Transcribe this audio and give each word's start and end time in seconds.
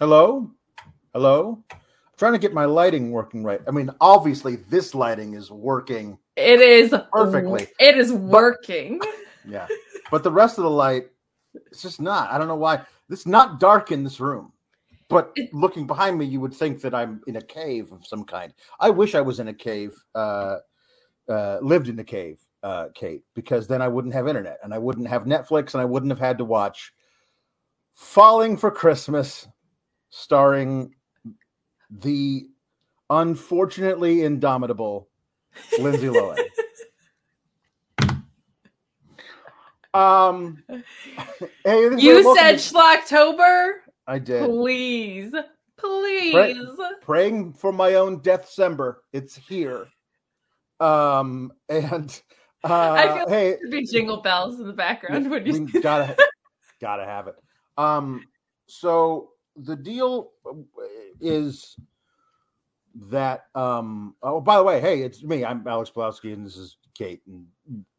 Hello? 0.00 0.50
Hello? 1.12 1.62
I'm 1.70 1.78
trying 2.16 2.32
to 2.32 2.38
get 2.38 2.54
my 2.54 2.64
lighting 2.64 3.10
working 3.10 3.44
right. 3.44 3.60
I 3.68 3.70
mean, 3.70 3.90
obviously, 4.00 4.56
this 4.56 4.94
lighting 4.94 5.34
is 5.34 5.50
working. 5.50 6.16
It 6.36 6.62
is 6.62 6.94
Perfectly. 7.12 7.66
It 7.78 7.98
is 7.98 8.10
working. 8.12 9.00
Yeah. 9.48 9.66
But 10.10 10.22
the 10.22 10.30
rest 10.30 10.58
of 10.58 10.64
the 10.64 10.70
light, 10.70 11.06
it's 11.54 11.80
just 11.80 11.98
not. 12.00 12.30
I 12.30 12.36
don't 12.36 12.46
know 12.46 12.56
why. 12.56 12.82
It's 13.08 13.26
not 13.26 13.58
dark 13.58 13.90
in 13.90 14.04
this 14.04 14.20
room. 14.20 14.52
But 15.08 15.34
looking 15.52 15.86
behind 15.86 16.18
me, 16.18 16.26
you 16.26 16.40
would 16.40 16.52
think 16.52 16.82
that 16.82 16.94
I'm 16.94 17.22
in 17.26 17.36
a 17.36 17.42
cave 17.42 17.90
of 17.90 18.06
some 18.06 18.24
kind. 18.24 18.52
I 18.78 18.90
wish 18.90 19.14
I 19.14 19.22
was 19.22 19.40
in 19.40 19.48
a 19.48 19.54
cave, 19.54 19.94
uh, 20.14 20.58
uh, 21.26 21.58
lived 21.62 21.88
in 21.88 21.98
a 21.98 22.04
cave, 22.04 22.38
uh, 22.62 22.88
Kate, 22.94 23.24
because 23.34 23.66
then 23.66 23.80
I 23.80 23.88
wouldn't 23.88 24.12
have 24.12 24.28
internet 24.28 24.58
and 24.62 24.74
I 24.74 24.78
wouldn't 24.78 25.08
have 25.08 25.24
Netflix 25.24 25.72
and 25.72 25.80
I 25.80 25.86
wouldn't 25.86 26.12
have 26.12 26.20
had 26.20 26.38
to 26.38 26.44
watch 26.44 26.92
Falling 27.94 28.56
for 28.56 28.70
Christmas, 28.70 29.46
starring 30.10 30.94
the 31.90 32.46
unfortunately 33.08 34.22
indomitable 34.22 35.08
Lindsay 35.78 36.06
Lohan. 36.08 36.38
um, 39.94 40.62
hey, 41.64 41.88
you 41.96 42.34
said 42.36 42.58
to- 42.58 42.74
Schlocktober? 42.74 43.72
I 44.06 44.18
did. 44.18 44.44
Please. 44.44 45.32
Please. 45.80 46.34
Right. 46.34 46.56
praying 47.00 47.54
for 47.54 47.72
my 47.72 47.94
own 47.94 48.20
Deathcember. 48.20 48.96
It's 49.12 49.34
here. 49.36 49.86
Um 50.78 51.52
and 51.68 52.22
uh 52.64 52.68
I 52.98 53.16
feel 53.18 53.28
hey 53.28 53.56
There'd 53.60 53.70
be 53.70 53.86
jingle 53.86 54.20
bells 54.22 54.60
in 54.60 54.66
the 54.66 54.72
background 54.72 55.30
when 55.30 55.46
you 55.46 55.80
gotta 55.80 56.16
gotta 56.80 57.04
have 57.04 57.28
it. 57.28 57.36
Um 57.78 58.24
so 58.66 59.30
the 59.56 59.76
deal 59.76 60.30
is 61.20 61.76
that 62.94 63.46
um 63.54 64.14
oh 64.22 64.40
by 64.40 64.56
the 64.56 64.62
way, 64.62 64.80
hey, 64.80 65.02
it's 65.02 65.22
me. 65.22 65.44
I'm 65.44 65.66
Alex 65.66 65.90
Pawlowski 65.94 66.32
and 66.32 66.44
this 66.44 66.56
is 66.56 66.76
Kate 66.94 67.22
and 67.26 67.46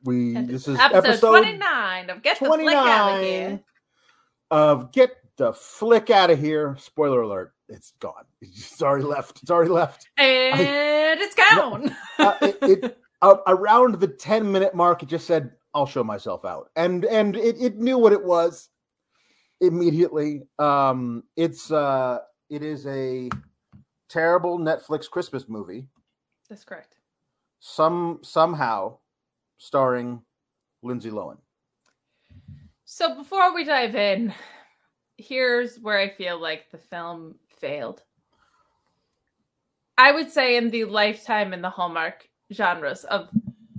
we 0.04 0.34
this 0.34 0.68
is 0.68 0.78
episode, 0.80 1.06
episode 1.06 1.40
29 1.40 2.10
of 2.10 2.22
Get 2.22 2.40
the 2.40 2.46
Flick 2.46 2.76
Out 2.76 3.16
of 3.18 3.24
Here. 3.24 3.60
of 4.50 4.92
Get 4.92 5.12
the 5.38 5.54
Flick 5.54 6.10
Out 6.10 6.30
of 6.30 6.40
Here. 6.40 6.76
Spoiler 6.80 7.22
alert, 7.22 7.54
it's 7.70 7.94
gone. 8.00 8.26
It's 8.42 8.82
already 8.82 9.06
left. 9.06 9.42
It's 9.42 9.52
already 9.52 9.72
left. 9.72 10.08
And 10.18 11.20
it's 11.20 11.36
gone. 11.36 11.96
uh, 12.20 12.36
it, 12.42 12.58
it 12.62 12.98
uh, 13.22 13.38
around 13.48 13.96
the 13.96 14.08
10 14.08 14.52
minute 14.52 14.74
mark 14.74 15.04
it 15.04 15.10
just 15.10 15.28
said 15.28 15.52
i'll 15.74 15.86
show 15.86 16.04
myself 16.04 16.44
out 16.44 16.70
and 16.76 17.06
and 17.06 17.36
it, 17.36 17.56
it 17.60 17.78
knew 17.78 17.98
what 17.98 18.14
it 18.14 18.24
was 18.24 18.70
immediately 19.62 20.42
um 20.60 21.24
it's 21.38 21.72
uh 21.72 22.20
it 22.50 22.64
is 22.64 22.86
a 22.88 23.30
terrible 24.10 24.58
netflix 24.60 25.10
christmas 25.10 25.48
movie 25.48 25.88
That's 26.50 26.64
correct. 26.64 26.96
some 27.60 28.20
somehow 28.24 28.98
starring 29.58 30.22
lindsay 30.84 31.12
lohan 31.12 31.38
So 32.86 33.16
before 33.16 33.54
we 33.56 33.64
dive 33.64 33.96
in, 33.96 34.34
here's 35.18 35.78
where 35.80 35.98
I 35.98 36.10
feel 36.10 36.42
like 36.42 36.70
the 36.72 36.78
film 36.78 37.36
failed. 37.48 38.04
I 39.98 40.12
would 40.12 40.30
say 40.30 40.58
in 40.58 40.70
the 40.72 40.84
lifetime 40.86 41.54
and 41.54 41.64
the 41.64 41.70
hallmark 41.70 42.28
genres 42.52 43.06
of 43.06 43.30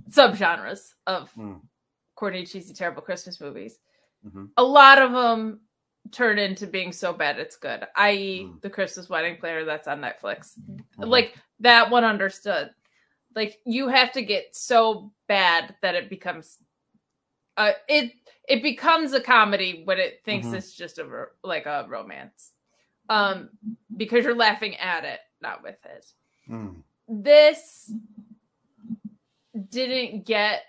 subgenres 0.09 0.93
of 1.05 1.31
Mm. 1.37 1.61
corny, 2.15 2.45
cheesy, 2.45 2.73
terrible 2.73 3.03
Christmas 3.03 3.39
movies, 3.39 3.77
Mhm. 4.25 4.49
a 4.57 4.63
lot 4.63 4.99
of 4.99 5.11
them 5.11 5.59
turn 6.11 6.37
into 6.37 6.67
being 6.67 6.91
so 6.91 7.13
bad 7.13 7.39
it's 7.39 7.55
good. 7.55 7.85
I.e., 7.95 8.43
Mm. 8.45 8.61
the 8.61 8.69
Christmas 8.69 9.09
Wedding 9.09 9.37
Planner 9.37 9.65
that's 9.65 9.87
on 9.87 10.01
Netflix. 10.01 10.53
Mhm. 10.59 10.83
Like 10.97 11.35
that 11.61 11.89
one 11.89 12.03
understood. 12.03 12.71
Like 13.35 13.59
you 13.65 13.87
have 13.87 14.11
to 14.13 14.21
get 14.21 14.55
so 14.55 15.11
bad 15.27 15.75
that 15.81 15.95
it 15.95 16.09
becomes 16.09 16.57
uh 17.57 17.71
it 17.87 18.11
it 18.47 18.61
becomes 18.61 19.13
a 19.13 19.21
comedy 19.21 19.81
when 19.85 19.97
it 19.99 20.21
thinks 20.25 20.47
Mhm. 20.47 20.55
it's 20.55 20.73
just 20.73 20.99
a 20.99 21.25
like 21.43 21.65
a 21.65 21.85
romance. 21.87 22.51
Um 23.09 23.49
because 23.95 24.23
you're 24.23 24.35
laughing 24.35 24.75
at 24.75 25.03
it, 25.05 25.19
not 25.41 25.63
with 25.63 25.77
it. 25.85 26.05
Mm. 26.49 26.83
This 27.07 27.91
didn't 29.69 30.25
get 30.25 30.63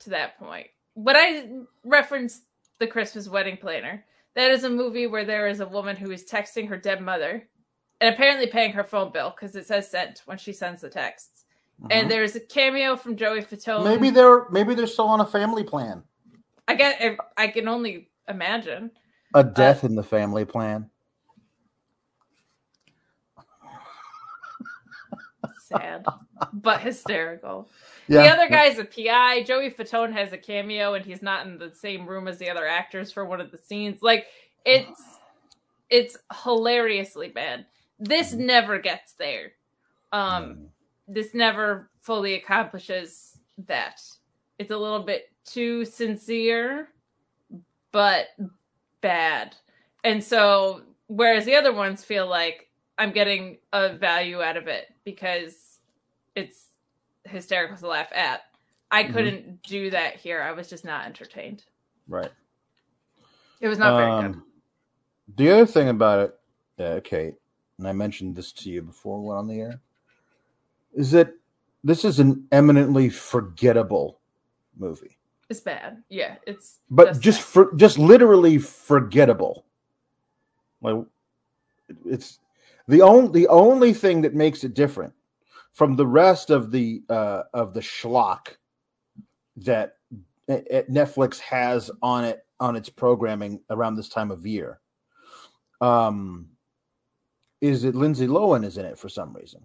to 0.00 0.10
that 0.10 0.38
point. 0.38 0.68
When 0.94 1.16
I 1.16 1.48
referenced 1.84 2.42
the 2.78 2.86
Christmas 2.86 3.28
Wedding 3.28 3.56
Planner, 3.56 4.04
that 4.34 4.50
is 4.50 4.64
a 4.64 4.70
movie 4.70 5.06
where 5.06 5.24
there 5.24 5.46
is 5.48 5.60
a 5.60 5.66
woman 5.66 5.96
who 5.96 6.10
is 6.10 6.24
texting 6.24 6.68
her 6.68 6.76
dead 6.76 7.00
mother 7.02 7.48
and 8.00 8.14
apparently 8.14 8.46
paying 8.46 8.72
her 8.72 8.84
phone 8.84 9.12
bill 9.12 9.30
because 9.36 9.54
it 9.56 9.66
says 9.66 9.90
sent 9.90 10.22
when 10.26 10.38
she 10.38 10.52
sends 10.52 10.80
the 10.80 10.88
texts. 10.90 11.44
And 11.90 12.06
Mhm. 12.06 12.10
there's 12.10 12.36
a 12.36 12.40
cameo 12.40 12.96
from 12.96 13.16
Joey 13.16 13.42
Fatone. 13.42 13.84
maybe 13.84 14.10
they're 14.10 14.48
maybe 14.50 14.74
they're 14.74 14.86
still 14.86 15.08
on 15.08 15.20
a 15.20 15.26
family 15.26 15.64
plan 15.64 16.02
I 16.68 16.74
get. 16.76 17.18
I 17.36 17.48
can 17.48 17.66
only 17.68 18.10
imagine. 18.28 18.90
a 19.34 19.42
death 19.42 19.82
in 19.84 19.94
the 19.96 20.02
family 20.02 20.44
plan 20.44 20.88
Sad, 25.58 26.04
but 26.52 26.80
hysterical. 26.80 27.68
yeah 28.08 28.22
The 28.22 28.28
other 28.28 28.48
guy's 28.48 28.78
a 28.78 28.84
PI. 28.84 29.44
Joey 29.44 29.70
Fatone 29.70 30.12
has 30.12 30.32
a 30.32 30.38
cameo, 30.38 30.94
and 30.94 31.04
he's 31.04 31.22
not 31.22 31.46
in 31.46 31.58
the 31.58 31.72
same 31.74 32.06
room 32.06 32.28
as 32.28 32.38
the 32.38 32.50
other 32.50 32.66
actors 32.66 33.12
for 33.12 33.24
one 33.24 33.40
of 33.40 33.50
the 33.50 33.58
scenes. 33.58 34.02
Like 34.02 34.26
it's 34.64 35.00
it's 35.90 36.16
hilariously 36.42 37.28
bad. 37.28 37.66
This 37.98 38.32
never 38.32 38.78
gets 38.78 39.12
there. 39.12 39.52
Um, 40.12 40.68
this 41.06 41.34
never 41.34 41.90
fully 42.00 42.34
accomplishes 42.34 43.38
that. 43.66 44.00
It's 44.58 44.70
a 44.70 44.76
little 44.76 45.02
bit 45.02 45.30
too 45.44 45.84
sincere, 45.84 46.88
but 47.92 48.28
bad. 49.00 49.54
And 50.04 50.22
so, 50.22 50.82
whereas 51.08 51.44
the 51.44 51.54
other 51.54 51.72
ones 51.72 52.04
feel 52.04 52.26
like 52.26 52.68
I'm 52.98 53.12
getting 53.12 53.58
a 53.72 53.92
value 53.94 54.42
out 54.42 54.56
of 54.56 54.68
it 54.68 54.86
because 55.04 55.71
it's 56.34 56.66
hysterical 57.24 57.76
to 57.78 57.86
laugh 57.88 58.08
at, 58.12 58.42
I 58.90 59.04
Mhm. 59.04 59.12
couldn't 59.12 59.62
do 59.62 59.90
that 59.90 60.16
here. 60.16 60.42
I 60.42 60.52
was 60.52 60.68
just 60.68 60.84
not 60.84 61.06
entertained. 61.06 61.64
right 62.08 62.32
It 63.60 63.68
was 63.68 63.78
not 63.78 63.96
very 63.96 64.10
good. 64.10 64.36
Um, 64.36 64.46
The 65.36 65.50
other 65.50 65.66
thing 65.66 65.88
about 65.88 66.30
it, 66.78 66.82
uh, 66.82 67.00
Kate, 67.04 67.34
and 67.78 67.88
I 67.88 67.92
mentioned 67.92 68.36
this 68.36 68.52
to 68.52 68.70
you 68.70 68.82
before 68.82 69.20
we 69.20 69.28
went 69.28 69.38
on 69.38 69.48
the 69.48 69.60
air, 69.60 69.80
is 70.94 71.10
that 71.12 71.32
this 71.84 72.04
is 72.04 72.18
an 72.20 72.46
eminently 72.52 73.08
forgettable 73.08 74.20
movie, 74.76 75.18
It's 75.48 75.60
bad. 75.60 76.02
Yeah, 76.08 76.36
it's 76.46 76.80
but 76.90 77.18
just, 77.20 77.40
bad. 77.40 77.46
for 77.46 77.74
just 77.76 77.98
literally 77.98 78.58
forgettable. 78.58 79.66
Like 80.80 81.04
it's 82.06 82.40
the 82.88 83.02
only 83.02 83.32
the 83.42 83.48
only 83.48 83.92
thing 83.94 84.22
that 84.22 84.34
makes 84.34 84.64
it 84.64 84.74
different 84.74 85.12
from 85.72 85.96
the 85.96 86.06
rest 86.06 86.50
of 86.50 86.70
the 86.70 87.02
uh, 87.08 87.42
of 87.54 87.74
the 87.74 87.80
schlock 87.80 88.56
that 89.56 89.96
Netflix 90.48 91.38
has 91.40 91.90
on 92.02 92.24
it 92.24 92.44
on 92.60 92.76
its 92.76 92.88
programming 92.88 93.60
around 93.70 93.96
this 93.96 94.08
time 94.08 94.30
of 94.30 94.46
year. 94.46 94.80
Um, 95.80 96.48
is 97.60 97.82
that 97.82 97.94
Lindsay 97.94 98.26
Lohan 98.26 98.64
is 98.64 98.76
in 98.76 98.84
it 98.84 98.98
for 98.98 99.08
some 99.08 99.32
reason, 99.32 99.62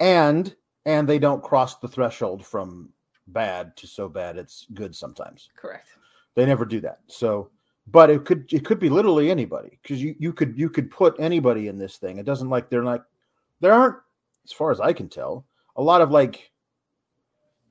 and 0.00 0.54
and 0.84 1.08
they 1.08 1.18
don't 1.18 1.42
cross 1.42 1.76
the 1.78 1.88
threshold 1.88 2.44
from 2.44 2.90
bad 3.28 3.76
to 3.76 3.86
so 3.86 4.08
bad 4.08 4.36
it's 4.36 4.66
good 4.74 4.94
sometimes. 4.94 5.50
correct. 5.56 5.88
They 6.34 6.46
never 6.46 6.64
do 6.64 6.80
that. 6.82 7.00
So, 7.08 7.50
but 7.88 8.10
it 8.10 8.24
could 8.24 8.52
it 8.52 8.64
could 8.64 8.78
be 8.78 8.88
literally 8.88 9.30
anybody 9.30 9.78
because 9.82 10.02
you 10.02 10.14
you 10.18 10.32
could 10.32 10.58
you 10.58 10.68
could 10.68 10.90
put 10.90 11.16
anybody 11.18 11.68
in 11.68 11.78
this 11.78 11.96
thing. 11.96 12.18
It 12.18 12.26
doesn't 12.26 12.50
like 12.50 12.68
they're 12.68 12.84
like 12.84 13.02
there 13.60 13.72
aren't 13.72 13.96
as 14.46 14.52
far 14.52 14.70
as 14.70 14.80
I 14.80 14.92
can 14.92 15.08
tell 15.08 15.44
a 15.76 15.82
lot 15.82 16.00
of 16.00 16.10
like 16.10 16.50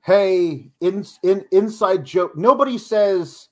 hey 0.04 0.70
in 0.80 1.04
in 1.22 1.44
inside 1.52 2.04
joke. 2.04 2.36
Nobody 2.36 2.78
says 2.78 3.48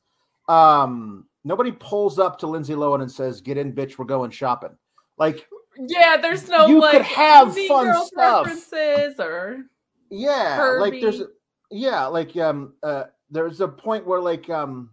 um 0.48 1.26
nobody 1.42 1.72
pulls 1.72 2.18
up 2.18 2.38
to 2.38 2.46
Lindsay 2.46 2.74
Lohan 2.74 3.02
and 3.02 3.10
says 3.10 3.40
get 3.40 3.58
in 3.58 3.72
bitch 3.72 3.98
we're 3.98 4.04
going 4.04 4.30
shopping. 4.30 4.76
Like 5.18 5.48
Yeah, 5.76 6.16
there's 6.16 6.48
no 6.48 6.66
You 6.66 6.80
like 6.80 6.92
could 6.92 7.02
have 7.02 7.56
fun 7.56 7.94
stuff. 8.06 8.46
references 8.46 9.18
or 9.18 9.64
yeah 10.10 10.76
like 10.78 11.00
there's 11.00 11.22
yeah 11.70 12.04
like 12.06 12.36
um 12.36 12.74
uh 12.82 13.04
there's 13.30 13.60
a 13.60 13.66
point 13.68 14.06
where 14.06 14.20
like 14.20 14.48
um 14.50 14.90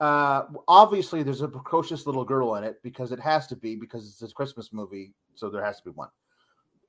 uh 0.00 0.42
obviously 0.68 1.22
there's 1.22 1.42
a 1.42 1.48
precocious 1.48 2.06
little 2.06 2.24
girl 2.24 2.56
in 2.56 2.64
it 2.64 2.82
because 2.82 3.12
it 3.12 3.20
has 3.20 3.46
to 3.46 3.56
be 3.56 3.76
because 3.76 4.06
it's 4.06 4.30
a 4.30 4.34
christmas 4.34 4.72
movie 4.72 5.14
so 5.34 5.48
there 5.48 5.64
has 5.64 5.78
to 5.78 5.84
be 5.84 5.90
one 5.90 6.08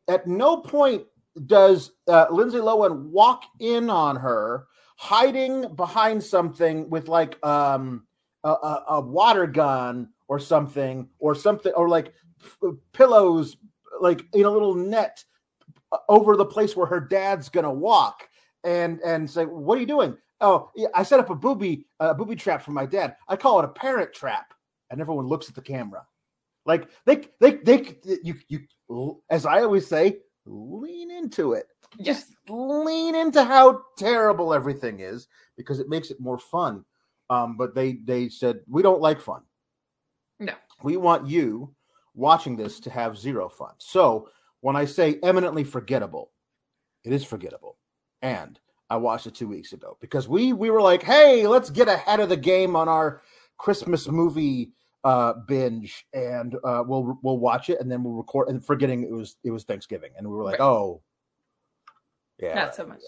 at 0.08 0.28
no 0.28 0.58
point 0.58 1.04
does 1.48 1.92
uh, 2.08 2.28
lindsay 2.30 2.58
lohan 2.60 3.10
walk 3.10 3.44
in 3.60 3.90
on 3.90 4.16
her 4.16 4.68
hiding 4.98 5.74
behind 5.76 6.24
something 6.24 6.90
with 6.90 7.08
like 7.08 7.44
um 7.46 8.06
a, 8.44 8.50
a, 8.50 8.84
a 8.90 9.02
water 9.02 9.48
gun 9.48 10.10
or 10.28 10.40
something, 10.40 11.08
or 11.20 11.36
something, 11.36 11.72
or 11.74 11.90
like 11.90 12.14
f- 12.42 12.74
pillows, 12.92 13.58
like 14.02 14.26
in 14.34 14.46
a 14.46 14.50
little 14.50 14.76
net 14.76 15.24
uh, 15.92 15.98
over 16.10 16.36
the 16.36 16.46
place 16.46 16.76
where 16.76 16.88
her 16.88 17.00
dad's 17.00 17.50
gonna 17.50 17.72
walk, 17.72 18.28
and 18.64 19.00
and 19.02 19.30
say, 19.30 19.46
"What 19.46 19.78
are 19.78 19.82
you 19.82 19.88
doing?" 19.88 20.18
Oh, 20.42 20.72
yeah, 20.76 20.88
I 20.94 21.04
set 21.04 21.20
up 21.20 21.30
a 21.30 21.36
booby 21.36 21.86
a 22.00 22.14
booby 22.14 22.36
trap 22.36 22.62
for 22.62 22.72
my 22.72 22.86
dad. 22.86 23.16
I 23.28 23.36
call 23.36 23.60
it 23.60 23.66
a 23.66 23.70
parent 23.70 24.14
trap, 24.14 24.54
and 24.90 25.00
everyone 25.00 25.28
looks 25.28 25.50
at 25.50 25.56
the 25.56 25.62
camera, 25.62 26.06
like 26.66 26.90
they 27.06 27.24
they 27.40 27.56
they 27.58 27.96
you 28.24 28.36
you 28.48 29.22
as 29.30 29.46
I 29.46 29.62
always 29.62 29.88
say, 29.88 30.20
lean 30.46 31.12
into 31.12 31.54
it. 31.54 31.68
Just 32.02 32.36
lean 32.50 33.16
into 33.16 33.44
how 33.44 33.82
terrible 33.98 34.54
everything 34.54 35.00
is 35.00 35.28
because 35.58 35.80
it 35.80 35.90
makes 35.90 36.10
it 36.10 36.20
more 36.20 36.40
fun. 36.40 36.84
Um, 37.30 37.58
but 37.58 37.76
they 37.76 38.00
they 38.04 38.30
said 38.30 38.60
we 38.68 38.82
don't 38.82 39.02
like 39.02 39.22
fun. 39.22 39.42
No. 40.40 40.54
We 40.84 40.98
want 40.98 41.28
you 41.28 41.74
watching 42.16 42.56
this 42.56 42.80
to 42.82 42.90
have 42.90 43.18
zero 43.18 43.50
fun. 43.50 43.74
So 43.78 44.30
when 44.62 44.76
I 44.76 44.86
say 44.86 45.20
eminently 45.24 45.64
forgettable, 45.64 46.32
it 47.04 47.12
is 47.14 47.24
forgettable. 47.24 47.78
And 48.22 48.60
I 48.90 48.98
watched 48.98 49.28
it 49.28 49.36
two 49.36 49.48
weeks 49.48 49.74
ago 49.74 49.98
because 50.02 50.28
we 50.28 50.54
we 50.54 50.70
were 50.70 50.82
like, 50.82 51.04
hey, 51.04 51.48
let's 51.48 51.70
get 51.70 51.88
ahead 51.88 52.20
of 52.20 52.30
the 52.30 52.38
game 52.38 52.76
on 52.76 52.88
our 52.88 53.22
Christmas 53.58 54.08
movie 54.08 54.72
uh 55.04 55.34
binge 55.48 56.06
and 56.14 56.56
uh 56.64 56.84
we'll 56.86 57.20
we'll 57.24 57.38
watch 57.40 57.70
it 57.70 57.80
and 57.82 57.92
then 57.92 58.04
we'll 58.04 58.14
record 58.14 58.48
and 58.50 58.66
forgetting 58.66 59.04
it 59.04 59.12
was 59.12 59.36
it 59.44 59.52
was 59.52 59.64
Thanksgiving 59.64 60.12
and 60.18 60.28
we 60.28 60.34
were 60.36 60.44
like, 60.44 60.60
Right. 60.60 60.66
oh 60.66 61.02
yeah. 62.40 62.56
Not 62.56 62.76
so 62.76 62.86
much. 62.86 63.02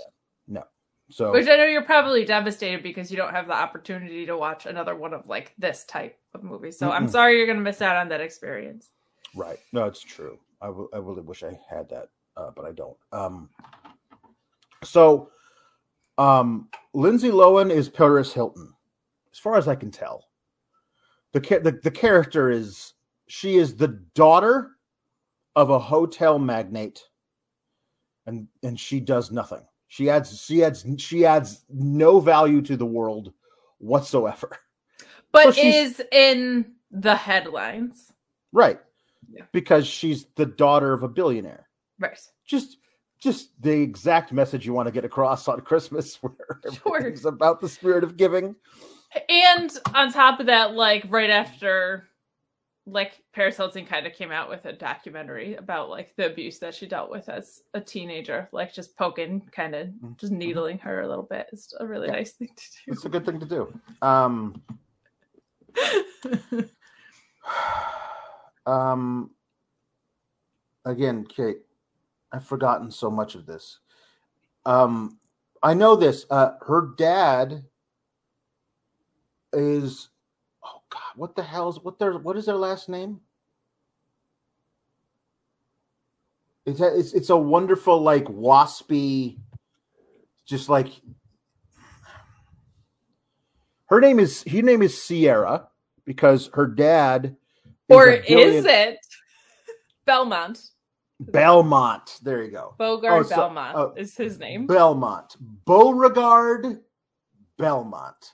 No. 0.47 0.63
So 1.09 1.31
Which 1.31 1.47
I 1.47 1.55
know 1.55 1.65
you're 1.65 1.83
probably 1.83 2.25
devastated 2.25 2.81
because 2.83 3.11
you 3.11 3.17
don't 3.17 3.33
have 3.33 3.47
the 3.47 3.53
opportunity 3.53 4.25
to 4.25 4.37
watch 4.37 4.65
another 4.65 4.95
one 4.95 5.13
of 5.13 5.27
like 5.27 5.53
this 5.57 5.83
type 5.85 6.17
of 6.33 6.43
movie. 6.43 6.71
So 6.71 6.91
I'm 6.91 7.07
sorry 7.07 7.37
you're 7.37 7.45
going 7.45 7.57
to 7.57 7.63
miss 7.63 7.81
out 7.81 7.95
on 7.95 8.09
that 8.09 8.21
experience. 8.21 8.89
Right. 9.35 9.57
No, 9.73 9.85
it's 9.85 10.01
true. 10.01 10.39
I 10.61 10.67
w- 10.67 10.89
I 10.93 10.97
really 10.97 11.21
wish 11.21 11.43
I 11.43 11.59
had 11.69 11.89
that, 11.89 12.09
uh, 12.37 12.51
but 12.55 12.65
I 12.65 12.71
don't. 12.71 12.97
Um, 13.11 13.49
so, 14.83 15.29
um, 16.17 16.69
Lindsay 16.93 17.29
Lohan 17.29 17.69
is 17.71 17.89
Paris 17.89 18.31
Hilton, 18.33 18.73
as 19.31 19.37
far 19.39 19.57
as 19.57 19.67
I 19.67 19.75
can 19.75 19.91
tell. 19.91 20.25
The, 21.35 21.41
the 21.41 21.79
the 21.83 21.91
character 21.91 22.49
is 22.49 22.93
she 23.27 23.57
is 23.57 23.75
the 23.75 23.89
daughter 24.15 24.71
of 25.57 25.69
a 25.69 25.79
hotel 25.79 26.39
magnate, 26.39 27.01
and 28.25 28.47
and 28.63 28.79
she 28.79 29.01
does 29.01 29.31
nothing. 29.31 29.61
She 29.89 30.09
adds 30.09 30.41
she 30.41 30.63
adds 30.63 30.85
she 30.97 31.25
adds 31.25 31.65
no 31.69 32.21
value 32.21 32.61
to 32.63 32.77
the 32.77 32.85
world 32.85 33.33
whatsoever. 33.79 34.49
But 35.33 35.53
So 35.55 35.61
is 35.61 36.01
in 36.13 36.75
the 36.91 37.15
headlines. 37.15 38.13
Right. 38.53 38.79
Yeah. 39.29 39.43
Because 39.51 39.85
she's 39.85 40.27
the 40.35 40.45
daughter 40.45 40.93
of 40.93 41.03
a 41.03 41.09
billionaire. 41.09 41.67
Right. 41.99 42.17
just 42.47 42.77
just 43.19 43.49
the 43.61 43.71
exact 43.81 44.31
message 44.31 44.65
you 44.65 44.71
want 44.71 44.87
to 44.87 44.93
get 44.93 45.03
across 45.03 45.49
on 45.49 45.59
Christmas 45.61 46.15
where 46.21 46.61
Sure. 46.73 46.97
everything's 46.99 47.25
about 47.25 47.59
the 47.59 47.67
spirit 47.67 48.05
of 48.05 48.15
giving. 48.15 48.55
And 49.29 49.71
on 49.93 50.11
top 50.11 50.39
of 50.39 50.47
that, 50.47 50.73
like 50.73 51.05
right 51.09 51.29
after 51.29 52.07
like 52.87 53.13
Paris 53.33 53.57
Hilton 53.57 53.85
kind 53.85 54.05
of 54.05 54.13
came 54.13 54.31
out 54.31 54.47
with 54.49 54.65
a 54.65 54.73
documentary 54.73 55.55
about 55.55 55.89
like 55.89 56.15
the 56.17 56.27
abuse 56.27 56.59
that 56.59 56.75
she 56.75 56.85
dealt 56.85 57.09
with 57.09 57.27
as 57.29 57.61
a 57.73 57.81
teenager, 57.81 58.47
like 58.51 58.73
just 58.73 58.95
poking, 58.95 59.41
kind 59.51 59.73
of 59.73 59.89
just 60.17 60.31
needling 60.31 60.77
her 60.79 61.01
a 61.01 61.07
little 61.07 61.23
bit. 61.23 61.47
It's 61.51 61.73
a 61.79 61.85
really 61.85 62.07
Yeah. 62.07 62.13
nice 62.13 62.33
thing 62.33 62.49
to 62.55 62.63
do. 62.85 62.91
It's 62.91 63.05
a 63.05 63.09
good 63.09 63.25
thing 63.25 63.39
to 63.39 63.45
do. 63.45 63.79
Um 64.03 64.61
to 65.75 66.05
do. 66.51 66.69
um 68.71 69.31
again, 70.85 71.25
Kate, 71.25 71.57
I've 72.31 72.45
forgotten 72.45 72.91
so 72.91 73.09
much 73.09 73.33
of 73.35 73.45
this. 73.47 73.79
Um 74.65 75.17
I 75.63 75.73
know 75.73 75.95
this. 75.95 76.25
Uh 76.29 76.51
her 76.67 76.93
dad 76.97 77.63
is 79.55 80.09
oh 80.63 80.81
god, 80.89 81.01
what 81.15 81.35
the 81.35 81.43
hell 81.43 81.69
is 81.69 81.79
what 81.81 81.99
their 81.99 82.17
what 82.17 82.37
is 82.37 82.45
their 82.45 82.55
last 82.55 82.89
name? 82.89 83.21
It's 86.65 86.79
a, 86.79 86.97
it's 86.97 87.13
it's 87.13 87.29
a 87.29 87.37
wonderful 87.37 88.01
like 88.01 88.25
waspy 88.25 89.37
just 90.45 90.69
like 90.69 90.89
her 93.87 93.99
name 93.99 94.19
is 94.19 94.43
her 94.43 94.61
name 94.61 94.81
is 94.81 95.01
Sierra 95.01 95.67
because 96.05 96.49
her 96.53 96.67
dad 96.67 97.35
or 97.89 98.09
a 98.09 98.23
is 98.23 98.65
it 98.65 98.97
Belmont? 100.05 100.59
Belmont. 101.19 102.19
There 102.21 102.43
you 102.43 102.51
go. 102.51 102.75
Bogart 102.77 103.25
Oh, 103.25 103.29
so- 103.29 103.35
Belmont 103.35 103.75
oh. 103.77 103.93
is 103.95 104.15
his 104.15 104.39
name. 104.39 104.67
Belmont. 104.67 105.35
Beauregard 105.65 106.79
Belmont. 107.57 108.33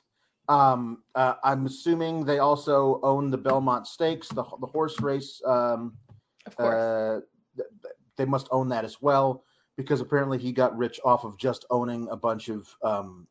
Um, 0.49 1.03
uh, 1.15 1.35
I'm 1.43 1.65
assuming 1.65 2.25
they 2.25 2.39
also 2.39 2.99
own 3.03 3.31
the 3.31 3.37
Belmont 3.37 3.87
Stakes, 3.87 4.27
the, 4.29 4.43
the 4.59 4.67
horse 4.67 4.99
race. 4.99 5.41
Um, 5.45 5.97
Of 6.45 6.55
course. 6.57 6.75
uh, 6.75 7.19
th- 7.55 7.69
th- 7.83 7.95
they 8.17 8.25
must 8.25 8.47
own 8.51 8.67
that 8.69 8.83
as 8.83 9.01
well 9.01 9.43
because 9.77 10.01
apparently 10.01 10.37
he 10.37 10.51
got 10.51 10.77
rich 10.77 10.99
off 11.05 11.23
of 11.23 11.37
just 11.37 11.65
owning 11.69 12.07
a 12.09 12.17
bunch 12.17 12.49
of 12.49 12.75
um, 12.83 13.27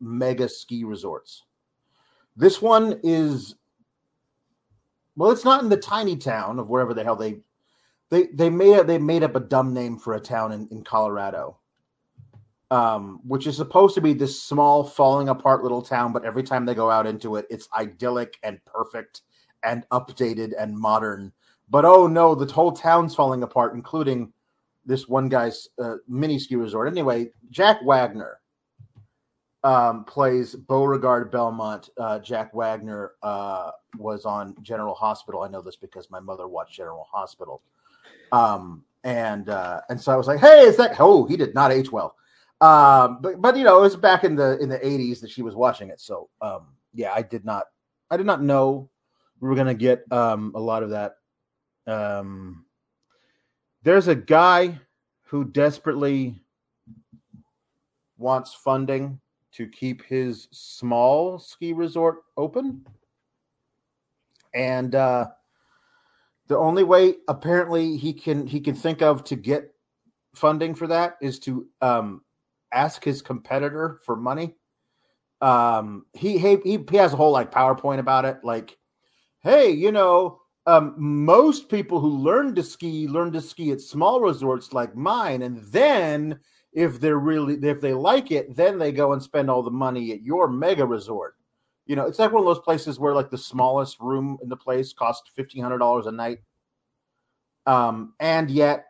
mega 0.00 0.48
ski 0.48 0.84
resorts. 0.84 1.42
This 2.36 2.62
one 2.62 3.00
is, 3.02 3.56
well, 5.16 5.30
it's 5.30 5.44
not 5.44 5.62
in 5.62 5.68
the 5.68 5.76
tiny 5.76 6.16
town 6.16 6.58
of 6.58 6.68
wherever 6.68 6.94
the 6.94 7.04
hell 7.04 7.16
they 7.16 7.40
they 8.10 8.26
they 8.26 8.50
made 8.50 8.78
a, 8.78 8.84
they 8.84 8.98
made 8.98 9.22
up 9.22 9.34
a 9.34 9.40
dumb 9.40 9.72
name 9.72 9.98
for 9.98 10.14
a 10.14 10.20
town 10.20 10.52
in, 10.52 10.68
in 10.70 10.84
Colorado, 10.84 11.58
um, 12.74 13.20
which 13.24 13.46
is 13.46 13.56
supposed 13.56 13.94
to 13.94 14.00
be 14.00 14.12
this 14.12 14.42
small 14.42 14.82
falling 14.82 15.28
apart 15.28 15.62
little 15.62 15.80
town, 15.80 16.12
but 16.12 16.24
every 16.24 16.42
time 16.42 16.66
they 16.66 16.74
go 16.74 16.90
out 16.90 17.06
into 17.06 17.36
it, 17.36 17.46
it's 17.48 17.68
idyllic 17.78 18.36
and 18.42 18.58
perfect 18.64 19.22
and 19.62 19.88
updated 19.90 20.54
and 20.58 20.76
modern. 20.76 21.30
But 21.70 21.84
oh 21.84 22.08
no, 22.08 22.34
the 22.34 22.52
whole 22.52 22.72
town's 22.72 23.14
falling 23.14 23.44
apart, 23.44 23.74
including 23.74 24.32
this 24.84 25.06
one 25.06 25.28
guy's 25.28 25.68
uh, 25.80 25.98
mini 26.08 26.36
ski 26.36 26.56
resort. 26.56 26.88
Anyway, 26.88 27.30
Jack 27.50 27.78
Wagner 27.84 28.40
um, 29.62 30.04
plays 30.04 30.56
Beauregard 30.56 31.30
Belmont. 31.30 31.90
Uh, 31.96 32.18
Jack 32.18 32.52
Wagner 32.54 33.12
uh, 33.22 33.70
was 33.98 34.24
on 34.24 34.56
General 34.62 34.96
Hospital. 34.96 35.42
I 35.42 35.48
know 35.48 35.62
this 35.62 35.76
because 35.76 36.10
my 36.10 36.18
mother 36.18 36.48
watched 36.48 36.74
General 36.74 37.06
Hospital. 37.08 37.62
Um, 38.32 38.84
and 39.04 39.48
uh, 39.48 39.82
and 39.90 40.00
so 40.00 40.10
I 40.10 40.16
was 40.16 40.26
like, 40.26 40.40
hey, 40.40 40.62
is 40.62 40.76
that? 40.78 40.96
Oh, 40.98 41.24
he 41.24 41.36
did 41.36 41.54
not 41.54 41.70
age 41.70 41.92
well. 41.92 42.16
Um, 42.60 43.18
but 43.20 43.40
but 43.40 43.56
you 43.56 43.64
know, 43.64 43.78
it 43.78 43.82
was 43.82 43.96
back 43.96 44.24
in 44.24 44.36
the 44.36 44.58
in 44.58 44.68
the 44.68 44.84
eighties 44.86 45.20
that 45.20 45.30
she 45.30 45.42
was 45.42 45.54
watching 45.54 45.90
it. 45.90 46.00
So 46.00 46.28
um, 46.40 46.68
yeah, 46.92 47.12
I 47.14 47.22
did 47.22 47.44
not 47.44 47.64
I 48.10 48.16
did 48.16 48.26
not 48.26 48.42
know 48.42 48.88
we 49.40 49.48
were 49.48 49.54
gonna 49.54 49.74
get 49.74 50.10
um 50.12 50.52
a 50.54 50.60
lot 50.60 50.82
of 50.82 50.90
that. 50.90 51.16
Um, 51.86 52.64
there's 53.82 54.08
a 54.08 54.14
guy 54.14 54.78
who 55.24 55.44
desperately 55.44 56.40
wants 58.16 58.54
funding 58.54 59.20
to 59.52 59.68
keep 59.68 60.02
his 60.04 60.48
small 60.50 61.38
ski 61.38 61.72
resort 61.72 62.22
open. 62.36 62.84
And 64.54 64.94
uh, 64.94 65.26
the 66.48 66.56
only 66.56 66.84
way 66.84 67.16
apparently 67.28 67.96
he 67.96 68.12
can 68.12 68.46
he 68.46 68.60
can 68.60 68.74
think 68.74 69.02
of 69.02 69.24
to 69.24 69.36
get 69.36 69.72
funding 70.34 70.74
for 70.74 70.86
that 70.86 71.16
is 71.20 71.38
to 71.40 71.66
um, 71.80 72.22
ask 72.74 73.04
his 73.04 73.22
competitor 73.22 74.00
for 74.04 74.16
money. 74.16 74.54
Um, 75.40 76.06
he, 76.12 76.38
he 76.38 76.58
he 76.64 76.96
has 76.96 77.12
a 77.12 77.16
whole 77.16 77.32
like 77.32 77.52
PowerPoint 77.52 77.98
about 77.98 78.24
it, 78.24 78.38
like, 78.42 78.76
hey, 79.42 79.70
you 79.70 79.92
know, 79.92 80.40
um, 80.66 80.94
most 80.96 81.68
people 81.68 82.00
who 82.00 82.08
learn 82.08 82.54
to 82.54 82.62
ski 82.62 83.06
learn 83.06 83.32
to 83.32 83.40
ski 83.40 83.70
at 83.72 83.80
small 83.80 84.20
resorts 84.20 84.72
like 84.72 84.96
mine, 84.96 85.42
and 85.42 85.62
then 85.64 86.38
if 86.72 86.98
they're 87.00 87.18
really 87.18 87.54
if 87.62 87.80
they 87.80 87.92
like 87.92 88.30
it, 88.30 88.56
then 88.56 88.78
they 88.78 88.90
go 88.92 89.12
and 89.12 89.22
spend 89.22 89.50
all 89.50 89.62
the 89.62 89.70
money 89.70 90.12
at 90.12 90.22
your 90.22 90.48
mega 90.48 90.86
resort. 90.86 91.34
You 91.86 91.96
know, 91.96 92.06
it's 92.06 92.18
like 92.18 92.32
one 92.32 92.40
of 92.42 92.46
those 92.46 92.64
places 92.64 92.98
where 92.98 93.14
like 93.14 93.30
the 93.30 93.36
smallest 93.36 94.00
room 94.00 94.38
in 94.42 94.48
the 94.48 94.56
place 94.56 94.94
costs 94.94 95.30
fifteen 95.36 95.62
hundred 95.62 95.78
dollars 95.78 96.06
a 96.06 96.12
night, 96.12 96.38
um, 97.66 98.14
and 98.20 98.50
yet 98.50 98.86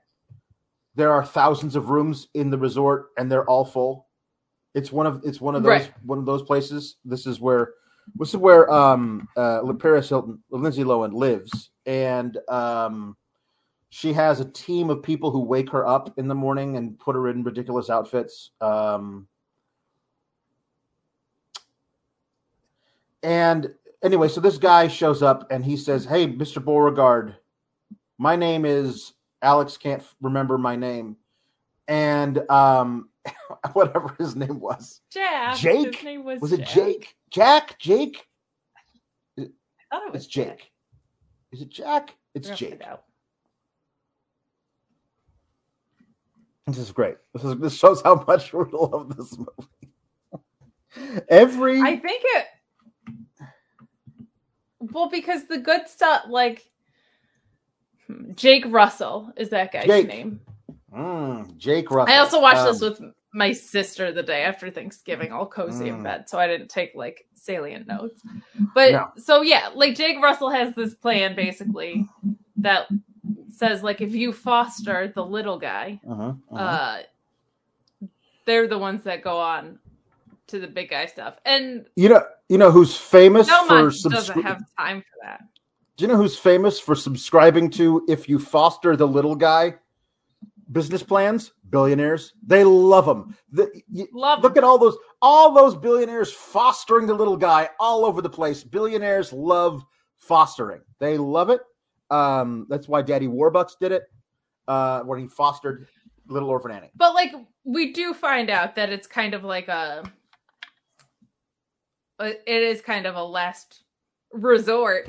there 0.95 1.13
are 1.13 1.25
thousands 1.25 1.77
of 1.77 1.91
rooms 1.91 2.29
in 2.35 2.51
the 2.51 2.59
resort, 2.59 3.07
and 3.19 3.31
they're 3.31 3.49
all 3.49 3.65
full. 3.65 4.07
It's 4.75 4.91
one 4.93 5.07
of 5.07 5.23
it's 5.25 5.41
one 5.41 5.55
of 5.55 5.63
those 5.63 5.69
Right. 5.71 5.93
one 6.05 6.19
of 6.19 6.27
those 6.27 6.43
places. 6.43 6.97
This 7.05 7.27
is 7.27 7.41
where 7.41 7.75
this 8.17 8.31
is 8.31 8.37
where 8.37 8.71
um 8.71 9.29
uh 9.37 9.73
Paris 9.75 10.09
Hilton 10.09 10.43
Lindsay 10.51 10.85
Lohan 10.85 11.13
lives, 11.15 11.71
and 11.87 12.39
um 12.49 13.17
she 13.91 14.13
has 14.13 14.41
a 14.41 14.45
team 14.51 14.91
of 14.91 15.05
people 15.05 15.31
who 15.31 15.39
wake 15.41 15.71
her 15.71 15.87
up 15.87 16.19
in 16.19 16.27
the 16.27 16.35
morning 16.35 16.77
and 16.77 16.99
put 16.99 17.15
her 17.15 17.29
in 17.29 17.45
ridiculous 17.45 17.89
outfits. 17.89 18.51
Um, 18.61 19.29
and 23.23 23.73
anyway, 24.03 24.27
so 24.27 24.41
this 24.41 24.59
guy 24.59 24.89
shows 24.89 25.23
up 25.23 25.51
and 25.53 25.65
he 25.65 25.77
says, 25.77 26.05
"Hey, 26.05 26.27
Mr. 26.27 26.63
Beauregard, 26.63 27.37
my 28.19 28.35
name 28.37 28.65
is 28.65 29.13
Alex. 29.45 29.77
Can't 29.77 30.01
f- 30.01 30.15
remember 30.21 30.59
my 30.59 30.75
name, 30.75 31.17
and 31.87 32.39
um, 32.51 33.11
whatever 33.75 34.15
his 34.19 34.35
name 34.35 34.59
was, 34.59 35.01
Jack. 35.11 35.57
Jake? 35.57 35.95
His 35.95 36.05
name 36.05 36.25
was, 36.25 36.41
was 36.41 36.53
it 36.53 36.67
Jake? 36.67 37.15
Jack? 37.31 37.79
Jake? 37.79 38.27
I 39.39 39.43
thought 39.91 40.07
it 40.09 40.13
was 40.13 40.27
Jake. 40.27 40.73
Is 41.53 41.63
it 41.63 41.69
Jack? 41.69 42.17
It's 42.35 42.51
Jake. 42.51 42.83
This 46.67 46.79
is 46.79 46.91
great. 46.91 47.17
This 47.35 47.45
is 47.45 47.57
this 47.59 47.77
shows 47.77 48.01
how 48.03 48.25
much 48.27 48.53
we 48.53 48.65
love 48.73 49.15
this 49.17 49.37
movie. 49.39 51.23
Every 51.29 51.81
I 51.81 51.97
think 51.99 52.23
it. 52.25 52.47
Well, 54.81 55.09
because 55.09 55.47
the 55.47 55.59
good 55.59 55.89
stuff, 55.89 56.25
like 56.29 56.69
Jake 58.35 58.65
Russell 58.69 59.33
is 59.37 59.51
that 59.51 59.73
guy's 59.73 59.87
Jake. 59.87 60.09
name. 60.09 60.41
Mm, 60.95 61.57
Jake 61.57 61.91
Russell. 61.91 62.15
I 62.15 62.19
also 62.19 62.41
watched 62.41 62.65
this 62.65 62.83
Um, 62.83 62.89
with 62.91 63.15
my 63.33 63.53
sister 63.53 64.13
the 64.13 64.23
day 64.23 64.43
after 64.45 64.71
Thanksgiving, 64.71 65.33
all 65.33 65.47
cozy 65.47 65.89
in 65.89 65.97
Mm. 65.99 66.05
bed, 66.05 66.29
so 66.29 66.39
I 66.39 66.47
didn't 66.47 66.69
take 66.69 66.93
like 66.95 67.27
salient 67.35 67.87
notes. 67.89 68.23
But 68.75 68.93
No. 68.93 69.11
so 69.17 69.43
yeah, 69.43 69.71
like 69.75 69.97
Jake 69.97 70.23
Russell 70.23 70.51
has 70.51 70.75
this 70.75 70.95
plan 70.95 71.35
basically 71.35 72.09
that 72.59 72.87
says 73.49 73.83
like 73.83 74.01
if 74.01 74.15
you 74.15 74.33
foster 74.33 75.09
the 75.09 75.25
little 75.25 75.59
guy, 75.59 76.01
uh-huh, 76.09 76.35
uh-huh. 76.53 76.63
uh, 76.65 77.03
they're 78.47 78.69
the 78.69 78.79
ones 78.79 79.03
that 79.05 79.23
go 79.23 79.39
on 79.39 79.79
to 80.47 80.61
the 80.61 80.67
big 80.69 80.91
guy 80.91 81.07
stuff, 81.07 81.39
and 81.45 81.87
you 81.97 82.09
know, 82.09 82.23
you 82.49 82.59
know 82.59 82.71
who's 82.71 82.97
famous 82.97 83.49
for 83.49 83.67
Belmont 83.67 83.95
doesn't 84.11 84.43
have 84.43 84.63
time 84.79 85.01
for 85.01 85.19
that. 85.23 85.41
Do 85.97 86.05
you 86.05 86.09
know 86.09 86.17
who's 86.17 86.37
famous 86.37 86.81
for 86.81 86.97
subscribing 86.97 87.71
to 87.71 88.05
if 88.09 88.29
you 88.29 88.39
foster 88.39 88.97
the 88.97 89.07
little 89.07 89.37
guy 89.37 89.75
business 90.73 91.05
plans? 91.05 91.53
Billionaires. 91.71 92.33
They 92.45 92.65
love 92.65 93.07
them. 93.07 93.37
The, 93.53 93.71
you, 93.89 94.09
Love 94.13 94.43
look 94.43 94.57
at 94.57 94.65
all 94.65 94.79
those 94.79 94.97
all 95.23 95.53
those 95.53 95.77
billionaires 95.77 96.33
fostering 96.33 97.07
the 97.07 97.15
little 97.15 97.37
guy 97.37 97.69
all 97.79 98.05
over 98.05 98.21
the 98.21 98.31
place. 98.31 98.65
Billionaires 98.65 99.33
love 99.33 99.85
fostering. 100.17 100.81
They 100.99 101.17
love 101.17 101.51
it. 101.51 101.61
Um, 102.11 102.67
that's 102.69 102.89
why 102.89 103.03
Daddy 103.03 103.29
Warbucks 103.29 103.73
did 103.81 103.93
it 103.93 104.05
uh, 104.69 105.01
when 105.03 105.19
he 105.21 105.27
fostered 105.27 105.87
Little 106.29 106.49
Orphan 106.49 106.73
Annie. 106.73 106.91
But 106.97 107.15
like 107.15 107.33
we 107.65 107.93
do 107.93 108.15
find 108.15 108.51
out 108.51 108.75
that 108.77 108.91
it's 108.91 109.07
kind 109.07 109.35
of 109.35 109.45
like 109.45 109.69
a 109.69 110.05
it 112.21 112.43
is 112.47 112.81
kind 112.81 113.07
of 113.07 113.15
a 113.15 113.25
last 113.25 113.85
resort. 114.33 115.09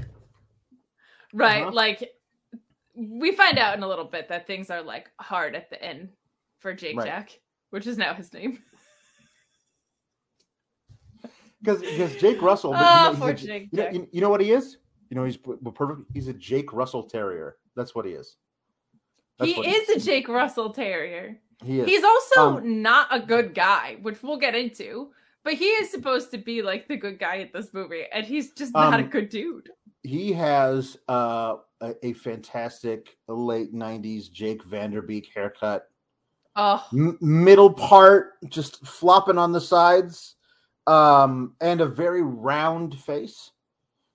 Right? 1.38 1.63
Uh-huh. 1.63 1.72
Like 1.74 2.12
we 2.96 3.32
find 3.34 3.58
out 3.60 3.75
in 3.77 3.84
a 3.84 3.88
little 3.88 4.06
bit 4.06 4.30
that 4.30 4.48
things 4.48 4.70
are 4.70 4.82
like 4.82 5.10
hard 5.20 5.54
at 5.56 5.70
the 5.70 5.82
end 5.84 6.10
for 6.60 6.74
Jake 6.74 6.98
Right. 6.98 7.06
Jack, 7.08 7.39
which 7.72 7.86
is 7.88 7.98
now 7.98 8.13
his 8.13 8.32
name. 8.34 8.60
Because 11.62 11.82
because 11.82 12.15
Jake 12.18 12.42
Russell, 12.44 12.74
Oh, 12.75 13.08
you 13.08 13.13
know, 13.13 13.20
poor 13.20 13.30
a- 13.32 13.34
Jake 13.34 13.70
you 13.72 13.77
know, 13.80 13.89
you- 13.89 14.08
you 14.12 14.22
know 14.22 14.30
what 14.30 14.39
he 14.42 14.51
is? 14.51 14.77
You 15.10 15.15
know 15.15 15.24
he's 15.24 15.38
perfect. 15.38 16.01
He's 16.13 16.27
a 16.27 16.34
Jake 16.34 16.72
Russell 16.74 17.04
Terrier. 17.04 17.58
That's 17.75 17.96
what 17.96 18.06
he 18.06 18.12
is. 18.12 18.38
That's 19.39 19.51
he 19.51 19.60
is 19.68 19.89
a 19.89 20.00
Jake 20.06 20.27
Russell 20.27 20.72
Terrier. 20.74 21.39
He 21.63 21.80
is. 21.80 21.88
He's 21.88 22.04
also 22.04 22.58
Um, 22.58 22.82
not 22.84 23.08
a 23.12 23.20
good 23.20 23.56
guy, 23.56 23.98
which 24.01 24.22
we'll 24.22 24.38
get 24.38 24.54
into. 24.56 25.12
But 25.44 25.54
he 25.54 25.65
is 25.65 25.89
supposed 25.89 26.32
to 26.32 26.38
be 26.38 26.62
like 26.62 26.88
the 26.88 26.98
good 26.98 27.18
guy 27.20 27.36
in 27.36 27.50
this 27.54 27.74
movie, 27.74 28.04
and 28.12 28.25
he's 28.25 28.51
just 28.54 28.74
not 28.74 29.00
a 29.00 29.04
Um, 29.04 29.10
good 29.10 29.30
dude. 29.30 29.70
He 30.06 30.32
has 30.34 30.98
uh, 31.10 31.56
a, 31.82 31.94
a 32.04 32.14
fantastic 32.14 33.18
late 33.28 33.74
'90s 33.74 34.32
Jake 34.32 34.64
Van 34.64 34.92
Der 34.92 35.02
Beek 35.02 35.30
haircut. 35.34 35.88
Oh, 36.56 36.86
M- 36.94 37.18
middle 37.20 37.74
part 37.74 38.34
just 38.50 38.86
flopping 38.86 39.38
on 39.38 39.52
the 39.52 39.62
sides, 39.62 40.36
um, 40.88 41.56
and 41.62 41.82
a 41.82 41.86
very 41.86 42.22
round 42.22 42.98
face. 43.00 43.52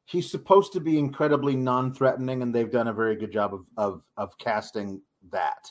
He's 0.07 0.31
supposed 0.31 0.73
to 0.73 0.81
be 0.81 0.99
incredibly 0.99 1.55
non-threatening, 1.55 2.43
and 2.43 2.55
they've 2.55 2.71
done 2.71 2.89
a 2.89 2.93
very 2.93 3.17
good 3.17 3.33
job 3.33 3.55
of 3.55 3.67
of, 3.77 4.03
of 4.17 4.39
casting 4.39 5.01
that 5.31 5.71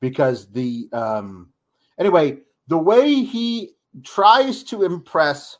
because 0.00 0.50
the 0.52 0.88
um, 0.92 1.48
anyway 1.98 2.38
the 2.68 2.78
way 2.78 3.22
he 3.22 3.72
tries 4.04 4.62
to 4.64 4.82
impress 4.82 5.58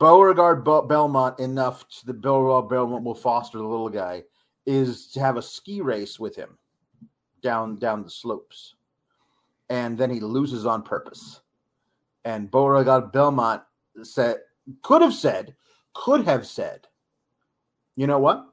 Beauregard 0.00 0.64
Be- 0.64 0.80
Belmont 0.88 1.38
enough 1.38 1.86
to 1.88 2.06
the 2.06 2.14
Beauregard 2.14 2.70
Belmont 2.70 3.04
will 3.04 3.14
foster 3.14 3.58
the 3.58 3.64
little 3.64 3.90
guy 3.90 4.24
is 4.64 5.08
to 5.08 5.20
have 5.20 5.36
a 5.36 5.42
ski 5.42 5.82
race 5.82 6.18
with 6.18 6.34
him 6.34 6.58
down 7.42 7.76
down 7.76 8.02
the 8.02 8.10
slopes, 8.10 8.76
and 9.68 9.98
then 9.98 10.10
he 10.10 10.20
loses 10.20 10.64
on 10.64 10.82
purpose. 10.82 11.42
And 12.24 12.50
Beauregard 12.50 13.12
Belmont 13.12 13.62
said 14.02 14.38
could 14.82 15.02
have 15.02 15.14
said 15.14 15.54
could 15.92 16.24
have 16.24 16.46
said, 16.46 16.86
you 17.94 18.06
know 18.06 18.18
what? 18.18 18.46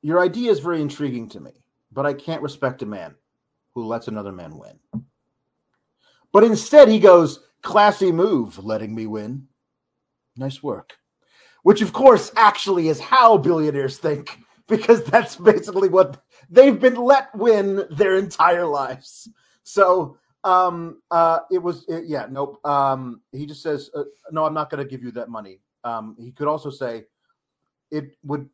Your 0.00 0.20
idea 0.20 0.50
is 0.50 0.60
very 0.60 0.80
intriguing 0.80 1.28
to 1.30 1.40
me, 1.40 1.50
but 1.92 2.06
I 2.06 2.14
can't 2.14 2.40
respect 2.40 2.80
a 2.80 2.86
man 2.86 3.16
who 3.74 3.84
lets 3.84 4.08
another 4.08 4.32
man 4.32 4.56
win. 4.56 4.78
But 6.32 6.44
instead, 6.44 6.88
he 6.88 6.98
goes, 6.98 7.40
classy 7.62 8.12
move, 8.12 8.62
letting 8.64 8.94
me 8.94 9.06
win. 9.06 9.48
Nice 10.36 10.62
work. 10.62 10.96
Which, 11.62 11.82
of 11.82 11.92
course, 11.92 12.30
actually 12.36 12.88
is 12.88 13.00
how 13.00 13.38
billionaires 13.38 13.98
think, 13.98 14.38
because 14.68 15.02
that's 15.04 15.36
basically 15.36 15.88
what 15.88 16.22
they've 16.48 16.78
been 16.78 16.96
let 16.96 17.34
win 17.34 17.84
their 17.90 18.16
entire 18.16 18.66
lives. 18.66 19.28
So, 19.64 20.18
um, 20.44 21.02
uh, 21.10 21.40
it 21.50 21.58
was, 21.58 21.84
it- 21.88 22.04
yeah, 22.06 22.26
nope. 22.30 22.64
Um, 22.64 23.22
he 23.32 23.44
just 23.46 23.62
says, 23.62 23.90
uh, 23.94 24.04
no, 24.30 24.44
I'm 24.44 24.54
not 24.54 24.70
going 24.70 24.82
to 24.82 24.88
give 24.88 25.02
you 25.02 25.10
that 25.12 25.28
money. 25.28 25.60
Um, 25.84 26.16
he 26.18 26.32
could 26.32 26.48
also 26.48 26.70
say, 26.70 27.04
it 27.90 28.16
would, 28.22 28.48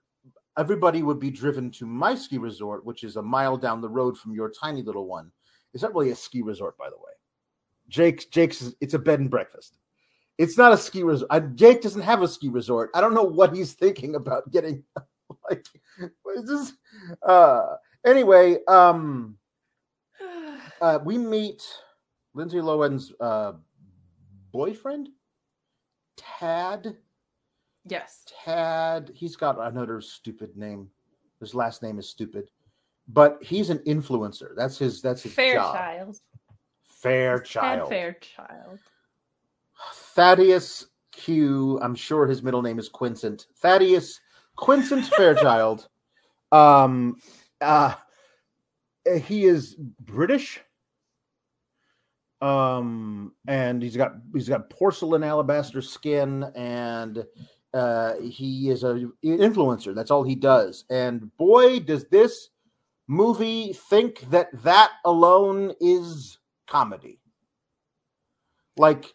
everybody 0.57 1.03
would 1.03 1.19
be 1.19 1.31
driven 1.31 1.71
to 1.73 1.87
my 1.87 2.15
ski 2.15 2.39
resort, 2.39 2.85
which 2.87 3.05
is 3.05 3.17
a 3.17 3.23
mile 3.23 3.57
down 3.57 3.81
the 3.81 3.89
road 3.89 4.17
from 4.17 4.33
your 4.33 4.51
tiny 4.51 4.83
little 4.83 5.07
one. 5.07 5.31
It's 5.73 5.83
not 5.83 5.95
really 5.95 6.11
a 6.11 6.17
ski 6.17 6.43
resort, 6.43 6.79
by 6.79 6.89
the 6.89 6.97
way. 6.97 7.14
Jake's 7.89 8.25
Jake's 8.27 8.75
it's 8.81 8.95
a 8.95 8.99
bed 8.99 9.21
and 9.21 9.31
breakfast. 9.31 9.79
It's 10.39 10.59
not 10.59 10.73
a 10.73 10.77
ski 10.77 11.03
resort. 11.03 11.31
Uh, 11.31 11.41
Jake 11.41 11.81
doesn't 11.81 12.03
have 12.03 12.23
a 12.23 12.29
ski 12.29 12.49
resort. 12.49 12.91
I 12.95 13.01
don't 13.01 13.15
know 13.15 13.23
what 13.23 13.55
he's 13.55 13.73
thinking 13.73 14.17
about 14.17 14.51
getting 14.51 14.83
like 15.51 15.65
just 16.47 16.75
uh 17.23 17.77
anyway, 18.05 18.59
um 18.67 19.37
uh 20.81 20.99
we 21.05 21.19
meet 21.19 21.63
Lindsay 22.35 22.59
Lohan's 22.59 23.13
uh 23.21 23.53
boyfriend 24.53 25.09
Tad 26.17 26.97
yes. 27.85 28.25
Tad 28.45 29.11
he's 29.15 29.37
got 29.37 29.61
another 29.61 30.01
stupid 30.01 30.57
name. 30.57 30.89
His 31.41 31.55
last 31.55 31.83
name 31.83 31.99
is 31.99 32.09
stupid. 32.09 32.51
But 33.07 33.39
he's 33.43 33.69
an 33.71 33.79
influencer. 33.81 34.57
That's 34.57 34.79
his 34.79 35.03
that's 35.03 35.23
his 35.23 35.35
job. 35.35 36.15
Fairchild. 37.05 37.89
Fairchild. 37.89 37.89
Fairchild. 37.91 38.79
Thaddeus 40.15 40.87
Q. 41.13 41.79
I'm 41.83 41.95
sure 41.95 42.27
his 42.27 42.43
middle 42.43 42.63
name 42.63 42.79
is 42.79 42.89
Quincent. 42.89 43.47
Thaddeus 43.59 44.21
Quincent 44.57 45.07
Fairchild. 45.07 45.89
Um, 46.53 47.17
uh, 47.61 47.95
he 49.25 49.45
is 49.45 49.75
British. 49.75 50.61
Um, 52.41 53.33
and 53.49 53.83
he's 53.83 53.97
got 53.97 54.13
he's 54.33 54.49
got 54.49 54.71
porcelain 54.71 55.25
alabaster 55.25 55.83
skin, 55.83 56.45
and 56.55 57.25
uh, 57.73 58.15
he 58.21 58.69
is 58.71 58.85
a 58.85 58.91
an 58.91 59.13
influencer. 59.25 59.97
That's 59.97 60.13
all 60.13 60.23
he 60.23 60.37
does. 60.37 60.85
And 60.91 61.37
boy, 61.39 61.81
does 61.81 62.05
this 62.05 62.51
movie 63.09 63.73
think 63.73 64.31
that 64.31 64.51
that 64.63 64.93
alone 65.05 65.73
is 65.81 66.39
comedy. 66.67 67.21
Like 68.77 69.13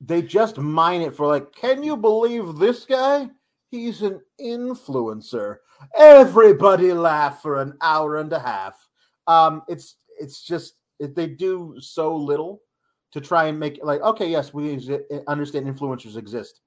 they 0.00 0.22
just 0.22 0.58
mine 0.58 1.02
it 1.02 1.14
for 1.14 1.26
like, 1.26 1.54
can 1.54 1.82
you 1.82 1.96
believe 1.96 2.56
this 2.56 2.84
guy? 2.84 3.28
He's 3.70 4.02
an 4.02 4.20
influencer. 4.40 5.58
Everybody 5.96 6.92
laugh 6.92 7.40
for 7.40 7.60
an 7.60 7.74
hour 7.80 8.18
and 8.18 8.32
a 8.32 8.38
half. 8.38 8.88
Um, 9.26 9.62
it's 9.68 9.96
it's 10.18 10.42
just 10.42 10.74
they 10.98 11.26
do 11.26 11.76
so 11.80 12.14
little 12.14 12.62
to 13.12 13.20
try 13.20 13.46
and 13.46 13.58
make 13.58 13.80
like 13.82 14.00
okay, 14.02 14.28
yes, 14.28 14.52
we 14.52 14.76
exi- 14.76 15.24
understand 15.26 15.66
influencers 15.66 16.16
exist, 16.16 16.60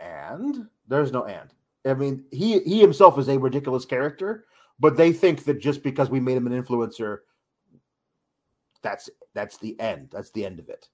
and 0.00 0.66
there's 0.88 1.12
no 1.12 1.24
and. 1.24 1.50
I 1.86 1.94
mean, 1.94 2.24
he 2.30 2.60
he 2.60 2.80
himself 2.80 3.18
is 3.18 3.28
a 3.28 3.38
ridiculous 3.38 3.84
character, 3.84 4.46
but 4.80 4.96
they 4.96 5.12
think 5.12 5.44
that 5.44 5.60
just 5.60 5.82
because 5.82 6.10
we 6.10 6.20
made 6.20 6.36
him 6.36 6.46
an 6.46 6.62
influencer, 6.62 7.18
that's 8.84 9.10
that's 9.34 9.58
the 9.58 9.80
end. 9.80 10.10
That's 10.12 10.30
the 10.32 10.46
end 10.46 10.60
of 10.60 10.68
it. 10.70 10.88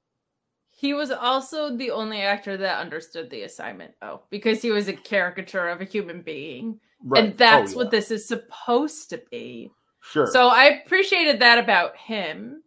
He 0.70 0.94
was 0.94 1.11
also 1.11 1.76
the 1.76 1.90
only 1.90 2.23
actor 2.23 2.56
that 2.56 2.80
understood 2.80 3.30
the 3.30 3.42
assignment, 3.42 3.94
though, 4.00 4.23
because 4.30 4.62
he 4.62 4.70
was 4.70 4.88
a 4.88 4.94
caricature 4.94 5.68
of 5.68 5.82
a 5.82 5.87
human 5.87 6.23
being. 6.23 6.80
Right. 7.04 7.25
And 7.26 7.38
that's 7.38 7.75
Oh, 7.75 7.78
what 7.78 7.90
this 7.90 8.11
is 8.11 8.26
supposed 8.28 9.11
to 9.11 9.23
be. 9.30 9.73
Sure. 10.00 10.26
So 10.26 10.49
I 10.49 10.66
appreciated 10.85 11.40
that 11.40 11.59
about 11.59 11.97
him. 11.99 12.62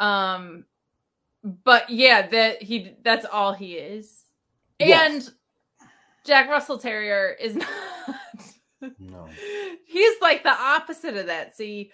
Um 0.00 0.64
but 1.44 1.90
yeah, 1.90 2.28
that 2.28 2.62
he 2.62 2.96
that's 3.04 3.26
all 3.26 3.52
he 3.54 3.74
is. 3.74 4.24
Yes. 4.78 5.28
And 5.28 5.34
Jack 6.26 6.48
Russell 6.50 6.78
Terrier 6.78 7.36
is 7.40 7.56
not 7.56 7.68
no. 8.98 9.28
He's 9.86 10.20
like 10.22 10.42
the 10.44 10.50
opposite 10.52 11.16
of 11.16 11.26
that. 11.26 11.56
See, 11.56 11.92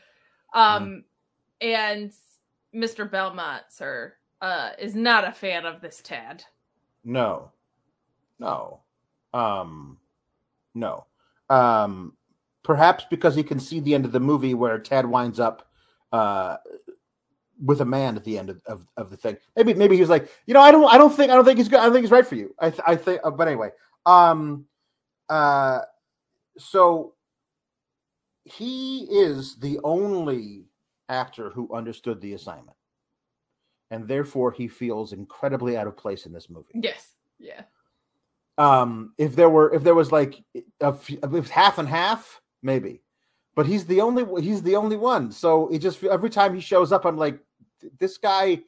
um 0.54 1.04
Mm-hmm. 1.62 1.68
and 1.68 2.12
Mr. 2.74 3.10
Belmont, 3.10 3.62
sir, 3.68 4.14
uh 4.40 4.70
is 4.78 4.94
not 4.94 5.26
a 5.26 5.32
fan 5.32 5.64
of 5.64 5.80
this 5.80 6.00
Tad. 6.02 6.44
No. 7.04 7.50
No. 8.38 8.80
Um 9.32 9.98
no. 10.74 11.06
Um 11.48 12.12
perhaps 12.62 13.04
because 13.08 13.34
he 13.34 13.42
can 13.42 13.60
see 13.60 13.80
the 13.80 13.94
end 13.94 14.04
of 14.04 14.12
the 14.12 14.20
movie 14.20 14.54
where 14.54 14.78
Tad 14.78 15.06
winds 15.06 15.40
up 15.40 15.68
uh 16.12 16.56
with 17.64 17.80
a 17.80 17.84
man 17.86 18.16
at 18.16 18.24
the 18.24 18.38
end 18.38 18.50
of, 18.50 18.60
of, 18.66 18.86
of 18.98 19.08
the 19.10 19.16
thing. 19.16 19.36
Maybe 19.56 19.72
maybe 19.74 19.94
he 19.94 20.00
was 20.02 20.10
like, 20.10 20.28
you 20.46 20.52
know, 20.52 20.60
I 20.60 20.70
don't 20.70 20.92
I 20.92 20.98
don't 20.98 21.14
think 21.14 21.30
I 21.30 21.34
don't 21.34 21.44
think 21.44 21.58
he's 21.58 21.68
good. 21.68 21.80
I 21.80 21.84
don't 21.84 21.92
think 21.92 22.04
he's 22.04 22.10
right 22.10 22.26
for 22.26 22.34
you. 22.34 22.54
I 22.58 22.70
th- 22.70 22.82
I 22.86 22.96
think 22.96 23.20
uh, 23.24 23.30
but 23.30 23.48
anyway. 23.48 23.70
Um 24.04 24.66
uh 25.28 25.80
so 26.58 27.14
he 28.44 29.04
is 29.10 29.56
the 29.56 29.80
only 29.82 30.66
actor 31.08 31.50
who 31.50 31.72
understood 31.74 32.20
the 32.20 32.32
assignment. 32.34 32.76
And 33.90 34.08
therefore 34.08 34.50
he 34.52 34.66
feels 34.68 35.12
incredibly 35.12 35.76
out 35.76 35.86
of 35.86 35.96
place 35.96 36.26
in 36.26 36.32
this 36.32 36.50
movie 36.50 36.72
Yes. 36.74 37.12
Yeah. 37.38 37.62
um 38.58 39.12
if 39.18 39.36
there 39.36 39.50
were 39.50 39.72
if 39.74 39.82
there 39.84 39.94
was 39.94 40.10
like 40.10 40.42
a 40.80 40.86
f- 40.86 41.10
if 41.10 41.48
half 41.50 41.78
and 41.78 41.88
half 41.88 42.40
maybe 42.62 43.02
but 43.54 43.66
he's 43.66 43.84
the 43.86 44.00
only 44.00 44.24
he's 44.42 44.62
the 44.62 44.74
only 44.76 44.96
one 44.96 45.30
so 45.30 45.68
it 45.68 45.78
just 45.80 46.02
every 46.04 46.30
time 46.30 46.54
he 46.54 46.60
shows 46.60 46.90
up 46.92 47.04
i'm 47.04 47.18
like 47.18 47.38
this 48.00 48.16
guy 48.18 48.58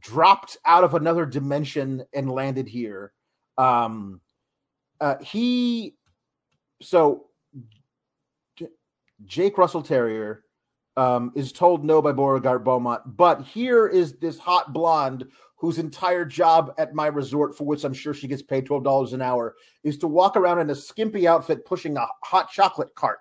dropped 0.00 0.56
out 0.64 0.82
of 0.82 0.94
another 0.94 1.24
dimension 1.24 2.04
and 2.12 2.28
landed 2.30 2.66
here 2.66 3.12
um 3.56 4.20
uh 5.00 5.16
he 5.20 5.94
so 6.82 7.26
J- 8.56 8.66
jake 9.24 9.56
russell 9.58 9.82
terrier 9.82 10.42
um 10.96 11.32
is 11.34 11.52
told 11.52 11.84
no 11.84 12.00
by 12.00 12.12
beauregard 12.12 12.64
beaumont 12.64 13.02
but 13.16 13.42
here 13.42 13.86
is 13.86 14.14
this 14.14 14.38
hot 14.38 14.72
blonde 14.72 15.26
whose 15.56 15.78
entire 15.78 16.24
job 16.24 16.74
at 16.78 16.94
my 16.94 17.06
resort, 17.06 17.56
for 17.56 17.64
which 17.64 17.84
I'm 17.84 17.94
sure 17.94 18.14
she 18.14 18.28
gets 18.28 18.42
paid 18.42 18.66
twelve 18.66 18.84
dollars 18.84 19.12
an 19.12 19.22
hour, 19.22 19.56
is 19.82 19.98
to 19.98 20.06
walk 20.06 20.36
around 20.36 20.60
in 20.60 20.70
a 20.70 20.74
skimpy 20.74 21.26
outfit 21.26 21.64
pushing 21.64 21.96
a 21.96 22.06
hot 22.22 22.50
chocolate 22.50 22.94
cart. 22.94 23.18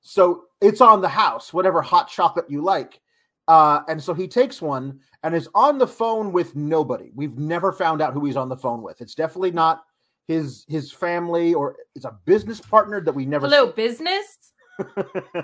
So 0.00 0.44
it's 0.60 0.80
on 0.80 1.00
the 1.00 1.08
house, 1.08 1.52
whatever 1.52 1.82
hot 1.82 2.08
chocolate 2.08 2.46
you 2.48 2.62
like. 2.62 3.00
Uh, 3.46 3.82
and 3.88 4.02
so 4.02 4.14
he 4.14 4.26
takes 4.26 4.62
one 4.62 4.98
and 5.22 5.34
is 5.34 5.48
on 5.54 5.76
the 5.76 5.86
phone 5.86 6.32
with 6.32 6.56
nobody. 6.56 7.10
We've 7.14 7.36
never 7.36 7.72
found 7.72 8.00
out 8.00 8.14
who 8.14 8.24
he's 8.24 8.36
on 8.36 8.48
the 8.48 8.56
phone 8.56 8.82
with. 8.82 9.02
It's 9.02 9.14
definitely 9.14 9.50
not 9.50 9.84
his 10.26 10.64
his 10.68 10.90
family 10.90 11.52
or 11.52 11.76
it's 11.94 12.06
a 12.06 12.18
business 12.24 12.60
partner 12.60 13.02
that 13.02 13.14
we 13.14 13.26
never. 13.26 13.46
Hello, 13.46 13.70
business. 13.70 14.53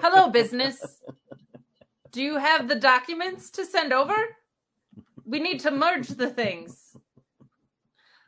Hello, 0.01 0.31
business. 0.31 1.01
Do 2.13 2.23
you 2.23 2.37
have 2.39 2.69
the 2.69 2.75
documents 2.75 3.51
to 3.51 3.65
send 3.65 3.93
over? 3.93 4.15
We 5.25 5.39
need 5.39 5.61
to 5.61 5.71
merge 5.71 6.09
the 6.09 6.29
things. 6.29 6.97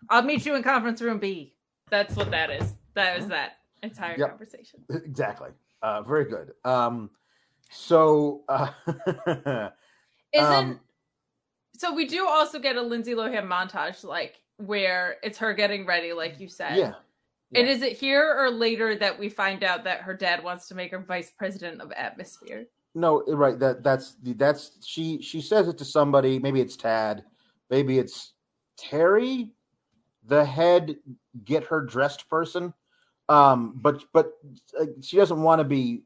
I'll 0.09 0.23
meet 0.23 0.47
you 0.47 0.54
in 0.54 0.62
conference 0.62 1.00
room 1.00 1.18
B. 1.18 1.54
That's 1.90 2.14
what 2.14 2.30
that 2.30 2.50
is. 2.50 2.75
That 2.94 3.18
is 3.18 3.28
that 3.28 3.54
entire 3.82 4.18
Yep. 4.18 4.28
conversation. 4.30 4.80
exactly. 4.90 5.50
Uh, 5.83 6.03
very 6.03 6.27
good. 6.27 6.53
Um, 6.64 7.11
so 7.70 8.44
uh, 8.48 8.68
Isn't 10.33 10.53
Um, 10.55 10.81
so? 11.77 11.92
We 11.94 12.07
do 12.07 12.27
also 12.29 12.59
get 12.59 12.77
a 12.77 12.83
Lindsay 12.83 13.14
Lohan 13.14 13.46
montage, 13.46 14.05
like 14.05 14.40
where 14.59 15.16
it's 15.22 15.38
her 15.38 15.53
getting 15.55 15.85
ready, 15.87 16.12
like 16.12 16.38
you 16.38 16.48
said. 16.48 16.77
yeah. 16.77 16.94
And 17.55 17.69
is 17.69 17.83
it 17.83 17.99
here 17.99 18.35
or 18.38 18.51
later 18.51 18.97
that 18.97 19.19
we 19.19 19.29
find 19.29 19.62
out 19.62 19.85
that 19.85 20.01
her 20.01 20.15
dad 20.15 20.43
wants 20.43 20.69
to 20.69 20.75
make 20.75 20.91
her 20.91 20.99
vice 20.99 21.31
president 21.31 21.81
of 21.81 21.93
atmosphere? 21.93 22.67
No, 22.95 23.23
right. 23.27 23.59
That 23.59 23.83
that's 23.83 24.15
the 24.23 24.33
that's 24.35 24.79
she 24.85 25.21
she 25.23 25.41
says 25.41 25.69
it 25.69 25.79
to 25.79 25.85
somebody. 25.85 26.38
Maybe 26.38 26.61
it's 26.61 26.77
Tad. 26.77 27.25
Maybe 27.71 27.99
it's 27.99 28.33
Terry, 28.77 29.51
the 30.27 30.45
head 30.45 30.97
get 31.45 31.65
her 31.65 31.81
dressed 31.81 32.29
person. 32.29 32.75
Um, 33.29 33.75
but 33.77 34.05
but 34.12 34.33
uh, 34.79 34.87
she 35.01 35.17
doesn't 35.17 35.43
want 35.43 35.61
to 35.61 35.65
be 35.65 36.03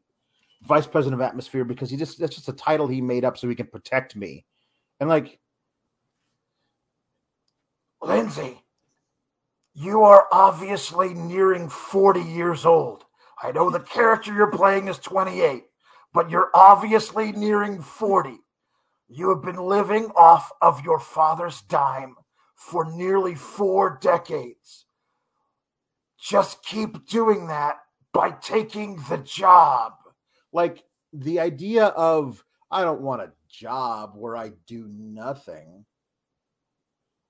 vice 0.63 0.87
president 0.87 1.21
of 1.21 1.27
atmosphere 1.27 1.65
because 1.65 1.91
he 1.91 1.97
just 1.97 2.19
that's 2.19 2.37
just 2.37 2.49
a 2.49 2.53
title 2.53 2.87
he 2.87 3.01
made 3.01 3.25
up 3.25 3.37
so 3.37 3.49
he 3.49 3.55
can 3.55 3.67
protect 3.67 4.15
me. 4.15 4.45
And 5.01 5.09
like 5.09 5.39
Lindsay, 8.01 8.63
you 9.79 10.05
are 10.05 10.27
obviously 10.33 11.13
nearing 11.13 11.69
40 11.69 12.23
years 12.23 12.65
old. 12.65 13.05
I 13.43 13.53
know 13.53 13.69
the 13.69 13.81
character 13.81 14.33
you're 14.33 14.51
playing 14.51 14.89
is 14.89 14.99
28, 14.99 15.65
but 16.15 16.31
you're 16.31 16.51
obviously 16.55 17.33
nearing 17.33 17.83
40. 17.83 18.39
You 19.09 19.29
have 19.29 19.43
been 19.43 19.63
living 19.63 20.07
off 20.17 20.51
of 20.63 20.83
your 20.83 20.99
father's 20.99 21.61
dime 21.61 22.17
for 22.55 22.91
nearly 22.91 23.35
four 23.35 23.99
decades. 24.01 24.87
Just 26.19 26.65
keep 26.65 27.07
doing 27.07 27.49
that 27.49 27.77
by 28.15 28.31
taking 28.31 28.97
the 29.11 29.19
job. 29.19 29.93
like 30.53 30.85
the 31.13 31.39
idea 31.39 31.87
of 31.89 32.43
I 32.71 32.83
don't 32.83 33.03
want 33.03 33.21
a 33.21 33.33
job 33.51 34.13
where 34.17 34.39
I 34.39 34.53
do 34.67 34.89
nothing. 34.89 35.85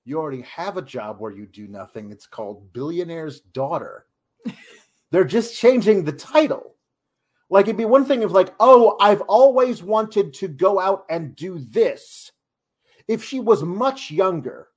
You 0.07 0.19
already 0.19 0.43
have 0.43 0.77
a 0.77 0.81
job 0.81 1.19
where 1.19 1.33
you 1.33 1.45
do 1.45 1.67
nothing. 1.67 2.11
It's 2.11 2.25
called 2.25 2.71
Billionaire's 2.71 3.41
Daughter. 3.41 4.05
They're 5.11 5.25
just 5.25 5.59
changing 5.59 6.05
the 6.05 6.13
title. 6.13 6.75
Like 7.49 7.65
it'd 7.65 7.75
be 7.75 7.83
one 7.83 8.05
thing 8.05 8.21
if 8.23 8.31
like, 8.31 8.53
oh, 8.61 8.95
I've 9.01 9.19
always 9.23 9.83
wanted 9.83 10.33
to 10.35 10.47
go 10.47 10.79
out 10.79 11.03
and 11.09 11.35
do 11.35 11.59
this. 11.59 12.31
If 13.09 13.21
she 13.21 13.41
was 13.41 13.63
much 13.63 14.09
younger 14.09 14.69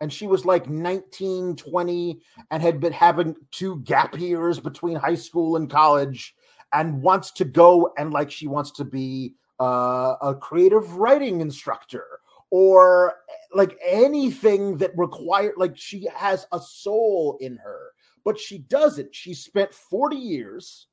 and 0.00 0.12
she 0.12 0.28
was 0.28 0.44
like 0.44 0.70
19, 0.70 1.56
20 1.56 2.20
and 2.52 2.62
had 2.62 2.78
been 2.78 2.92
having 2.92 3.34
two 3.50 3.80
gap 3.80 4.16
years 4.16 4.60
between 4.60 4.94
high 4.94 5.16
school 5.16 5.56
and 5.56 5.68
college 5.68 6.36
and 6.72 7.02
wants 7.02 7.32
to 7.32 7.44
go 7.44 7.92
and 7.98 8.12
like 8.12 8.30
she 8.30 8.46
wants 8.46 8.70
to 8.72 8.84
be 8.84 9.34
uh, 9.58 10.14
a 10.22 10.36
creative 10.40 10.98
writing 10.98 11.40
instructor 11.40 12.15
or 12.50 13.14
like 13.52 13.78
anything 13.84 14.76
that 14.78 14.96
required 14.96 15.54
like 15.56 15.76
she 15.76 16.06
has 16.14 16.46
a 16.52 16.60
soul 16.60 17.38
in 17.40 17.56
her 17.56 17.92
but 18.26 18.40
she 18.40 18.58
doesn't. 18.58 19.14
She 19.14 19.32
spent 19.32 19.72
40 19.72 20.16
years 20.16 20.88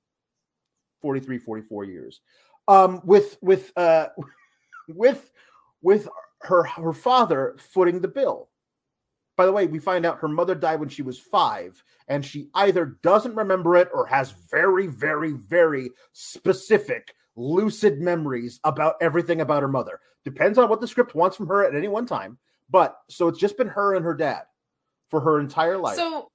43 1.02 1.40
44 1.40 1.84
years 1.84 2.22
um 2.70 3.02
with 3.04 3.38
with 3.42 3.74
uh 3.76 4.08
with 4.88 5.32
with 5.82 6.08
her 6.44 6.64
her 6.64 6.94
father 6.94 7.56
footing 7.58 8.00
the 8.00 8.08
bill. 8.08 8.50
By 9.36 9.48
the 9.48 9.52
way 9.52 9.66
we 9.66 9.80
find 9.80 10.06
out 10.06 10.20
her 10.20 10.28
mother 10.28 10.54
died 10.54 10.80
when 10.80 10.90
she 10.90 11.02
was 11.02 11.18
five 11.18 11.84
and 12.08 12.24
she 12.24 12.50
either 12.54 12.98
doesn't 13.02 13.36
remember 13.36 13.76
it 13.78 13.90
or 13.92 14.06
has 14.06 14.32
very 14.52 14.86
very 14.86 15.32
very 15.32 15.90
specific 16.14 17.16
lucid 17.36 18.00
memories 18.00 18.60
about 18.64 18.96
everything 19.02 19.42
about 19.42 19.62
her 19.62 19.68
mother 19.68 20.00
depends 20.24 20.58
on 20.58 20.70
what 20.70 20.80
the 20.82 20.88
script 20.88 21.16
wants 21.16 21.36
from 21.36 21.48
her 21.48 21.66
at 21.66 21.76
any 21.76 21.88
one 21.88 22.06
time 22.06 22.38
but 22.70 23.00
so 23.10 23.28
it's 23.28 23.40
just 23.40 23.58
been 23.58 23.68
her 23.68 23.96
and 23.96 24.06
her 24.06 24.14
dad 24.14 24.44
for 25.10 25.20
her 25.22 25.40
entire 25.40 25.78
life 25.78 25.98
So 25.98 26.28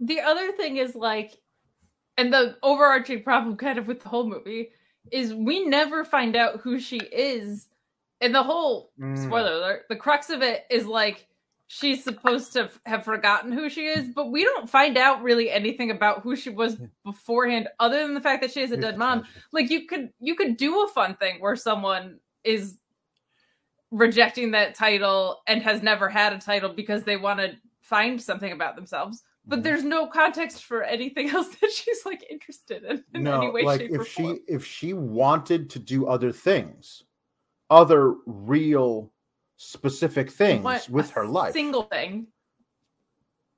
the 0.00 0.20
other 0.20 0.52
thing 0.52 0.78
is 0.78 0.94
like, 0.94 1.38
and 2.16 2.32
the 2.32 2.56
overarching 2.62 3.22
problem 3.22 3.56
kind 3.56 3.78
of 3.78 3.86
with 3.86 4.00
the 4.00 4.08
whole 4.08 4.26
movie 4.26 4.70
is 5.10 5.34
we 5.34 5.66
never 5.66 6.04
find 6.04 6.36
out 6.36 6.60
who 6.60 6.78
she 6.80 6.98
is. 6.98 7.68
And 8.20 8.34
the 8.34 8.42
whole 8.42 8.92
Mm. 8.98 9.16
spoiler 9.18 9.52
alert, 9.52 9.84
the 9.88 9.96
crux 9.96 10.30
of 10.30 10.42
it 10.42 10.64
is 10.70 10.86
like 10.86 11.28
she's 11.72 12.02
supposed 12.02 12.52
to 12.52 12.68
have 12.84 13.04
forgotten 13.04 13.52
who 13.52 13.70
she 13.70 13.86
is, 13.86 14.08
but 14.12 14.32
we 14.32 14.42
don't 14.42 14.68
find 14.68 14.98
out 14.98 15.22
really 15.22 15.48
anything 15.52 15.92
about 15.92 16.20
who 16.22 16.34
she 16.34 16.50
was 16.50 16.76
beforehand, 17.04 17.68
other 17.78 18.02
than 18.02 18.12
the 18.12 18.20
fact 18.20 18.42
that 18.42 18.50
she 18.50 18.60
has 18.60 18.72
a 18.72 18.74
Here's 18.74 18.86
dead 18.86 18.98
mom. 18.98 19.22
Like 19.52 19.70
you 19.70 19.86
could 19.86 20.10
you 20.18 20.34
could 20.34 20.56
do 20.56 20.82
a 20.82 20.88
fun 20.88 21.14
thing 21.14 21.40
where 21.40 21.54
someone 21.54 22.18
is 22.42 22.76
rejecting 23.92 24.50
that 24.50 24.74
title 24.74 25.42
and 25.46 25.62
has 25.62 25.80
never 25.80 26.08
had 26.08 26.32
a 26.32 26.38
title 26.38 26.72
because 26.72 27.04
they 27.04 27.16
want 27.16 27.38
to 27.38 27.52
find 27.82 28.20
something 28.20 28.52
about 28.52 28.74
themselves 28.76 29.22
but 29.46 29.60
Mhm. 29.60 29.62
there's 29.64 29.82
no 29.82 30.06
context 30.06 30.62
for 30.64 30.84
anything 30.84 31.28
else 31.36 31.48
that 31.60 31.72
she's 31.72 32.04
like 32.06 32.24
interested 32.30 32.84
in 32.84 33.04
in 33.14 33.24
no 33.24 33.40
any 33.40 33.50
way 33.50 33.62
like 33.64 33.80
shape 33.80 33.90
or 33.92 34.02
if 34.02 34.08
she 34.08 34.22
form. 34.22 34.38
if 34.46 34.64
she 34.64 34.92
wanted 34.92 35.68
to 35.70 35.78
do 35.80 36.06
other 36.06 36.30
things 36.30 37.02
other 37.68 38.14
real 38.26 39.12
specific 39.62 40.30
things 40.30 40.64
What- 40.64 40.88
with 40.88 41.10
her 41.10 41.26
life 41.26 41.52
Single 41.52 41.82
thing. 41.82 42.28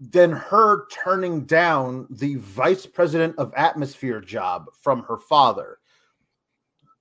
than 0.01 0.33
her 0.33 0.89
turning 0.89 1.45
down 1.45 2.09
the 2.11 2.35
vice 2.35 2.87
president 2.87 3.39
of 3.39 3.55
atmosphere 3.57 4.21
job 4.21 4.67
from 4.81 5.05
her 5.05 5.17
father, 5.17 5.79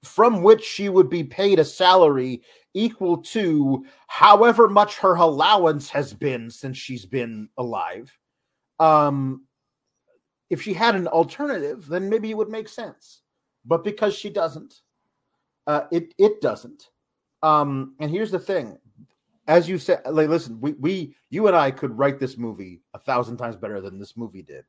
from 0.03 0.43
which 0.43 0.63
she 0.63 0.87
would 0.87 1.09
be 1.09 1.23
paid 1.23 1.57
a 1.57 1.65
salary 1.65 2.43
equal 2.75 3.17
to 3.23 3.83
however 4.05 4.69
much 4.69 4.97
her 4.97 5.15
allowance 5.15 5.89
has 5.89 6.13
been 6.13 6.51
since 6.51 6.77
she's 6.77 7.05
been 7.07 7.49
alive. 7.57 8.15
Um, 8.79 9.47
if 10.51 10.61
she 10.61 10.73
had 10.73 10.93
an 10.95 11.07
alternative, 11.07 11.87
then 11.87 12.07
maybe 12.07 12.29
it 12.29 12.37
would 12.37 12.49
make 12.49 12.69
sense. 12.69 13.23
But 13.65 13.83
because 13.83 14.13
she 14.13 14.29
doesn't, 14.29 14.75
uh, 15.65 15.87
it 15.91 16.13
it 16.19 16.39
doesn't. 16.39 16.91
Um, 17.43 17.95
and 17.99 18.11
here's 18.11 18.29
the 18.31 18.37
thing: 18.39 18.77
as 19.47 19.67
you 19.67 19.77
said, 19.77 20.01
like, 20.05 20.29
listen, 20.29 20.59
we, 20.61 20.73
we, 20.73 21.15
you 21.29 21.47
and 21.47 21.55
I 21.55 21.71
could 21.71 21.97
write 21.97 22.19
this 22.19 22.37
movie 22.37 22.81
a 22.93 22.99
thousand 22.99 23.37
times 23.37 23.55
better 23.55 23.81
than 23.81 23.97
this 23.97 24.15
movie 24.15 24.43
did, 24.43 24.65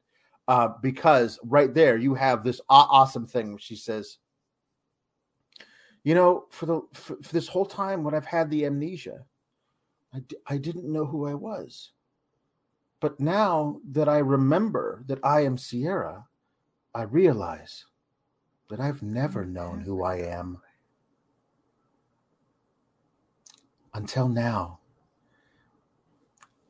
uh, 0.48 0.70
because 0.82 1.38
right 1.44 1.72
there 1.72 1.96
you 1.96 2.14
have 2.14 2.42
this 2.42 2.60
awesome 2.68 3.26
thing. 3.26 3.50
Where 3.50 3.58
she 3.58 3.76
says, 3.76 4.18
"You 6.04 6.14
know, 6.14 6.46
for 6.50 6.66
the 6.66 6.80
for, 6.92 7.16
for 7.22 7.32
this 7.32 7.48
whole 7.48 7.66
time 7.66 8.02
when 8.02 8.14
I've 8.14 8.24
had 8.26 8.50
the 8.50 8.64
amnesia, 8.64 9.24
I 10.14 10.20
d- 10.20 10.36
I 10.46 10.56
didn't 10.56 10.90
know 10.90 11.04
who 11.04 11.26
I 11.26 11.34
was, 11.34 11.92
but 13.00 13.20
now 13.20 13.80
that 13.90 14.08
I 14.08 14.18
remember 14.18 15.04
that 15.06 15.20
I 15.22 15.42
am 15.42 15.58
Sierra, 15.58 16.26
I 16.94 17.02
realize 17.02 17.84
that 18.70 18.80
I've 18.80 19.02
never 19.02 19.44
known 19.44 19.80
who 19.80 20.02
I 20.02 20.16
am." 20.16 20.60
Until 23.94 24.28
now. 24.28 24.80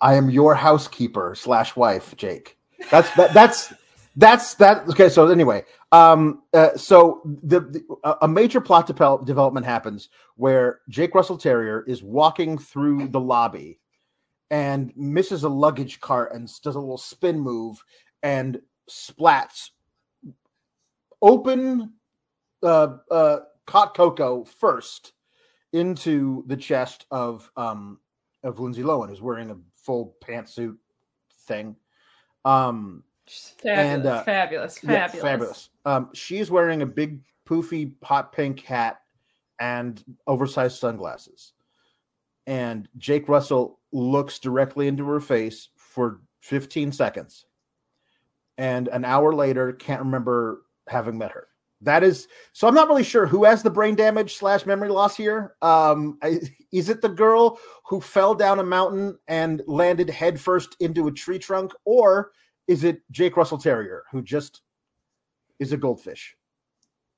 I 0.00 0.14
am 0.14 0.30
your 0.30 0.54
housekeeper 0.54 1.34
slash 1.36 1.76
wife, 1.76 2.16
Jake. 2.16 2.58
That's 2.90 3.14
that, 3.16 3.32
that's 3.32 3.72
that's 4.16 4.54
that. 4.54 4.88
Okay, 4.88 5.08
so 5.08 5.28
anyway, 5.28 5.64
um, 5.92 6.42
uh, 6.52 6.76
so 6.76 7.22
the, 7.24 7.60
the 7.60 8.16
a- 8.22 8.28
major 8.28 8.60
plot 8.60 8.88
devel- 8.88 9.24
development 9.24 9.64
happens 9.64 10.08
where 10.36 10.80
Jake 10.88 11.14
Russell 11.14 11.38
Terrier 11.38 11.84
is 11.86 12.02
walking 12.02 12.58
through 12.58 13.08
the 13.08 13.20
lobby 13.20 13.78
and 14.50 14.92
misses 14.96 15.44
a 15.44 15.48
luggage 15.48 16.00
cart 16.00 16.32
and 16.34 16.50
does 16.62 16.74
a 16.74 16.80
little 16.80 16.98
spin 16.98 17.40
move 17.40 17.82
and 18.22 18.60
splats 18.90 19.70
open 21.22 21.92
uh, 22.62 22.96
uh, 23.10 23.38
hot 23.68 23.94
cocoa 23.96 24.44
first 24.44 25.12
into 25.72 26.44
the 26.46 26.56
chest 26.56 27.06
of 27.10 27.50
um 27.56 27.98
of 28.44 28.58
Lindsay 28.58 28.82
Lohan, 28.82 29.08
who's 29.08 29.22
wearing 29.22 29.50
a 29.50 29.56
full 29.76 30.16
pantsuit 30.22 30.76
thing. 31.46 31.76
Um, 32.44 33.04
Fabulous, 33.26 33.86
And, 33.94 34.06
uh, 34.06 34.22
fabulous, 34.24 34.80
yeah, 34.82 35.06
fabulous. 35.06 35.22
fabulous. 35.22 35.70
Um, 35.84 36.10
she's 36.12 36.50
wearing 36.50 36.82
a 36.82 36.86
big 36.86 37.20
poofy 37.46 37.92
hot 38.02 38.32
pink 38.32 38.60
hat 38.62 39.00
and 39.60 40.02
oversized 40.26 40.78
sunglasses. 40.78 41.52
And 42.48 42.88
Jake 42.98 43.28
Russell 43.28 43.78
looks 43.92 44.40
directly 44.40 44.88
into 44.88 45.04
her 45.06 45.20
face 45.20 45.68
for 45.76 46.20
15 46.40 46.90
seconds. 46.90 47.46
And 48.58 48.88
an 48.88 49.04
hour 49.04 49.32
later, 49.32 49.72
can't 49.72 50.02
remember 50.02 50.62
having 50.88 51.16
met 51.16 51.30
her. 51.30 51.46
That 51.82 52.04
is 52.04 52.28
so. 52.52 52.68
I'm 52.68 52.74
not 52.74 52.88
really 52.88 53.02
sure 53.04 53.26
who 53.26 53.44
has 53.44 53.62
the 53.62 53.70
brain 53.70 53.94
damage 53.96 54.36
slash 54.36 54.64
memory 54.66 54.88
loss 54.88 55.16
here. 55.16 55.54
Um, 55.62 56.18
I, 56.22 56.40
is 56.72 56.88
it 56.88 57.00
the 57.02 57.08
girl 57.08 57.58
who 57.84 58.00
fell 58.00 58.34
down 58.34 58.60
a 58.60 58.64
mountain 58.64 59.18
and 59.28 59.62
landed 59.66 60.08
headfirst 60.08 60.76
into 60.80 61.08
a 61.08 61.12
tree 61.12 61.38
trunk, 61.40 61.72
or 61.84 62.30
is 62.68 62.84
it 62.84 63.02
Jake 63.10 63.36
Russell 63.36 63.58
Terrier 63.58 64.04
who 64.12 64.22
just 64.22 64.62
is 65.58 65.72
a 65.72 65.76
goldfish? 65.76 66.36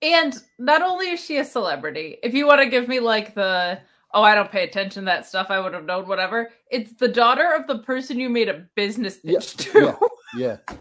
And 0.00 0.34
not 0.58 0.82
only 0.82 1.10
is 1.10 1.24
she 1.24 1.38
a 1.38 1.44
celebrity, 1.44 2.16
if 2.22 2.34
you 2.34 2.46
want 2.46 2.60
to 2.62 2.68
give 2.68 2.88
me 2.88 3.00
like 3.00 3.34
the 3.34 3.80
oh, 4.14 4.22
I 4.22 4.34
don't 4.34 4.50
pay 4.50 4.62
attention 4.64 5.02
to 5.02 5.06
that 5.06 5.26
stuff, 5.26 5.48
I 5.50 5.58
would 5.60 5.74
have 5.74 5.84
known 5.84 6.06
whatever. 6.06 6.50
It's 6.70 6.94
the 6.94 7.08
daughter 7.08 7.52
of 7.54 7.66
the 7.66 7.78
person 7.80 8.18
you 8.18 8.30
made 8.30 8.48
a 8.48 8.64
business 8.76 9.18
Yeah, 9.24 9.38
pitch 9.40 9.56
to. 9.56 9.80
yeah. 9.80 9.96
Yeah, 10.36 10.76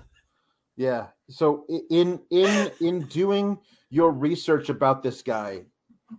yeah. 0.76 1.08
So 1.30 1.66
in 1.90 2.20
in 2.30 2.72
in 2.80 3.02
doing 3.08 3.58
your 3.90 4.12
research 4.12 4.70
about 4.70 5.04
this 5.04 5.22
guy, 5.22 5.64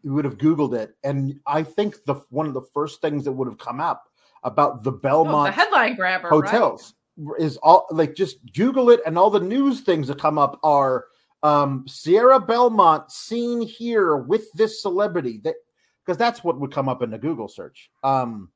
you 0.02 0.12
would 0.12 0.24
have 0.24 0.38
Googled 0.38 0.74
it, 0.74 0.96
and 1.04 1.40
I 1.46 1.62
think 1.62 2.04
the 2.04 2.14
one 2.30 2.46
of 2.46 2.54
the 2.54 2.66
first 2.72 3.00
things 3.00 3.24
that 3.24 3.32
would 3.32 3.48
have 3.48 3.58
come 3.58 3.80
up 3.80 4.04
about 4.42 4.82
the 4.82 4.90
Oh, 4.90 4.94
the 4.94 4.98
Belmont 4.98 5.54
headline 5.54 5.96
grabber, 5.96 6.28
right? 6.28 6.50
hotels 6.50 6.94
is 7.38 7.56
all 7.58 7.86
like 7.90 8.14
just 8.14 8.38
Google 8.54 8.90
it, 8.90 9.00
and 9.06 9.18
all 9.18 9.30
the 9.30 9.40
news 9.40 9.80
things 9.80 10.08
that 10.08 10.18
come 10.18 10.38
up 10.38 10.58
are 10.62 11.06
um, 11.42 11.84
Sierra 11.86 12.40
Belmont 12.40 13.10
seen 13.10 13.60
here 13.62 14.16
with 14.16 14.50
this 14.54 14.80
celebrity. 14.82 15.40
That 15.44 15.54
because 16.04 16.18
that's 16.18 16.42
what 16.44 16.60
would 16.60 16.72
come 16.72 16.88
up 16.88 17.02
in 17.02 17.10
the 17.10 17.18
Google 17.18 17.48
search. 17.48 17.90
Um, 18.02 18.50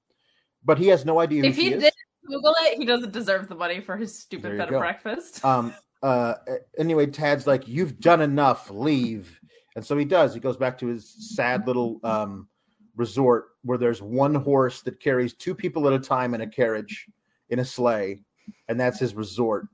but 0.64 0.78
he 0.78 0.88
has 0.88 1.04
no 1.04 1.18
idea 1.20 1.44
If 1.44 1.56
he 1.56 1.72
is. 1.72 1.82
did 1.82 1.92
Google 2.26 2.54
it, 2.62 2.78
he 2.78 2.84
doesn't 2.84 3.12
deserve 3.12 3.48
the 3.48 3.54
money 3.54 3.80
for 3.80 3.96
his 3.96 4.18
stupid 4.18 4.58
bed 4.58 4.68
of 4.72 4.80
breakfast. 4.80 5.44
um 5.44 5.72
uh 6.02 6.34
anyway 6.78 7.06
tad's 7.06 7.46
like 7.46 7.66
you've 7.66 7.98
done 8.00 8.20
enough 8.20 8.70
leave. 8.70 9.40
And 9.76 9.84
so 9.84 9.96
he 9.96 10.04
does. 10.04 10.34
He 10.34 10.40
goes 10.40 10.56
back 10.56 10.78
to 10.78 10.87
his 10.87 11.37
sad 11.37 11.66
little 11.66 12.00
um 12.04 12.48
resort 12.96 13.50
where 13.62 13.78
there's 13.78 14.02
one 14.02 14.34
horse 14.34 14.82
that 14.82 15.00
carries 15.00 15.32
two 15.34 15.54
people 15.54 15.87
at 15.87 15.92
a 15.92 15.98
time 15.98 16.34
in 16.34 16.40
a 16.40 16.46
carriage 16.46 17.06
in 17.50 17.61
a 17.61 17.64
sleigh 17.64 18.20
and 18.68 18.78
that's 18.78 18.98
his 18.98 19.14
resort. 19.14 19.68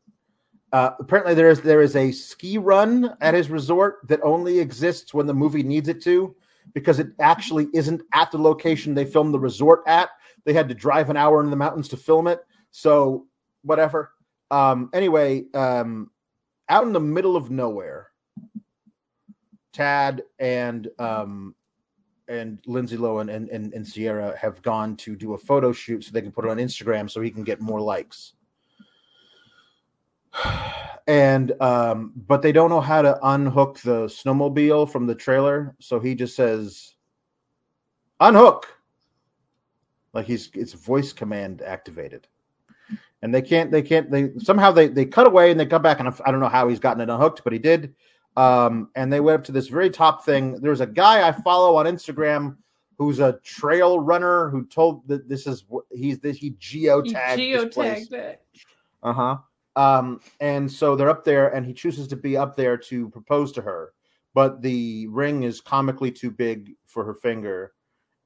Uh, 0.73 0.91
apparently 0.99 1.35
there 1.35 1.51
is 1.51 1.61
there 1.61 1.83
is 1.83 1.95
a 1.95 2.11
ski 2.11 2.59
run 2.59 3.17
at 3.21 3.35
his 3.35 3.49
resort 3.49 3.99
that 4.09 4.21
only 4.23 4.59
exists 4.59 5.15
when 5.15 5.27
the 5.27 5.35
movie 5.35 5.63
needs 5.63 5.89
it 5.89 6.03
to 6.03 6.35
because 6.73 6.99
it 6.99 7.09
actually 7.21 7.69
isn't 7.73 8.03
at 8.13 8.31
the 8.33 8.39
location 8.39 8.95
they 8.95 9.05
filmed 9.05 9.33
the 9.33 9.39
resort 9.39 9.83
at. 9.87 10.09
They 10.45 10.53
had 10.53 10.69
to 10.69 10.75
drive 10.75 11.11
an 11.11 11.17
hour 11.17 11.39
into 11.39 11.51
the 11.51 11.57
mountains 11.57 11.89
to 11.89 11.97
film 11.97 12.27
it. 12.27 12.41
So 12.73 13.27
whatever. 13.63 14.13
Um 14.51 14.91
anyway 14.93 15.45
um 15.55 16.11
out 16.75 16.89
in 16.89 16.93
the 16.93 16.99
middle 16.99 17.37
of 17.37 17.53
nowhere 17.53 18.09
tad 19.73 20.25
and 20.41 20.89
um 20.99 21.55
and 22.27 22.59
lindsay 22.67 22.97
lohan 22.97 23.33
and, 23.33 23.49
and 23.49 23.73
and 23.73 23.87
sierra 23.87 24.37
have 24.37 24.61
gone 24.63 24.97
to 24.97 25.15
do 25.15 25.35
a 25.35 25.39
photo 25.39 25.73
shoot 25.73 26.03
so 26.03 26.11
they 26.11 26.21
can 26.21 26.33
put 26.33 26.45
it 26.45 26.51
on 26.51 26.57
instagram 26.57 27.09
so 27.09 27.21
he 27.21 27.31
can 27.31 27.45
get 27.45 27.61
more 27.61 27.81
likes. 27.81 28.35
And 31.07 31.53
um 31.61 32.15
but 32.17 32.41
they 32.41 32.51
don't 32.51 32.71
know 32.71 32.81
how 32.81 33.03
to 33.03 33.19
unhook 33.23 33.79
the 33.81 34.07
snowmobile 34.07 34.91
from 34.91 35.07
the 35.07 35.15
trailer 35.15 35.77
so 35.79 36.01
he 36.01 36.15
just 36.15 36.35
says 36.35 36.95
unhook! 38.21 38.67
Like 40.15 40.25
he's 40.25 40.49
it's 40.55 40.73
voice 40.73 41.13
command 41.13 41.61
activated 41.61 42.27
and 43.25 43.35
they 43.35 43.41
can't 43.43 43.71
they 43.73 43.83
can't 43.83 44.11
they 44.11 44.31
somehow 44.39 44.71
they 44.71 44.87
they 44.87 45.07
cut 45.07 45.27
away 45.27 45.51
and 45.51 45.59
they 45.59 45.65
come 45.67 45.81
back 45.83 45.99
and 45.99 46.09
i 46.27 46.31
don't 46.31 46.41
know 46.41 46.49
how 46.49 46.69
he's 46.69 46.79
gotten 46.79 47.01
it 47.01 47.09
unhooked 47.11 47.43
but 47.43 47.53
he 47.55 47.59
did. 47.59 47.95
Um 48.37 48.91
and 48.95 49.11
they 49.13 49.21
went 49.21 49.41
up 49.41 49.45
to 49.47 49.53
this 49.53 49.69
very 49.69 49.89
top 49.91 50.25
thing. 50.25 50.61
There's 50.61 50.81
a 50.83 50.87
guy 50.87 51.27
i 51.27 51.33
follow 51.33 51.77
on 51.77 51.87
instagram 51.87 52.57
who's 52.99 53.19
a 53.21 53.41
trail 53.43 53.99
runner 53.99 54.51
who 54.51 54.67
told 54.67 55.09
that 55.09 55.29
this 55.29 55.47
is 55.47 55.65
what 55.69 55.85
he's 55.91 56.19
this 56.21 56.37
he 56.37 56.55
He 56.61 56.87
geotagged 56.87 57.73
place. 57.73 58.09
geotagged 58.09 58.13
it. 58.13 58.43
uh-huh. 59.03 59.37
Um 59.77 60.21
and 60.41 60.71
so 60.71 60.95
they're 60.95 61.11
up 61.11 61.25
there 61.25 61.49
and 61.55 61.65
he 61.67 61.73
chooses 61.73 62.07
to 62.09 62.17
be 62.17 62.37
up 62.37 62.55
there 62.57 62.77
to 62.77 63.09
propose 63.09 63.51
to 63.53 63.63
her 63.63 63.93
but 64.35 64.61
the 64.61 65.07
ring 65.07 65.45
is 65.45 65.61
comically 65.61 66.11
too 66.11 66.31
big 66.31 66.73
for 66.85 67.05
her 67.05 67.15
finger. 67.15 67.73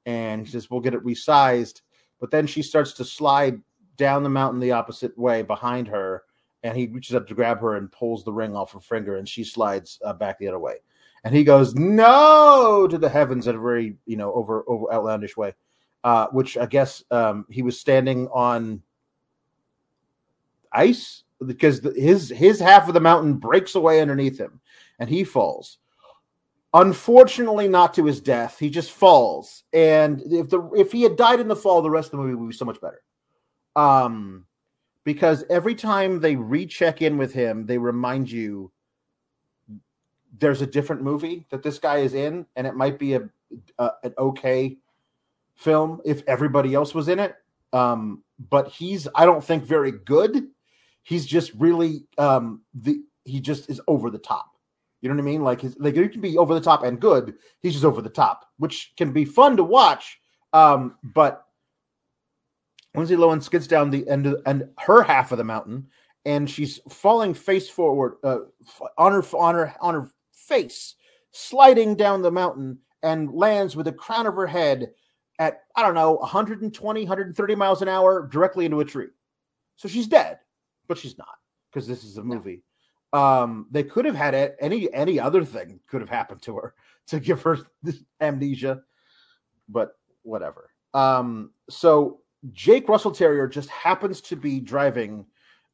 And 0.07 0.41
he 0.41 0.51
says 0.51 0.69
we'll 0.69 0.81
get 0.81 0.95
it 0.95 1.05
resized. 1.05 1.81
But 2.19 2.31
then 2.31 2.47
she 2.47 2.63
starts 2.63 2.93
to 2.93 3.05
slide 3.05 3.61
down 3.99 4.23
the 4.23 4.29
mountain 4.29 4.59
the 4.59 4.71
opposite 4.71 5.15
way 5.17 5.43
behind 5.43 5.87
her 5.87 6.23
and 6.63 6.75
he 6.75 6.87
reaches 6.87 7.15
up 7.15 7.27
to 7.27 7.35
grab 7.35 7.59
her 7.59 7.75
and 7.75 7.91
pulls 7.91 8.23
the 8.23 8.33
ring 8.33 8.55
off 8.55 8.73
her 8.73 8.79
finger 8.79 9.17
and 9.17 9.29
she 9.29 9.43
slides 9.43 9.99
uh, 10.03 10.13
back 10.13 10.39
the 10.39 10.47
other 10.47 10.59
way. 10.59 10.75
And 11.23 11.35
he 11.35 11.43
goes 11.43 11.75
no! 11.75 12.87
to 12.89 12.97
the 12.97 13.09
heavens 13.09 13.47
in 13.47 13.55
a 13.55 13.59
very 13.59 13.95
you 14.05 14.17
know 14.17 14.33
over 14.33 14.63
over 14.67 14.91
outlandish 14.91 15.35
way 15.35 15.53
uh 16.05 16.27
which 16.27 16.57
i 16.57 16.65
guess 16.65 17.03
um 17.11 17.45
he 17.49 17.61
was 17.61 17.77
standing 17.77 18.27
on 18.29 18.81
ice 20.71 21.23
because 21.45 21.81
the, 21.81 21.91
his 21.91 22.29
his 22.29 22.59
half 22.59 22.87
of 22.87 22.93
the 22.93 22.99
mountain 22.99 23.33
breaks 23.33 23.75
away 23.75 24.01
underneath 24.01 24.37
him 24.37 24.59
and 24.99 25.09
he 25.09 25.23
falls. 25.23 25.77
Unfortunately 26.73 27.67
not 27.67 27.95
to 27.95 28.05
his 28.05 28.21
death 28.21 28.59
he 28.59 28.69
just 28.69 28.91
falls 28.91 29.63
and 29.73 30.21
if 30.25 30.49
the 30.49 30.69
if 30.75 30.91
he 30.91 31.01
had 31.01 31.17
died 31.17 31.39
in 31.39 31.47
the 31.47 31.55
fall 31.55 31.81
the 31.81 31.89
rest 31.89 32.07
of 32.07 32.11
the 32.11 32.17
movie 32.17 32.35
would 32.35 32.49
be 32.49 32.55
so 32.55 32.65
much 32.65 32.79
better 32.79 33.01
um 33.79 34.45
because 35.03 35.43
every 35.49 35.75
time 35.75 36.19
they 36.19 36.35
recheck 36.35 37.01
in 37.01 37.17
with 37.17 37.33
him 37.33 37.65
they 37.65 37.77
remind 37.77 38.29
you 38.29 38.71
there's 40.37 40.61
a 40.61 40.67
different 40.67 41.01
movie 41.01 41.45
that 41.49 41.63
this 41.63 41.79
guy 41.79 41.97
is 41.97 42.13
in 42.13 42.45
and 42.55 42.67
it 42.67 42.75
might 42.75 42.99
be 42.99 43.13
a, 43.13 43.29
a 43.77 43.91
an 44.03 44.13
okay 44.17 44.77
film 45.55 46.01
if 46.05 46.23
everybody 46.27 46.73
else 46.73 46.95
was 46.95 47.09
in 47.09 47.19
it. 47.19 47.35
Um, 47.73 48.23
but 48.49 48.69
he's 48.69 49.07
I 49.15 49.25
don't 49.25 49.43
think 49.43 49.63
very 49.63 49.91
good. 49.91 50.47
He's 51.03 51.25
just 51.25 51.53
really 51.55 52.05
um 52.17 52.61
the 52.73 53.01
he 53.25 53.39
just 53.39 53.69
is 53.69 53.81
over 53.87 54.09
the 54.09 54.17
top. 54.17 54.55
You 55.01 55.09
know 55.09 55.15
what 55.15 55.21
I 55.21 55.25
mean? 55.25 55.43
Like 55.43 55.61
his 55.61 55.77
like 55.79 55.95
he 55.95 56.07
can 56.07 56.21
be 56.21 56.37
over 56.37 56.53
the 56.53 56.61
top 56.61 56.83
and 56.83 56.99
good. 56.99 57.35
He's 57.61 57.73
just 57.73 57.85
over 57.85 58.01
the 58.01 58.09
top, 58.09 58.45
which 58.57 58.93
can 58.97 59.11
be 59.11 59.25
fun 59.25 59.57
to 59.57 59.63
watch. 59.63 60.19
Um, 60.53 60.95
but 61.03 61.45
Lindsay 62.95 63.15
Lohan 63.15 63.41
skids 63.41 63.67
down 63.67 63.89
the 63.89 64.07
end 64.07 64.25
of, 64.25 64.41
and 64.45 64.69
her 64.79 65.03
half 65.03 65.31
of 65.31 65.37
the 65.37 65.43
mountain, 65.43 65.87
and 66.25 66.49
she's 66.49 66.79
falling 66.89 67.33
face 67.33 67.69
forward 67.69 68.17
uh, 68.23 68.39
on 68.97 69.11
her 69.11 69.23
on 69.37 69.55
her 69.55 69.75
on 69.79 69.93
her 69.93 70.11
face, 70.33 70.95
sliding 71.31 71.95
down 71.95 72.21
the 72.21 72.31
mountain, 72.31 72.79
and 73.03 73.31
lands 73.31 73.75
with 73.75 73.85
the 73.85 73.91
crown 73.91 74.25
of 74.25 74.35
her 74.35 74.47
head 74.47 74.91
at 75.37 75.61
I 75.75 75.83
don't 75.83 75.93
know 75.93 76.13
120, 76.13 77.01
130 77.01 77.55
miles 77.55 77.81
an 77.81 77.87
hour 77.87 78.27
directly 78.27 78.65
into 78.65 78.79
a 78.79 78.85
tree. 78.85 79.07
So 79.75 79.87
she's 79.87 80.07
dead, 80.07 80.39
but 80.87 80.97
she's 80.97 81.17
not 81.17 81.27
because 81.71 81.87
this 81.87 82.03
is 82.03 82.17
a 82.17 82.23
movie. 82.23 82.63
Um, 83.13 83.67
they 83.71 83.83
could 83.83 84.05
have 84.05 84.15
had 84.15 84.33
it, 84.33 84.55
any 84.59 84.91
any 84.93 85.19
other 85.19 85.45
thing 85.45 85.79
could 85.87 86.01
have 86.01 86.09
happened 86.09 86.41
to 86.43 86.55
her 86.57 86.73
to 87.07 87.19
give 87.19 87.41
her 87.43 87.59
amnesia, 88.19 88.81
but 89.67 89.91
whatever. 90.23 90.71
Um, 90.93 91.51
so 91.69 92.21
Jake 92.51 92.87
Russell 92.87 93.11
Terrier 93.11 93.47
just 93.47 93.69
happens 93.69 94.21
to 94.21 94.35
be 94.35 94.59
driving 94.59 95.25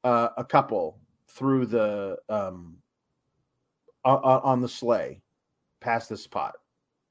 uh, 0.03 0.29
a 0.37 0.43
couple 0.43 0.99
through 1.29 1.65
the 1.65 2.17
um, 2.29 2.77
on, 4.03 4.19
on 4.23 4.61
the 4.61 4.69
sleigh 4.69 5.21
past 5.81 6.09
this 6.09 6.23
spot 6.23 6.55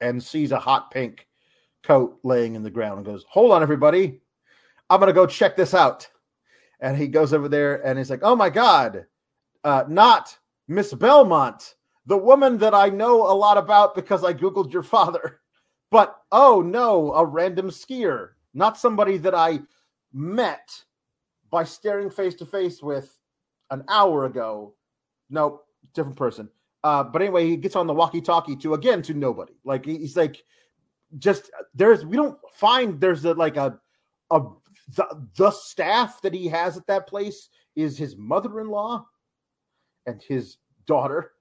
and 0.01 0.21
sees 0.21 0.51
a 0.51 0.59
hot 0.59 0.91
pink 0.91 1.27
coat 1.83 2.19
laying 2.23 2.55
in 2.55 2.63
the 2.63 2.69
ground 2.69 2.97
and 2.97 3.05
goes, 3.05 3.25
"Hold 3.29 3.51
on, 3.51 3.61
everybody, 3.61 4.21
I'm 4.89 4.99
gonna 4.99 5.13
go 5.13 5.25
check 5.25 5.55
this 5.55 5.73
out." 5.73 6.09
And 6.81 6.97
he 6.97 7.07
goes 7.07 7.33
over 7.33 7.47
there 7.47 7.85
and 7.85 7.97
he's 7.97 8.09
like, 8.09 8.23
"Oh 8.23 8.35
my 8.35 8.49
god, 8.49 9.05
uh, 9.63 9.85
not 9.87 10.37
Miss 10.67 10.93
Belmont, 10.93 11.75
the 12.05 12.17
woman 12.17 12.57
that 12.57 12.73
I 12.73 12.89
know 12.89 13.21
a 13.21 13.33
lot 13.33 13.57
about 13.57 13.95
because 13.95 14.23
I 14.23 14.33
googled 14.33 14.73
your 14.73 14.83
father, 14.83 15.39
but 15.91 16.17
oh 16.31 16.61
no, 16.61 17.13
a 17.13 17.25
random 17.25 17.69
skier, 17.69 18.31
not 18.55 18.79
somebody 18.79 19.17
that 19.17 19.35
I 19.35 19.59
met 20.11 20.83
by 21.51 21.63
staring 21.63 22.09
face 22.09 22.33
to 22.35 22.45
face 22.45 22.81
with 22.81 23.15
an 23.69 23.83
hour 23.87 24.25
ago. 24.25 24.73
Nope, 25.29 25.65
different 25.93 26.17
person." 26.17 26.49
Uh, 26.83 27.03
but 27.03 27.21
anyway, 27.21 27.47
he 27.47 27.57
gets 27.57 27.75
on 27.75 27.87
the 27.87 27.93
walkie-talkie 27.93 28.55
to 28.55 28.73
again 28.75 29.01
to 29.03 29.13
nobody. 29.13 29.53
Like 29.63 29.85
he's 29.85 30.15
like, 30.15 30.43
just 31.17 31.51
there's 31.73 32.05
we 32.05 32.15
don't 32.15 32.37
find 32.53 32.99
there's 32.99 33.25
a 33.25 33.33
like 33.33 33.57
a 33.57 33.79
a 34.31 34.41
the, 34.95 35.27
the 35.37 35.51
staff 35.51 36.21
that 36.21 36.33
he 36.33 36.47
has 36.47 36.77
at 36.77 36.87
that 36.87 37.07
place 37.07 37.49
is 37.75 37.97
his 37.97 38.15
mother-in-law 38.17 39.05
and 40.05 40.21
his 40.21 40.57
daughter, 40.85 41.31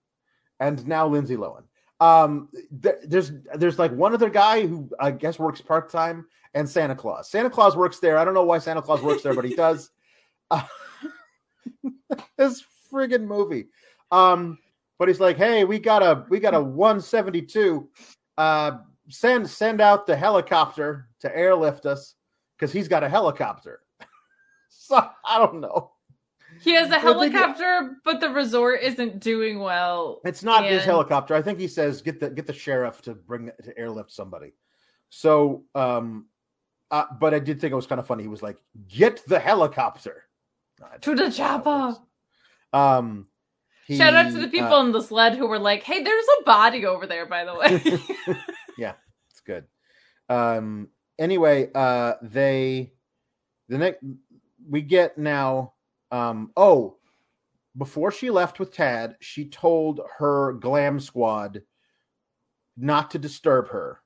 and 0.60 0.86
now 0.86 1.06
Lindsay 1.06 1.36
Lohan. 1.36 1.64
Um, 2.00 2.48
th- 2.82 2.96
there's 3.04 3.32
there's 3.54 3.78
like 3.78 3.92
one 3.92 4.14
other 4.14 4.30
guy 4.30 4.66
who 4.66 4.88
I 4.98 5.10
guess 5.10 5.38
works 5.38 5.60
part 5.60 5.90
time, 5.90 6.26
and 6.54 6.68
Santa 6.68 6.94
Claus. 6.94 7.30
Santa 7.30 7.50
Claus 7.50 7.76
works 7.76 7.98
there. 7.98 8.16
I 8.16 8.24
don't 8.24 8.34
know 8.34 8.44
why 8.44 8.58
Santa 8.58 8.82
Claus 8.82 9.02
works 9.02 9.22
there, 9.22 9.34
but 9.34 9.44
he 9.44 9.54
does. 9.54 9.90
Uh, 10.50 10.62
this 12.38 12.64
friggin' 12.92 13.26
movie. 13.26 13.66
Um, 14.10 14.58
but 14.98 15.08
he's 15.08 15.20
like, 15.20 15.36
hey, 15.36 15.64
we 15.64 15.78
got 15.78 16.02
a 16.02 16.24
we 16.28 16.38
got 16.38 16.54
a 16.54 16.60
172. 16.60 17.88
Uh, 18.38 18.78
send 19.08 19.48
send 19.48 19.80
out 19.80 20.06
the 20.06 20.16
helicopter 20.16 21.08
to 21.20 21.36
airlift 21.36 21.86
us 21.86 22.14
because 22.56 22.72
he's 22.72 22.88
got 22.88 23.02
a 23.02 23.08
helicopter. 23.08 23.80
so 24.68 25.08
I 25.24 25.38
don't 25.38 25.60
know. 25.60 25.90
He 26.60 26.72
has 26.74 26.90
a 26.90 27.00
helicopter, 27.00 27.96
but 28.04 28.20
the 28.20 28.30
resort 28.30 28.80
isn't 28.80 29.18
doing 29.18 29.58
well. 29.58 30.20
It's 30.24 30.44
not 30.44 30.64
his 30.64 30.84
helicopter. 30.84 31.34
I 31.34 31.42
think 31.42 31.58
he 31.58 31.66
says 31.66 32.00
get 32.00 32.20
the 32.20 32.30
get 32.30 32.46
the 32.46 32.52
sheriff 32.52 33.02
to 33.02 33.14
bring 33.14 33.50
to 33.64 33.76
airlift 33.76 34.12
somebody. 34.12 34.52
So, 35.10 35.64
um, 35.74 36.26
uh, 36.94 37.06
but 37.18 37.34
I 37.34 37.40
did 37.40 37.60
think 37.60 37.72
it 37.72 37.76
was 37.76 37.88
kind 37.88 37.98
of 37.98 38.06
funny. 38.06 38.22
He 38.22 38.28
was 38.28 38.42
like, 38.42 38.56
"Get 38.86 39.26
the 39.26 39.40
helicopter 39.40 40.26
To 41.00 41.10
the 41.10 41.16
don't 41.16 41.36
know 41.38 41.44
how 41.44 41.58
that 41.58 41.64
chopper. 41.64 42.02
Um, 42.72 43.26
he, 43.84 43.96
Shout 43.96 44.14
out 44.14 44.30
to 44.30 44.38
the 44.38 44.46
people 44.46 44.72
uh, 44.72 44.86
in 44.86 44.92
the 44.92 45.02
sled 45.02 45.34
who 45.36 45.48
were 45.48 45.58
like, 45.58 45.82
"Hey, 45.82 46.04
there's 46.04 46.24
a 46.40 46.44
body 46.44 46.86
over 46.86 47.04
there." 47.08 47.26
By 47.26 47.44
the 47.44 47.54
way, 47.56 48.36
yeah, 48.78 48.92
it's 49.28 49.40
good. 49.40 49.64
Um, 50.28 50.88
anyway, 51.18 51.68
uh, 51.74 52.14
they 52.22 52.92
the 53.68 53.78
next 53.78 54.04
we 54.68 54.80
get 54.80 55.18
now. 55.18 55.72
Um, 56.12 56.52
oh, 56.56 56.98
before 57.76 58.12
she 58.12 58.30
left 58.30 58.60
with 58.60 58.72
Tad, 58.72 59.16
she 59.20 59.48
told 59.48 60.00
her 60.18 60.52
glam 60.52 61.00
squad 61.00 61.62
not 62.76 63.10
to 63.10 63.18
disturb 63.18 63.70
her. 63.70 64.00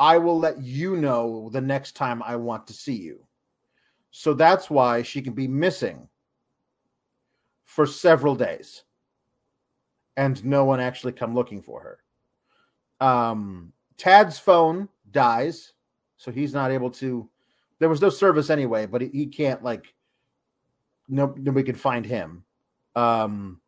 I 0.00 0.16
will 0.16 0.38
let 0.38 0.60
you 0.62 0.96
know 0.96 1.50
the 1.52 1.60
next 1.60 1.92
time 1.92 2.22
I 2.22 2.34
want 2.34 2.66
to 2.68 2.72
see 2.72 2.96
you. 2.96 3.20
So 4.10 4.32
that's 4.34 4.70
why 4.70 5.02
she 5.02 5.20
can 5.20 5.34
be 5.34 5.46
missing 5.46 6.08
for 7.64 7.86
several 7.86 8.34
days 8.34 8.82
and 10.16 10.44
no 10.44 10.64
one 10.64 10.80
actually 10.80 11.12
come 11.12 11.34
looking 11.34 11.62
for 11.62 11.80
her. 13.00 13.06
Um, 13.06 13.72
Tad's 13.96 14.38
phone 14.38 14.88
dies, 15.10 15.74
so 16.16 16.30
he's 16.30 16.54
not 16.54 16.70
able 16.70 16.90
to. 16.92 17.28
There 17.78 17.88
was 17.88 18.00
no 18.00 18.10
service 18.10 18.50
anyway, 18.50 18.86
but 18.86 19.02
he, 19.02 19.26
can't 19.26 19.62
like. 19.62 19.94
No, 21.08 21.34
nobody 21.36 21.64
can 21.64 21.74
find 21.74 22.04
him. 22.04 22.44
Um, 22.96 23.60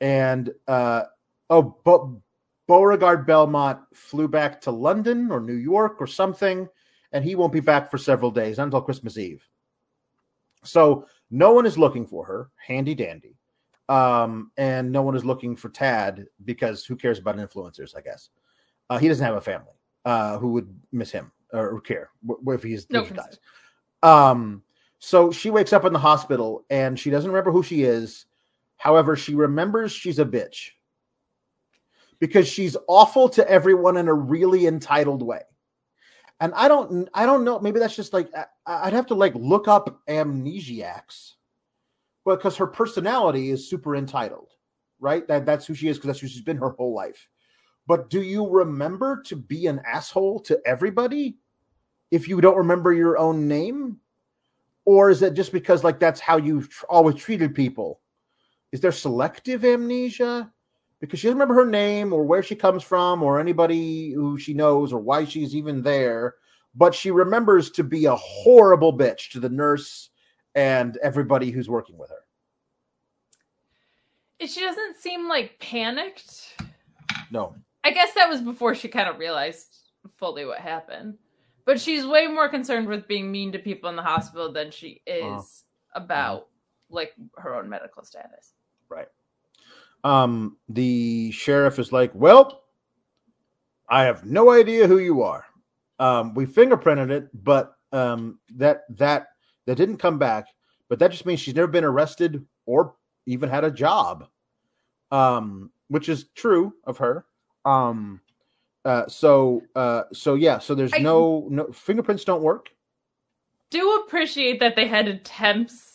and 0.00 0.52
uh, 0.68 1.04
oh, 1.50 1.76
Bo- 1.84 2.22
Beauregard 2.66 3.26
Belmont 3.26 3.80
flew 3.92 4.28
back 4.28 4.60
to 4.62 4.70
London 4.70 5.30
or 5.30 5.40
New 5.40 5.54
York 5.54 5.96
or 6.00 6.06
something, 6.06 6.68
and 7.12 7.24
he 7.24 7.34
won't 7.34 7.52
be 7.52 7.60
back 7.60 7.90
for 7.90 7.98
several 7.98 8.30
days 8.30 8.58
until 8.58 8.80
Christmas 8.80 9.18
Eve. 9.18 9.46
So 10.64 11.06
no 11.30 11.52
one 11.52 11.66
is 11.66 11.76
looking 11.76 12.06
for 12.06 12.24
her. 12.24 12.50
Handy 12.64 12.94
dandy. 12.94 13.36
Um, 13.88 14.52
and 14.56 14.90
no 14.90 15.02
one 15.02 15.16
is 15.16 15.24
looking 15.24 15.56
for 15.56 15.68
Tad 15.68 16.26
because 16.44 16.84
who 16.84 16.96
cares 16.96 17.18
about 17.18 17.36
influencers? 17.36 17.96
I 17.96 18.00
guess 18.00 18.30
uh, 18.88 18.98
he 18.98 19.08
doesn't 19.08 19.24
have 19.24 19.34
a 19.34 19.40
family 19.40 19.74
uh, 20.04 20.38
who 20.38 20.52
would 20.52 20.74
miss 20.92 21.10
him 21.10 21.32
or, 21.52 21.80
care 21.80 22.10
if 22.46 22.62
he's 22.62 22.88
No 22.90 23.02
if 23.02 23.08
he 23.08 23.14
dies. 23.14 23.38
Um, 24.02 24.62
so 24.98 25.32
she 25.32 25.50
wakes 25.50 25.72
up 25.72 25.84
in 25.84 25.92
the 25.92 25.98
hospital 25.98 26.64
and 26.70 26.98
she 26.98 27.10
doesn't 27.10 27.30
remember 27.30 27.50
who 27.50 27.62
she 27.62 27.82
is. 27.82 28.26
However, 28.76 29.16
she 29.16 29.34
remembers 29.34 29.92
she's 29.92 30.18
a 30.20 30.24
bitch 30.24 30.70
because 32.22 32.46
she's 32.46 32.76
awful 32.86 33.28
to 33.28 33.50
everyone 33.50 33.96
in 33.96 34.06
a 34.06 34.14
really 34.14 34.68
entitled 34.68 35.24
way. 35.24 35.40
And 36.38 36.54
I 36.54 36.68
don't, 36.68 37.08
I 37.14 37.26
don't 37.26 37.42
know. 37.42 37.58
Maybe 37.58 37.80
that's 37.80 37.96
just 37.96 38.12
like 38.12 38.30
I'd 38.64 38.92
have 38.92 39.08
to 39.08 39.16
like 39.16 39.34
look 39.34 39.66
up 39.66 40.00
amnesiacs, 40.08 41.32
but 42.24 42.36
because 42.36 42.56
her 42.58 42.68
personality 42.68 43.50
is 43.50 43.68
super 43.68 43.96
entitled, 43.96 44.50
right? 45.00 45.26
That 45.26 45.44
that's 45.44 45.66
who 45.66 45.74
she 45.74 45.88
is 45.88 45.96
because 45.96 46.06
that's 46.06 46.20
who 46.20 46.28
she's 46.28 46.42
been 46.42 46.58
her 46.58 46.70
whole 46.70 46.94
life. 46.94 47.28
But 47.88 48.08
do 48.08 48.22
you 48.22 48.48
remember 48.48 49.20
to 49.26 49.34
be 49.34 49.66
an 49.66 49.82
asshole 49.84 50.38
to 50.42 50.60
everybody 50.64 51.38
if 52.12 52.28
you 52.28 52.40
don't 52.40 52.56
remember 52.56 52.92
your 52.92 53.18
own 53.18 53.48
name? 53.48 53.98
Or 54.84 55.10
is 55.10 55.22
it 55.22 55.34
just 55.34 55.50
because 55.50 55.82
like 55.82 55.98
that's 55.98 56.20
how 56.20 56.36
you've 56.36 56.68
tr- 56.68 56.86
always 56.88 57.16
treated 57.16 57.52
people? 57.52 58.00
Is 58.70 58.80
there 58.80 58.92
selective 58.92 59.64
amnesia? 59.64 60.52
Because 61.02 61.18
she 61.18 61.26
doesn't 61.26 61.36
remember 61.40 61.54
her 61.64 61.68
name 61.68 62.12
or 62.12 62.22
where 62.22 62.44
she 62.44 62.54
comes 62.54 62.84
from 62.84 63.24
or 63.24 63.40
anybody 63.40 64.12
who 64.12 64.38
she 64.38 64.54
knows 64.54 64.92
or 64.92 65.00
why 65.00 65.24
she's 65.24 65.52
even 65.56 65.82
there, 65.82 66.36
but 66.76 66.94
she 66.94 67.10
remembers 67.10 67.72
to 67.72 67.82
be 67.82 68.04
a 68.04 68.14
horrible 68.14 68.96
bitch 68.96 69.30
to 69.32 69.40
the 69.40 69.48
nurse 69.48 70.10
and 70.54 70.96
everybody 71.02 71.50
who's 71.50 71.68
working 71.68 71.98
with 71.98 72.08
her. 72.10 72.24
she 74.46 74.60
doesn't 74.60 74.96
seem 74.96 75.28
like 75.28 75.58
panicked. 75.58 76.54
No. 77.32 77.56
I 77.82 77.90
guess 77.90 78.14
that 78.14 78.28
was 78.28 78.40
before 78.40 78.76
she 78.76 78.86
kind 78.86 79.08
of 79.08 79.18
realized 79.18 79.74
fully 80.18 80.44
what 80.44 80.60
happened. 80.60 81.18
But 81.64 81.80
she's 81.80 82.06
way 82.06 82.28
more 82.28 82.48
concerned 82.48 82.86
with 82.86 83.08
being 83.08 83.30
mean 83.32 83.50
to 83.52 83.58
people 83.58 83.90
in 83.90 83.96
the 83.96 84.02
hospital 84.02 84.52
than 84.52 84.70
she 84.70 85.02
is 85.04 85.24
Uh-huh. 85.24 86.00
about 86.04 86.48
like 86.90 87.12
her 87.38 87.56
own 87.56 87.68
medical 87.68 88.04
status. 88.04 88.52
Right. 88.88 89.08
Um, 90.04 90.56
the 90.68 91.30
sheriff 91.32 91.78
is 91.78 91.92
like, 91.92 92.10
Well, 92.14 92.62
I 93.88 94.04
have 94.04 94.24
no 94.24 94.50
idea 94.50 94.86
who 94.88 94.98
you 94.98 95.22
are. 95.22 95.44
Um, 95.98 96.34
we 96.34 96.46
fingerprinted 96.46 97.10
it, 97.10 97.28
but 97.44 97.74
um 97.92 98.38
that 98.56 98.84
that 98.96 99.28
that 99.66 99.76
didn't 99.76 99.98
come 99.98 100.18
back, 100.18 100.46
but 100.88 100.98
that 100.98 101.10
just 101.10 101.26
means 101.26 101.40
she's 101.40 101.54
never 101.54 101.68
been 101.68 101.84
arrested 101.84 102.44
or 102.66 102.94
even 103.26 103.48
had 103.48 103.64
a 103.64 103.70
job. 103.70 104.26
Um, 105.10 105.70
which 105.88 106.08
is 106.08 106.26
true 106.34 106.72
of 106.84 106.98
her. 106.98 107.26
Um 107.64 108.20
Uh, 108.84 109.06
so 109.06 109.62
uh, 109.76 110.02
so 110.12 110.34
yeah. 110.34 110.58
So 110.58 110.74
there's 110.74 110.92
I- 110.94 110.98
no 110.98 111.46
no 111.50 111.70
fingerprints 111.70 112.24
don't 112.24 112.42
work. 112.42 112.70
Do 113.70 114.02
appreciate 114.04 114.58
that 114.60 114.74
they 114.74 114.88
had 114.88 115.06
attempts 115.06 115.91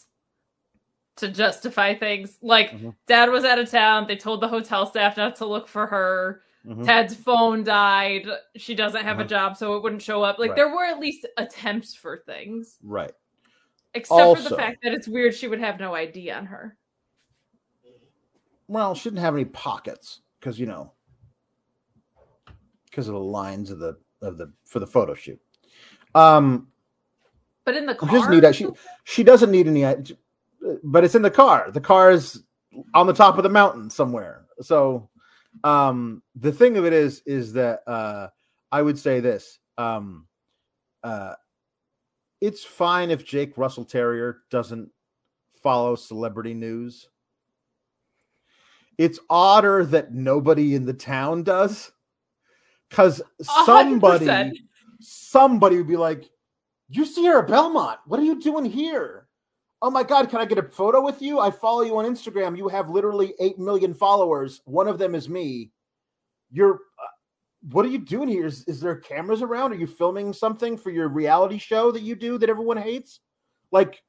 to 1.17 1.27
justify 1.27 1.93
things. 1.93 2.37
Like 2.41 2.71
Mhm. 2.71 2.95
dad 3.07 3.29
was 3.29 3.43
out 3.43 3.59
of 3.59 3.69
town. 3.69 4.07
They 4.07 4.15
told 4.15 4.41
the 4.41 4.47
hotel 4.47 4.85
staff 4.85 5.17
not 5.17 5.35
to 5.37 5.45
look 5.45 5.67
for 5.67 5.87
her. 5.87 6.43
Mhm. 6.65 6.85
Tad's 6.85 7.15
phone 7.15 7.63
died. 7.63 8.27
She 8.55 8.75
doesn't 8.75 9.03
have 9.03 9.19
a 9.19 9.25
Mhm. 9.25 9.29
job, 9.29 9.57
so 9.57 9.75
it 9.75 9.83
wouldn't 9.83 10.01
show 10.01 10.23
up. 10.23 10.37
Like 10.39 10.49
Right. 10.51 10.55
there 10.55 10.69
were 10.69 10.85
at 10.85 10.99
least 10.99 11.25
attempts 11.37 11.93
for 11.95 12.17
things. 12.25 12.77
Right. 12.83 13.13
Except 13.93 14.37
for 14.37 14.49
the 14.49 14.55
fact 14.55 14.83
that 14.83 14.93
it's 14.93 15.07
weird 15.07 15.33
she 15.33 15.47
would 15.47 15.59
have 15.59 15.79
no 15.79 15.95
ID 15.95 16.29
on 16.29 16.45
her. 16.47 16.77
Well, 18.67 18.93
she 18.95 19.09
didn't 19.09 19.21
have 19.21 19.33
any 19.33 19.45
pockets 19.45 20.21
because 20.39 20.59
you 20.59 20.65
know 20.65 20.93
because 22.85 23.07
of 23.07 23.13
the 23.13 23.19
lines 23.19 23.71
of 23.71 23.79
the 23.79 23.97
of 24.21 24.37
the 24.37 24.51
for 24.65 24.79
the 24.79 24.87
photo 24.87 25.13
shoot. 25.13 25.39
Um, 26.15 26.71
But 27.63 27.75
in 27.75 27.85
the 27.85 27.93
she 27.93 27.99
car, 27.99 28.09
doesn't 28.09 28.31
need 28.31 28.39
that. 28.41 28.55
She 28.55 28.67
she 29.05 29.23
doesn't 29.23 29.51
need 29.51 29.67
any, 29.67 29.83
but 30.83 31.03
it's 31.03 31.15
in 31.15 31.21
the 31.21 31.31
car. 31.31 31.71
The 31.71 31.81
car 31.81 32.11
is 32.11 32.43
on 32.93 33.07
the 33.07 33.13
top 33.13 33.37
of 33.37 33.43
the 33.43 33.49
mountain 33.49 33.89
somewhere. 33.89 34.45
So, 34.61 35.09
um, 35.63 36.21
the 36.35 36.51
thing 36.51 36.77
of 36.77 36.85
it 36.85 36.93
is, 36.93 37.21
is 37.25 37.53
that 37.53 37.81
uh, 37.87 38.29
I 38.71 38.81
would 38.81 38.97
say 38.97 39.19
this. 39.19 39.59
Um, 39.77 40.27
uh, 41.03 41.33
it's 42.41 42.63
fine 42.63 43.11
if 43.11 43.25
Jake 43.25 43.57
Russell 43.57 43.85
Terrier 43.85 44.41
doesn't 44.49 44.89
follow 45.61 45.95
celebrity 45.95 46.53
news. 46.53 47.07
It's 48.97 49.19
odder 49.29 49.85
that 49.85 50.13
nobody 50.13 50.75
in 50.75 50.85
the 50.85 50.93
town 50.93 51.43
does, 51.43 51.91
because 52.89 53.21
somebody 53.41 54.25
100%. 54.25 54.53
somebody 54.99 55.77
would 55.77 55.87
be 55.87 55.97
like, 55.97 56.29
"You 56.89 57.05
see 57.05 57.25
her 57.25 57.39
at 57.39 57.47
Belmont? 57.47 57.99
What 58.07 58.19
are 58.19 58.23
you 58.23 58.41
doing 58.41 58.65
here? 58.65 59.26
Oh 59.81 59.91
my 59.91 60.03
God, 60.03 60.29
can 60.29 60.39
I 60.39 60.45
get 60.45 60.57
a 60.57 60.63
photo 60.63 61.01
with 61.03 61.21
you? 61.21 61.39
I 61.39 61.51
follow 61.51 61.83
you 61.83 61.97
on 61.97 62.05
Instagram. 62.05 62.57
You 62.57 62.67
have 62.67 62.89
literally 62.89 63.33
eight 63.39 63.59
million 63.59 63.93
followers. 63.93 64.61
One 64.65 64.87
of 64.87 64.97
them 64.97 65.13
is 65.13 65.29
me. 65.29 65.71
You're, 66.51 66.73
uh, 66.75 67.07
what 67.71 67.85
are 67.85 67.89
you 67.89 67.99
doing 67.99 68.27
here? 68.27 68.45
Is, 68.47 68.63
is 68.67 68.79
there 68.79 68.95
cameras 68.95 69.41
around? 69.43 69.73
Are 69.73 69.75
you 69.75 69.85
filming 69.85 70.33
something 70.33 70.77
for 70.77 70.89
your 70.89 71.09
reality 71.09 71.59
show 71.59 71.91
that 71.91 72.01
you 72.01 72.15
do 72.15 72.37
that 72.39 72.49
everyone 72.49 72.77
hates? 72.77 73.19
Like, 73.71 74.01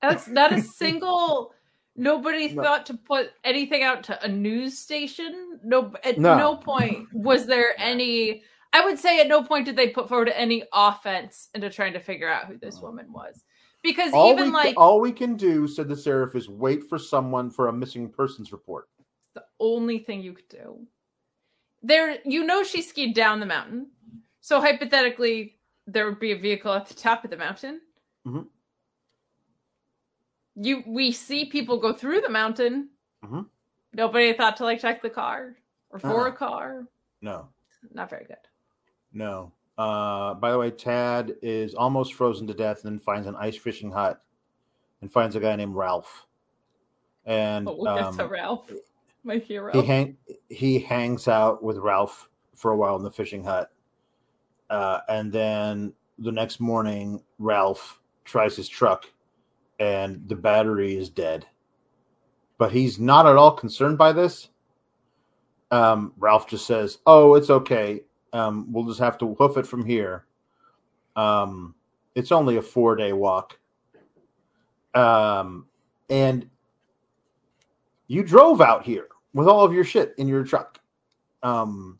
That's 0.00 0.28
not 0.28 0.52
a 0.52 0.60
single. 0.62 1.52
Nobody 1.96 2.52
No. 2.52 2.62
thought 2.62 2.86
to 2.86 2.94
put 2.94 3.30
anything 3.42 3.82
out 3.82 4.04
to 4.04 4.24
a 4.24 4.28
news 4.28 4.78
station. 4.78 5.58
No, 5.64 5.92
at 6.04 6.18
No. 6.18 6.36
no. 6.36 6.56
point 6.56 7.06
was 7.12 7.46
there 7.46 7.74
any. 7.78 8.42
I 8.72 8.84
would 8.84 8.98
say 8.98 9.20
at 9.20 9.28
no 9.28 9.42
point 9.42 9.66
did 9.66 9.76
they 9.76 9.90
put 9.90 10.08
forward 10.08 10.28
any 10.28 10.64
offense 10.72 11.48
into 11.54 11.70
trying 11.70 11.92
to 11.92 12.00
figure 12.00 12.28
out 12.28 12.46
who 12.46 12.58
this 12.58 12.80
woman 12.80 13.12
was, 13.12 13.44
because 13.84 14.12
all 14.12 14.30
even 14.32 14.46
we, 14.46 14.50
like 14.52 14.74
all 14.76 15.00
we 15.00 15.12
can 15.12 15.36
do, 15.36 15.68
said 15.68 15.86
the 15.88 15.96
sheriff, 15.96 16.34
is 16.34 16.48
wait 16.48 16.82
for 16.88 16.98
someone 16.98 17.50
for 17.50 17.68
a 17.68 17.72
missing 17.72 18.08
persons 18.08 18.50
report. 18.50 18.88
the 19.34 19.44
only 19.60 19.98
thing 19.98 20.20
you 20.22 20.32
could 20.32 20.48
do. 20.48 20.86
There, 21.82 22.18
you 22.24 22.44
know, 22.44 22.62
she 22.64 22.82
skied 22.82 23.14
down 23.14 23.38
the 23.40 23.46
mountain, 23.46 23.90
so 24.40 24.60
hypothetically, 24.60 25.58
there 25.86 26.06
would 26.06 26.18
be 26.20 26.32
a 26.32 26.36
vehicle 26.38 26.72
at 26.72 26.86
the 26.86 26.94
top 26.94 27.24
of 27.24 27.30
the 27.30 27.36
mountain. 27.36 27.80
Mhm. 28.26 28.46
You, 30.56 30.82
we 30.86 31.10
see 31.12 31.44
people 31.46 31.78
go 31.78 31.92
through 31.92 32.20
the 32.20 32.28
mountain. 32.28 32.90
Mhm. 33.24 33.48
Nobody 33.92 34.32
thought 34.32 34.56
to 34.58 34.64
like 34.64 34.80
check 34.80 35.02
the 35.02 35.10
car 35.10 35.56
or 35.90 35.98
for 35.98 36.22
Uh-uh. 36.26 36.28
a 36.28 36.32
car. 36.32 36.86
No, 37.20 37.48
Not 37.92 38.08
very 38.10 38.24
good. 38.26 38.36
no. 39.12 39.52
Uh, 39.76 40.34
by 40.34 40.52
the 40.52 40.58
way, 40.58 40.70
Tad 40.70 41.34
is 41.42 41.74
almost 41.74 42.14
frozen 42.14 42.46
to 42.46 42.54
death 42.54 42.84
and 42.84 42.92
then 42.92 42.98
finds 43.00 43.26
an 43.26 43.34
ice 43.36 43.56
fishing 43.56 43.90
hut 43.90 44.20
and 45.00 45.10
finds 45.10 45.34
a 45.36 45.40
guy 45.40 45.56
named 45.56 45.74
Ralph. 45.74 46.26
And 47.26 47.64
But 47.64 47.78
we'll 47.78 47.94
get 47.94 48.12
to 48.16 48.24
um, 48.24 48.30
Ralph, 48.30 48.70
my 49.24 49.38
hero. 49.38 49.72
he 49.72 49.82
hang 49.82 50.16
he 50.48 50.78
hangs 50.78 51.26
out 51.26 51.62
with 51.62 51.78
Ralph 51.78 52.28
for 52.54 52.70
a 52.70 52.76
while 52.76 52.96
in 52.96 53.02
the 53.02 53.10
fishing 53.10 53.42
hut, 53.42 53.72
uh, 54.70 55.00
and 55.08 55.32
then 55.32 55.92
the 56.18 56.30
next 56.30 56.60
morning, 56.60 57.22
Ralph 57.38 58.00
tries 58.24 58.54
his 58.56 58.68
truck, 58.68 59.06
and 59.80 60.22
the 60.28 60.36
battery 60.36 60.96
is 60.96 61.08
dead. 61.08 61.46
But 62.58 62.70
he's 62.72 63.00
not 63.00 63.26
at 63.26 63.36
all 63.36 63.52
concerned 63.52 63.98
by 63.98 64.12
this. 64.12 64.48
Um, 65.70 66.12
Ralph 66.18 66.46
just 66.48 66.66
says, 66.66 66.98
"Oh, 67.06 67.34
it's 67.34 67.50
okay. 67.50 68.02
Um, 68.34 68.70
we'll 68.70 68.84
just 68.84 69.00
have 69.00 69.16
to 69.18 69.34
hoof 69.34 69.56
it 69.56 69.66
from 69.66 69.86
here. 69.86 70.26
Um, 71.16 71.74
it's 72.14 72.32
only 72.32 72.56
a 72.56 72.62
four 72.62 72.96
day 72.96 73.14
walk." 73.14 73.58
Um, 74.94 75.66
and 76.10 76.48
you 78.06 78.22
drove 78.22 78.60
out 78.60 78.84
here 78.84 79.08
with 79.32 79.48
all 79.48 79.64
of 79.64 79.72
your 79.72 79.84
shit 79.84 80.14
in 80.18 80.28
your 80.28 80.44
truck. 80.44 80.78
Um, 81.42 81.98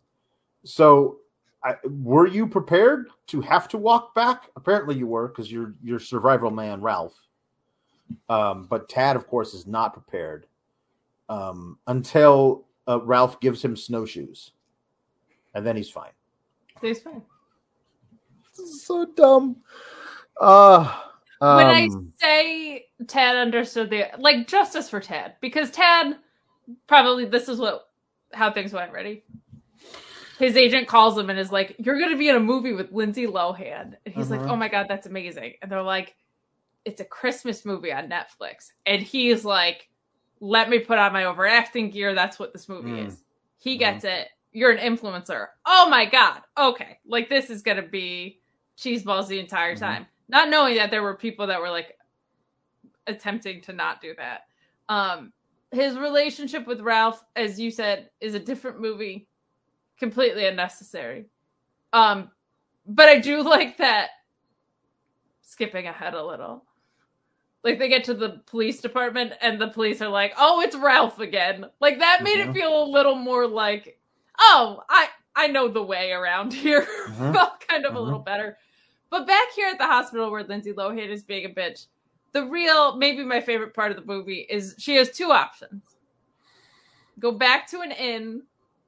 so 0.64 1.18
I, 1.62 1.76
were 2.02 2.26
you 2.26 2.46
prepared 2.46 3.08
to 3.28 3.40
have 3.40 3.68
to 3.68 3.78
walk 3.78 4.14
back? 4.14 4.50
Apparently 4.56 4.96
you 4.96 5.06
were 5.06 5.28
because 5.28 5.50
you're 5.50 5.74
your 5.82 5.98
survival 5.98 6.50
man, 6.50 6.80
Ralph. 6.80 7.18
Um, 8.28 8.66
but 8.68 8.88
Tad, 8.88 9.16
of 9.16 9.26
course, 9.26 9.54
is 9.54 9.66
not 9.66 9.94
prepared 9.94 10.46
um, 11.28 11.78
until 11.86 12.66
uh, 12.86 13.00
Ralph 13.02 13.40
gives 13.40 13.64
him 13.64 13.76
snowshoes, 13.76 14.52
and 15.54 15.66
then 15.66 15.76
he's 15.76 15.90
fine. 15.90 16.12
He's 16.84 17.00
fine. 17.00 17.22
So 18.52 19.06
dumb. 19.16 19.56
Uh, 20.40 20.94
when 21.40 21.66
I 21.66 21.84
um, 21.84 22.12
say 22.20 22.86
Tad 23.06 23.36
understood 23.36 23.90
the 23.90 24.10
like 24.18 24.46
justice 24.46 24.90
for 24.90 25.00
Tad 25.00 25.34
because 25.40 25.70
Tad 25.70 26.16
probably 26.86 27.24
this 27.24 27.48
is 27.48 27.58
what 27.58 27.88
how 28.32 28.52
things 28.52 28.72
went. 28.72 28.92
Ready? 28.92 29.24
His 30.38 30.56
agent 30.56 30.88
calls 30.88 31.16
him 31.16 31.30
and 31.30 31.38
is 31.38 31.52
like, 31.52 31.76
"You're 31.78 31.98
going 31.98 32.10
to 32.10 32.16
be 32.18 32.28
in 32.28 32.36
a 32.36 32.40
movie 32.40 32.72
with 32.72 32.92
Lindsay 32.92 33.26
Lohan," 33.26 33.94
and 34.04 34.14
he's 34.14 34.30
like, 34.30 34.40
Mhm. 34.40 34.50
"Oh 34.50 34.56
my 34.56 34.68
god, 34.68 34.86
that's 34.88 35.06
amazing!" 35.06 35.54
And 35.62 35.70
they're 35.70 35.82
like, 35.82 36.16
"It's 36.84 37.00
a 37.00 37.04
Christmas 37.04 37.64
movie 37.64 37.92
on 37.92 38.08
Netflix," 38.08 38.72
and 38.84 39.00
he's 39.00 39.44
like, 39.44 39.88
"Let 40.40 40.68
me 40.68 40.80
put 40.80 40.98
on 40.98 41.12
my 41.12 41.24
overacting 41.24 41.90
gear. 41.90 42.14
That's 42.14 42.38
what 42.38 42.52
this 42.52 42.68
movie 42.68 42.90
Mm. 42.90 43.06
is." 43.06 43.22
He 43.58 43.78
gets 43.78 44.04
it. 44.04 44.28
You're 44.54 44.70
an 44.70 44.78
influencer. 44.96 45.48
Oh 45.66 45.90
my 45.90 46.06
god. 46.06 46.40
Okay, 46.56 46.98
like 47.04 47.28
this 47.28 47.50
is 47.50 47.60
going 47.60 47.76
to 47.76 47.82
be 47.82 48.40
cheeseballs 48.78 49.26
the 49.26 49.40
entire 49.40 49.74
Mhm. 49.74 49.80
time. 49.80 50.06
Not 50.28 50.48
knowing 50.48 50.76
that 50.76 50.90
there 50.90 51.02
were 51.02 51.16
people 51.16 51.48
that 51.48 51.60
were 51.60 51.70
like 51.70 51.98
attempting 53.06 53.60
to 53.62 53.72
not 53.72 54.00
do 54.00 54.14
that. 54.16 54.42
Um 54.88 55.32
his 55.72 55.98
relationship 55.98 56.66
with 56.68 56.80
Ralph, 56.80 57.22
as 57.34 57.58
you 57.58 57.70
said, 57.70 58.10
is 58.20 58.34
a 58.34 58.38
different 58.38 58.80
movie. 58.80 59.28
Completely 59.98 60.46
unnecessary. 60.46 61.26
Um 61.92 62.30
but 62.86 63.08
I 63.08 63.18
do 63.18 63.42
like 63.56 63.76
that 63.78 64.10
skipping 65.42 65.86
ahead 65.88 66.14
a 66.14 66.24
little. 66.24 66.64
Like 67.64 67.78
they 67.78 67.88
get 67.88 68.04
to 68.04 68.14
the 68.14 68.42
police 68.46 68.80
department 68.80 69.32
and 69.40 69.60
the 69.60 69.68
police 69.68 70.00
are 70.02 70.08
like, 70.08 70.34
"Oh, 70.36 70.60
it's 70.60 70.76
Ralph 70.76 71.18
again." 71.18 71.66
Like 71.80 71.98
that 71.98 72.22
made 72.22 72.38
Mhm. 72.38 72.50
it 72.50 72.52
feel 72.52 72.82
a 72.82 72.84
little 72.84 73.14
more 73.14 73.46
like, 73.46 73.98
"Oh, 74.38 74.82
I 74.88 75.08
I 75.36 75.46
know 75.48 75.68
the 75.68 75.82
way 75.82 76.12
around 76.12 76.52
here." 76.52 76.86
Mhm. 77.08 77.32
Felt 77.34 77.60
kind 77.68 77.84
of 77.86 77.94
a 77.94 77.98
Mhm. 77.98 78.04
little 78.04 78.18
better. 78.20 78.56
But 79.10 79.26
back 79.26 79.48
here 79.54 79.68
at 79.68 79.78
the 79.78 79.86
hospital 79.86 80.30
where 80.30 80.42
Lindsay 80.42 80.72
Lohan 80.72 81.08
is 81.08 81.22
being 81.22 81.44
a 81.44 81.48
bitch, 81.48 81.86
the 82.32 82.44
real, 82.46 82.96
maybe 82.96 83.22
my 83.22 83.40
favorite 83.40 83.74
part 83.74 83.90
of 83.92 83.96
the 83.96 84.04
movie 84.04 84.46
is 84.50 84.74
she 84.78 84.96
has 84.96 85.10
two 85.10 85.30
options 85.30 85.82
go 87.18 87.32
back 87.32 87.68
to 87.70 87.80
an 87.80 87.92
inn 87.92 88.42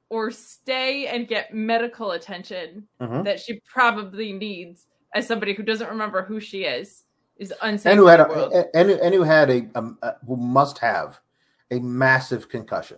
or 0.09 0.31
stay 0.31 1.07
and 1.07 1.27
get 1.27 1.53
medical 1.53 2.11
attention 2.11 2.87
mhm. 3.01 3.23
that 3.23 3.39
she 3.39 3.61
probably 3.71 4.31
needs 4.33 4.85
as 5.13 5.27
somebody 5.27 5.53
who 5.53 5.63
doesn't 5.63 5.89
remember 5.89 6.23
who 6.23 6.39
she 6.39 6.63
is, 6.63 7.03
is 7.37 7.53
unsafe. 7.61 7.91
and 7.91 7.99
who 7.99 8.07
had 8.07 8.19
a, 8.19 8.65
and, 8.75 8.89
and 8.91 9.13
who 9.13 9.23
had 9.23 9.49
a, 9.49 9.67
um, 9.75 9.97
uh, 10.01 10.11
who 10.25 10.35
must 10.35 10.77
have 10.79 11.19
a 11.71 11.79
massive 11.79 12.49
concussion. 12.49 12.97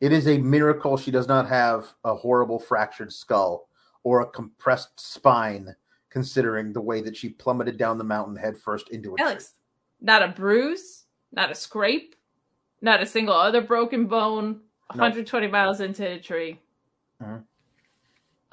It 0.00 0.12
is 0.12 0.26
a 0.26 0.38
miracle 0.38 0.96
she 0.96 1.10
does 1.10 1.28
not 1.28 1.46
have 1.48 1.92
a 2.04 2.14
horrible 2.14 2.58
fractured 2.58 3.12
skull 3.12 3.68
or 4.02 4.22
a 4.22 4.26
compressed 4.26 4.98
spine, 4.98 5.74
considering 6.08 6.72
the 6.72 6.80
way 6.80 7.02
that 7.02 7.16
she 7.16 7.28
plummeted 7.28 7.76
down 7.76 7.98
the 7.98 8.04
mountain 8.04 8.36
headfirst 8.36 8.88
into 8.88 9.12
a 9.14 9.16
tree. 9.18 9.26
Alex, 9.26 9.54
not 10.00 10.22
a 10.22 10.28
bruise, 10.28 11.04
not 11.32 11.50
a 11.50 11.54
scrape, 11.54 12.16
not 12.80 13.02
a 13.02 13.06
single 13.06 13.34
other 13.34 13.60
broken 13.60 14.06
bone, 14.06 14.60
No. 14.94 15.02
120 15.02 15.46
miles 15.48 15.80
into 15.80 16.04
a 16.10 16.18
tree. 16.18 16.58
Mhm. 17.22 17.44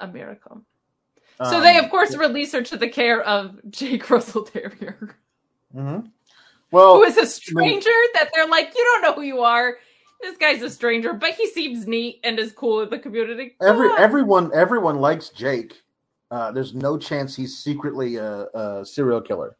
A 0.00 0.06
miracle. 0.06 0.62
so 1.38 1.56
Um, 1.56 1.62
they, 1.62 1.78
of 1.78 1.88
course, 1.90 2.14
release 2.16 2.52
her 2.52 2.62
to 2.62 2.76
the 2.76 2.88
care 2.88 3.22
of 3.22 3.58
Jake 3.70 4.10
Russell 4.10 4.44
Terrier, 4.44 5.16
mhm. 5.74 6.10
Well, 6.70 6.96
who 6.96 7.04
is 7.04 7.16
a 7.16 7.24
stranger 7.26 7.90
that 8.14 8.28
they're 8.34 8.46
like, 8.46 8.74
you 8.76 8.84
don't 8.84 9.00
know 9.02 9.14
who 9.14 9.22
you 9.22 9.40
are. 9.40 9.78
This 10.20 10.36
guy's 10.36 10.62
a 10.62 10.70
stranger, 10.70 11.12
but 11.12 11.34
he 11.34 11.46
seems 11.48 11.86
neat 11.86 12.20
and 12.24 12.38
is 12.38 12.52
cool 12.52 12.80
in 12.82 12.90
the 12.90 12.98
community. 12.98 13.56
Every 13.62 13.88
Ah. 13.90 13.96
everyone 13.98 14.50
everyone 14.54 14.96
likes 15.00 15.30
Jake. 15.30 15.82
Uh, 16.30 16.52
there's 16.52 16.74
no 16.74 16.98
chance 16.98 17.34
he's 17.34 17.58
secretly 17.58 18.16
a, 18.16 18.46
a 18.54 18.84
serial 18.84 19.20
killer. 19.20 19.56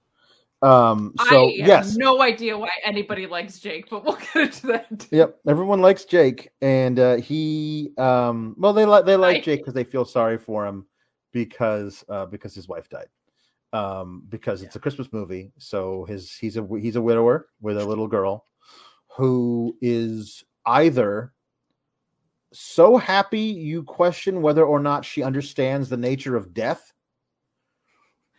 Um, 0.60 1.14
so 1.28 1.48
I 1.48 1.52
yes, 1.54 1.90
have 1.90 1.98
no 1.98 2.20
idea 2.20 2.58
why 2.58 2.68
anybody 2.84 3.26
likes 3.26 3.60
Jake, 3.60 3.88
but 3.88 4.04
we'll 4.04 4.16
get 4.34 4.36
into 4.48 4.66
that. 4.66 5.06
Yep, 5.12 5.38
everyone 5.46 5.80
likes 5.80 6.04
Jake, 6.04 6.50
and 6.60 6.98
uh, 6.98 7.16
he, 7.16 7.92
um, 7.96 8.56
well, 8.58 8.72
they 8.72 8.84
like 8.84 9.06
they 9.06 9.16
like 9.16 9.36
I- 9.36 9.40
Jake 9.40 9.60
because 9.60 9.74
they 9.74 9.84
feel 9.84 10.04
sorry 10.04 10.36
for 10.36 10.66
him 10.66 10.86
because 11.32 12.04
uh, 12.08 12.26
because 12.26 12.54
his 12.54 12.66
wife 12.68 12.88
died. 12.88 13.06
Um, 13.72 14.24
because 14.30 14.62
it's 14.62 14.76
a 14.76 14.80
Christmas 14.80 15.12
movie, 15.12 15.52
so 15.58 16.04
his 16.06 16.32
he's 16.34 16.56
a 16.56 16.66
he's 16.80 16.96
a 16.96 17.02
widower 17.02 17.48
with 17.60 17.76
a 17.78 17.84
little 17.84 18.08
girl 18.08 18.46
who 19.14 19.76
is 19.82 20.42
either 20.68 21.32
so 22.52 22.96
happy 22.96 23.40
you 23.40 23.82
question 23.82 24.42
whether 24.42 24.64
or 24.64 24.80
not 24.80 25.04
she 25.04 25.22
understands 25.22 25.88
the 25.88 25.96
nature 25.96 26.36
of 26.36 26.54
death, 26.54 26.92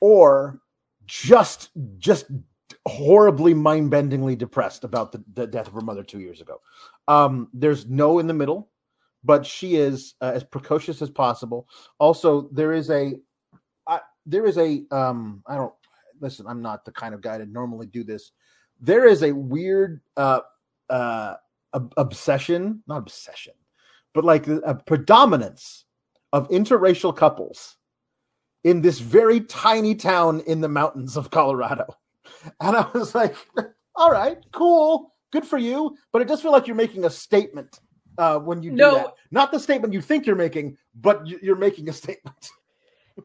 or 0.01 0.59
just 1.05 1.69
just 1.97 2.25
horribly 2.87 3.53
mind-bendingly 3.53 4.37
depressed 4.37 4.83
about 4.83 5.11
the, 5.11 5.23
the 5.33 5.45
death 5.45 5.67
of 5.67 5.73
her 5.73 5.81
mother 5.81 6.03
two 6.03 6.19
years 6.19 6.41
ago. 6.41 6.61
Um, 7.07 7.49
there's 7.53 7.87
no 7.87 8.19
in 8.19 8.27
the 8.27 8.33
middle, 8.33 8.69
but 9.23 9.45
she 9.45 9.75
is 9.75 10.15
uh, 10.21 10.31
as 10.33 10.43
precocious 10.43 11.01
as 11.01 11.09
possible. 11.09 11.67
Also, 11.99 12.49
there 12.51 12.73
is 12.73 12.89
a 12.89 13.13
I, 13.87 13.99
there 14.25 14.45
is 14.45 14.57
a 14.57 14.83
um, 14.91 15.43
I 15.45 15.55
don't 15.55 15.73
listen. 16.19 16.47
I'm 16.47 16.61
not 16.61 16.85
the 16.85 16.91
kind 16.91 17.13
of 17.13 17.21
guy 17.21 17.37
to 17.37 17.45
normally 17.45 17.87
do 17.87 18.03
this. 18.03 18.31
There 18.79 19.05
is 19.05 19.23
a 19.23 19.31
weird 19.31 20.01
uh, 20.17 20.41
uh, 20.89 21.35
ob- 21.73 21.93
obsession, 21.97 22.83
not 22.87 22.97
obsession, 22.97 23.53
but 24.13 24.23
like 24.23 24.47
a 24.47 24.75
predominance 24.85 25.85
of 26.33 26.47
interracial 26.49 27.15
couples 27.15 27.77
in 28.63 28.81
this 28.81 28.99
very 28.99 29.41
tiny 29.41 29.95
town 29.95 30.41
in 30.41 30.61
the 30.61 30.67
mountains 30.69 31.17
of 31.17 31.31
Colorado. 31.31 31.85
And 32.61 32.75
I 32.77 32.87
was 32.93 33.15
like, 33.15 33.35
all 33.95 34.11
right, 34.11 34.37
cool, 34.51 35.15
good 35.31 35.45
for 35.45 35.57
you. 35.57 35.97
But 36.11 36.21
it 36.21 36.27
does 36.27 36.41
feel 36.41 36.51
like 36.51 36.67
you're 36.67 36.75
making 36.75 37.05
a 37.05 37.09
statement 37.09 37.79
uh, 38.17 38.37
when 38.39 38.61
you 38.61 38.69
do 38.71 38.75
No. 38.75 38.93
that. 38.95 39.13
Not 39.31 39.51
the 39.51 39.59
statement 39.59 39.93
you 39.93 40.01
think 40.01 40.25
you're 40.27 40.35
making, 40.35 40.77
but 40.93 41.25
you- 41.25 41.39
you're 41.41 41.55
making 41.55 41.89
a 41.89 41.93
statement. 41.93 42.49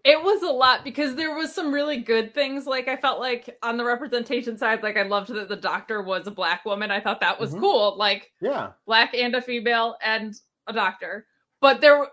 It 0.04 0.22
was 0.22 0.42
a 0.42 0.50
lot 0.50 0.84
because 0.84 1.14
there 1.14 1.34
was 1.34 1.54
some 1.54 1.72
really 1.72 1.98
good 1.98 2.34
things. 2.34 2.66
Like 2.66 2.88
I 2.88 2.96
felt 2.96 3.20
like 3.20 3.56
on 3.62 3.76
the 3.76 3.84
representation 3.84 4.56
side, 4.58 4.82
like 4.82 4.96
I 4.96 5.02
loved 5.02 5.28
that 5.28 5.48
the 5.48 5.56
doctor 5.56 6.02
was 6.02 6.26
a 6.26 6.30
black 6.32 6.64
woman. 6.64 6.90
I 6.90 7.00
thought 7.00 7.20
that 7.20 7.38
was 7.40 7.54
Mhm. 7.54 7.60
cool. 7.60 7.96
Like 7.96 8.32
Yeah. 8.40 8.72
black 8.86 9.14
and 9.14 9.34
a 9.34 9.42
female 9.42 9.96
and 10.02 10.34
a 10.66 10.72
doctor. 10.72 11.26
But 11.60 11.80
there 11.80 12.08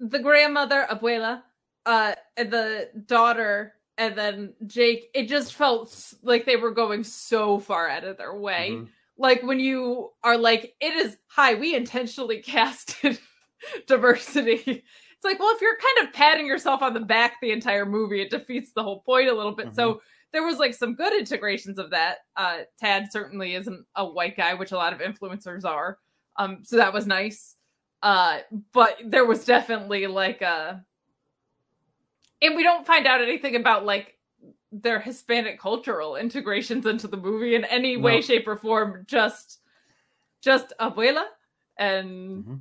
the 0.00 0.18
grandmother, 0.18 0.86
abuela, 0.90 1.42
uh 1.86 2.14
and 2.36 2.50
the 2.50 2.90
daughter 3.06 3.74
and 3.98 4.16
then 4.16 4.54
Jake, 4.66 5.10
it 5.14 5.28
just 5.28 5.54
felt 5.54 6.14
like 6.22 6.46
they 6.46 6.56
were 6.56 6.70
going 6.70 7.04
so 7.04 7.58
far 7.58 7.88
out 7.88 8.04
of 8.04 8.16
their 8.16 8.34
way. 8.34 8.70
Mhm. 8.72 8.88
Like 9.18 9.42
when 9.42 9.60
you 9.60 10.12
are 10.24 10.38
like, 10.38 10.74
it 10.80 10.94
is 10.94 11.18
hi, 11.28 11.54
we 11.54 11.74
intentionally 11.74 12.40
casted 12.42 13.18
diversity. 13.86 14.84
It's 15.20 15.24
like, 15.26 15.38
well, 15.38 15.54
if 15.54 15.60
you're 15.60 15.76
kind 15.76 16.08
of 16.08 16.14
patting 16.14 16.46
yourself 16.46 16.80
on 16.80 16.94
the 16.94 17.00
back 17.00 17.34
the 17.42 17.50
entire 17.50 17.84
movie, 17.84 18.22
it 18.22 18.30
defeats 18.30 18.72
the 18.72 18.82
whole 18.82 19.00
point 19.00 19.28
a 19.28 19.34
little 19.34 19.52
bit. 19.52 19.74
So 19.74 20.00
there 20.32 20.42
was 20.42 20.56
like 20.58 20.72
some 20.72 20.94
good 20.94 21.12
integrations 21.12 21.78
of 21.78 21.90
that. 21.90 22.20
Uh 22.36 22.60
Tad 22.78 23.12
certainly 23.12 23.54
isn't 23.54 23.84
a 23.96 24.04
white 24.06 24.34
guy, 24.34 24.54
which 24.54 24.72
a 24.72 24.76
lot 24.76 24.94
of 24.94 25.00
influencers 25.00 25.66
are. 25.66 25.98
Um, 26.38 26.60
so 26.64 26.76
that 26.78 26.94
was 26.94 27.06
nice. 27.06 27.56
Uh, 28.02 28.38
but 28.72 28.96
there 29.04 29.26
was 29.26 29.44
definitely 29.44 30.06
like 30.06 30.40
a 30.40 30.82
and 32.40 32.56
we 32.56 32.62
don't 32.62 32.86
find 32.86 33.06
out 33.06 33.20
anything 33.20 33.56
about 33.56 33.84
like 33.84 34.16
their 34.72 35.00
Hispanic 35.00 35.60
cultural 35.60 36.16
integrations 36.16 36.86
into 36.86 37.08
the 37.08 37.18
movie 37.18 37.56
in 37.56 37.64
any 37.64 37.98
way, 37.98 38.22
shape, 38.22 38.48
or 38.48 38.56
form. 38.56 39.04
Just, 39.06 39.58
just 40.40 40.72
abuela 40.80 41.24
and 41.76 42.44
Mhm. 42.44 42.60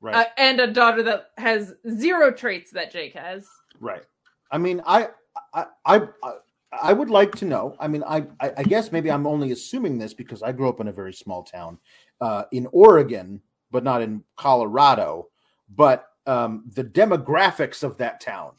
Right. 0.00 0.14
uh, 0.14 0.24
and 0.36 0.60
a 0.60 0.66
daughter 0.72 1.02
that 1.04 1.30
has 1.38 1.74
zero 1.90 2.30
traits 2.32 2.70
that 2.72 2.92
Jake 2.92 3.14
has. 3.14 3.46
Right. 3.80 4.02
I 4.50 4.58
mean, 4.58 4.82
I, 4.86 5.08
I, 5.54 5.66
I, 5.84 5.96
I- 6.22 6.34
I 6.82 6.92
would 6.92 7.08
like 7.08 7.34
to 7.36 7.46
know. 7.46 7.74
I 7.78 7.88
mean, 7.88 8.02
I, 8.06 8.26
I, 8.40 8.52
I 8.58 8.62
guess 8.64 8.92
maybe 8.92 9.10
I'm 9.10 9.26
only 9.26 9.52
assuming 9.52 9.96
this 9.98 10.12
because 10.12 10.42
I 10.42 10.52
grew 10.52 10.68
up 10.68 10.80
in 10.80 10.88
a 10.88 10.92
very 10.92 11.12
small 11.14 11.42
town 11.42 11.78
uh, 12.20 12.42
in 12.52 12.66
Oregon, 12.72 13.40
but 13.70 13.82
not 13.84 14.02
in 14.02 14.22
Colorado. 14.36 15.28
But 15.74 16.06
um, 16.26 16.64
the 16.74 16.84
demographics 16.84 17.82
of 17.82 17.96
that 17.98 18.20
town 18.20 18.52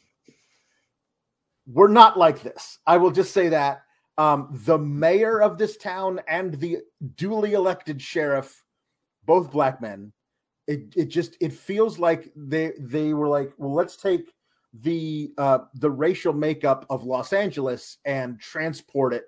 were 1.66 1.88
not 1.88 2.18
like 2.18 2.42
this. 2.42 2.78
I 2.86 2.96
will 2.96 3.10
just 3.10 3.32
say 3.32 3.48
that 3.50 3.82
um, 4.16 4.48
the 4.64 4.78
mayor 4.78 5.40
of 5.40 5.58
this 5.58 5.76
town 5.76 6.20
and 6.26 6.54
the 6.54 6.78
duly 7.14 7.52
elected 7.52 8.00
sheriff, 8.02 8.64
both 9.26 9.52
black 9.52 9.80
men, 9.80 10.12
it, 10.68 10.92
it 10.94 11.06
just 11.06 11.36
it 11.40 11.52
feels 11.52 11.98
like 11.98 12.30
they 12.36 12.72
they 12.78 13.14
were 13.14 13.26
like, 13.26 13.52
well, 13.56 13.74
let's 13.74 13.96
take 13.96 14.32
the 14.82 15.32
uh 15.38 15.60
the 15.74 15.90
racial 15.90 16.34
makeup 16.34 16.84
of 16.90 17.04
Los 17.04 17.32
Angeles 17.32 17.96
and 18.04 18.38
transport 18.38 19.14
it 19.14 19.24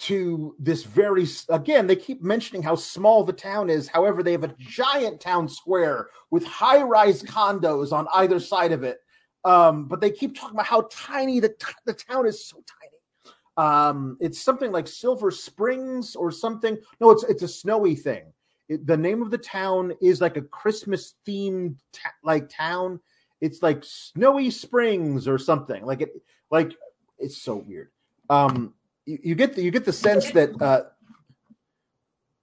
to 0.00 0.56
this 0.58 0.82
very 0.82 1.24
again 1.50 1.86
they 1.86 1.94
keep 1.94 2.20
mentioning 2.20 2.64
how 2.64 2.74
small 2.74 3.22
the 3.22 3.32
town 3.32 3.70
is. 3.70 3.86
However 3.86 4.24
they 4.24 4.32
have 4.32 4.42
a 4.42 4.54
giant 4.58 5.20
town 5.20 5.48
square 5.48 6.08
with 6.32 6.44
high-rise 6.44 7.22
condos 7.22 7.92
on 7.92 8.08
either 8.14 8.40
side 8.40 8.72
of 8.72 8.82
it. 8.82 8.98
Um 9.44 9.86
but 9.86 10.00
they 10.00 10.10
keep 10.10 10.34
talking 10.34 10.56
about 10.56 10.66
how 10.66 10.88
tiny 10.90 11.38
the 11.38 11.50
t- 11.50 11.72
the 11.86 11.94
town 11.94 12.26
is 12.26 12.44
so 12.44 12.56
tiny. 12.56 13.68
Um 13.68 14.16
it's 14.20 14.42
something 14.42 14.72
like 14.72 14.88
Silver 14.88 15.30
Springs 15.30 16.16
or 16.16 16.32
something. 16.32 16.76
No 17.00 17.10
it's 17.10 17.22
it's 17.22 17.42
a 17.44 17.48
snowy 17.48 17.94
thing 17.94 18.33
it, 18.68 18.86
the 18.86 18.96
name 18.96 19.22
of 19.22 19.30
the 19.30 19.38
town 19.38 19.92
is 20.00 20.20
like 20.20 20.36
a 20.36 20.42
Christmas 20.42 21.14
themed 21.26 21.76
ta- 21.92 22.14
like 22.22 22.48
town 22.48 23.00
it's 23.40 23.62
like 23.62 23.82
snowy 23.84 24.50
springs 24.50 25.26
or 25.28 25.38
something 25.38 25.84
like 25.84 26.00
it 26.00 26.10
like 26.50 26.72
it's 27.18 27.36
so 27.36 27.56
weird 27.56 27.90
um 28.30 28.72
you, 29.06 29.18
you 29.22 29.34
get 29.34 29.54
the 29.54 29.62
you 29.62 29.70
get 29.70 29.84
the 29.84 29.92
sense 29.92 30.30
that 30.30 30.50
uh 30.62 30.82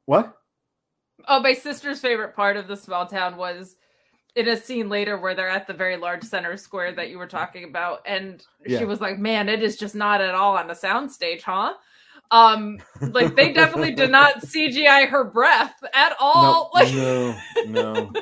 what 0.05 0.37
Oh, 1.27 1.39
my 1.39 1.53
sister's 1.53 1.99
favorite 1.99 2.35
part 2.35 2.57
of 2.57 2.67
the 2.67 2.75
small 2.75 3.05
town 3.05 3.37
was 3.37 3.75
in 4.35 4.47
a 4.47 4.57
scene 4.57 4.89
later 4.89 5.19
where 5.19 5.35
they're 5.35 5.49
at 5.49 5.67
the 5.67 5.73
very 5.73 5.95
large 5.95 6.23
center 6.23 6.57
square 6.57 6.91
that 6.93 7.09
you 7.09 7.19
were 7.19 7.27
talking 7.27 7.63
about, 7.63 8.01
and 8.07 8.43
Yeah. 8.65 8.79
she 8.79 8.85
was 8.85 9.01
like, 9.01 9.19
"Man, 9.19 9.47
it 9.47 9.61
is 9.61 9.77
just 9.77 9.93
not 9.93 10.19
at 10.19 10.33
all 10.33 10.57
on 10.57 10.69
a 10.71 10.73
soundstage, 10.73 11.43
huh?" 11.43 11.75
Um, 12.31 12.79
like 13.01 13.35
they 13.35 13.51
definitely 13.53 13.93
did 13.93 14.09
not 14.09 14.41
CGI 14.41 15.09
her 15.09 15.25
breath 15.25 15.75
at 15.93 16.15
all. 16.19 16.71
like, 16.73 16.93
no 16.93 17.35
no. 17.67 18.13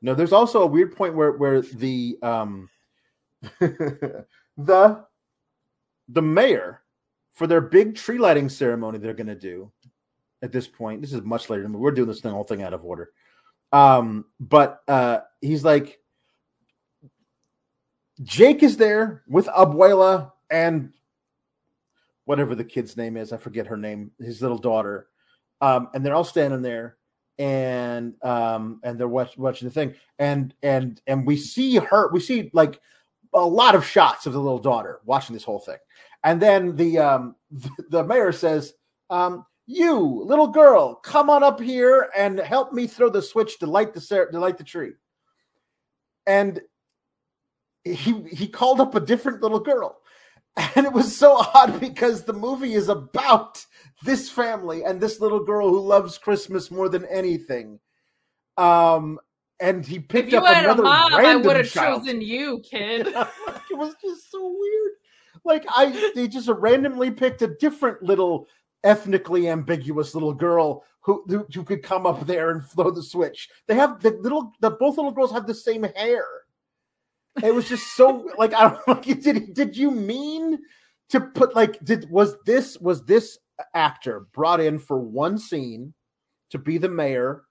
No 0.00 0.14
there's 0.14 0.32
also 0.32 0.62
a 0.62 0.66
weird 0.66 0.96
point 0.96 1.14
where 1.14 1.32
where 1.32 1.60
the 1.60 2.16
um 2.22 2.68
the 3.60 5.04
the 6.08 6.22
mayor 6.22 6.82
for 7.32 7.46
their 7.46 7.60
big 7.60 7.96
tree 7.96 8.18
lighting 8.18 8.48
ceremony 8.48 8.98
they're 8.98 9.12
going 9.14 9.26
to 9.26 9.34
do 9.34 9.70
at 10.42 10.52
this 10.52 10.68
point 10.68 11.00
this 11.00 11.12
is 11.12 11.22
much 11.22 11.50
later 11.50 11.66
we're 11.68 11.90
doing 11.90 12.08
this 12.08 12.20
thing 12.20 12.32
whole 12.32 12.44
thing 12.44 12.62
out 12.62 12.74
of 12.74 12.84
order. 12.84 13.10
Um 13.72 14.26
but 14.38 14.82
uh 14.86 15.20
he's 15.40 15.64
like 15.64 15.98
jake 18.22 18.62
is 18.62 18.76
there 18.76 19.22
with 19.28 19.46
abuela 19.46 20.32
and 20.50 20.92
whatever 22.28 22.54
the 22.54 22.62
kid's 22.62 22.94
name 22.94 23.16
is 23.16 23.32
i 23.32 23.38
forget 23.38 23.66
her 23.66 23.76
name 23.76 24.10
his 24.20 24.42
little 24.42 24.58
daughter. 24.58 25.06
Um 25.62 25.88
and 25.94 26.04
they're 26.04 26.14
all 26.14 26.24
standing 26.24 26.60
there 26.60 26.98
and 27.38 28.22
um 28.22 28.80
and 28.84 29.00
they're 29.00 29.08
watch, 29.08 29.38
watching 29.38 29.66
the 29.66 29.72
thing. 29.72 29.94
And 30.18 30.54
and 30.62 31.00
and 31.06 31.26
we 31.26 31.38
see 31.38 31.76
her 31.76 32.12
we 32.12 32.20
see 32.20 32.50
like 32.52 32.80
a 33.32 33.40
lot 33.40 33.74
of 33.74 33.84
shots 33.84 34.26
of 34.26 34.34
the 34.34 34.40
little 34.40 34.58
daughter 34.58 35.00
watching 35.06 35.32
this 35.32 35.42
whole 35.42 35.58
thing. 35.58 35.78
And 36.22 36.40
then 36.40 36.76
the 36.76 36.98
um 36.98 37.34
the 37.88 38.04
mayor 38.04 38.32
says 38.32 38.74
um 39.08 39.46
you 39.66 39.98
little 39.98 40.48
girl 40.48 40.96
come 40.96 41.30
on 41.30 41.42
up 41.42 41.58
here 41.58 42.10
and 42.14 42.38
help 42.38 42.74
me 42.74 42.86
throw 42.86 43.08
the 43.08 43.22
switch 43.22 43.58
to 43.60 43.66
light 43.66 43.94
the 43.94 44.00
to 44.00 44.38
light 44.38 44.58
the 44.58 44.64
tree. 44.64 44.92
And 46.26 46.60
he 47.84 48.22
he 48.30 48.46
called 48.46 48.82
up 48.82 48.94
a 48.94 49.00
different 49.00 49.40
little 49.40 49.60
girl 49.60 49.98
and 50.74 50.86
it 50.86 50.92
was 50.92 51.16
so 51.16 51.36
odd 51.54 51.78
because 51.80 52.24
the 52.24 52.32
movie 52.32 52.74
is 52.74 52.88
about 52.88 53.64
this 54.04 54.30
family 54.30 54.84
and 54.84 55.00
this 55.00 55.20
little 55.20 55.44
girl 55.44 55.68
who 55.68 55.80
loves 55.80 56.18
Christmas 56.18 56.70
more 56.70 56.88
than 56.88 57.04
anything. 57.06 57.78
Um, 58.56 59.18
and 59.60 59.84
he 59.84 59.98
picked 59.98 60.32
you 60.32 60.38
up 60.38 60.56
another 60.56 60.82
mom, 60.82 61.14
I 61.14 61.22
random 61.22 61.46
would 61.46 61.56
have 61.56 61.70
chosen 61.70 62.20
you, 62.20 62.60
kid. 62.60 63.06
it 63.06 63.78
was 63.78 63.94
just 64.02 64.30
so 64.30 64.56
weird. 64.58 64.92
Like 65.44 65.64
I, 65.68 66.12
they 66.14 66.28
just 66.28 66.48
randomly 66.48 67.10
picked 67.10 67.42
a 67.42 67.54
different 67.56 68.02
little 68.02 68.46
ethnically 68.84 69.48
ambiguous 69.48 70.14
little 70.14 70.34
girl 70.34 70.84
who, 71.00 71.24
who 71.28 71.46
who 71.52 71.64
could 71.64 71.82
come 71.82 72.06
up 72.06 72.26
there 72.26 72.50
and 72.50 72.64
throw 72.64 72.90
the 72.90 73.02
switch. 73.02 73.48
They 73.66 73.74
have 73.74 74.00
the 74.00 74.10
little 74.10 74.52
the 74.60 74.70
both 74.70 74.96
little 74.96 75.12
girls 75.12 75.32
have 75.32 75.46
the 75.46 75.54
same 75.54 75.84
hair. 75.84 76.24
It 77.42 77.54
was 77.54 77.68
just 77.68 77.96
so 77.96 78.28
like 78.38 78.54
I 78.54 78.68
don't 78.68 78.88
know. 79.06 79.14
Did 79.14 79.54
did 79.54 79.76
you 79.76 79.90
mean 79.90 80.58
to 81.10 81.20
put 81.20 81.54
like 81.54 81.82
did 81.84 82.10
was 82.10 82.36
this 82.44 82.78
was 82.78 83.04
this 83.04 83.38
actor 83.74 84.26
brought 84.32 84.60
in 84.60 84.78
for 84.78 84.98
one 84.98 85.38
scene 85.38 85.94
to 86.50 86.58
be 86.58 86.78
the 86.78 86.88
mayor 86.88 87.42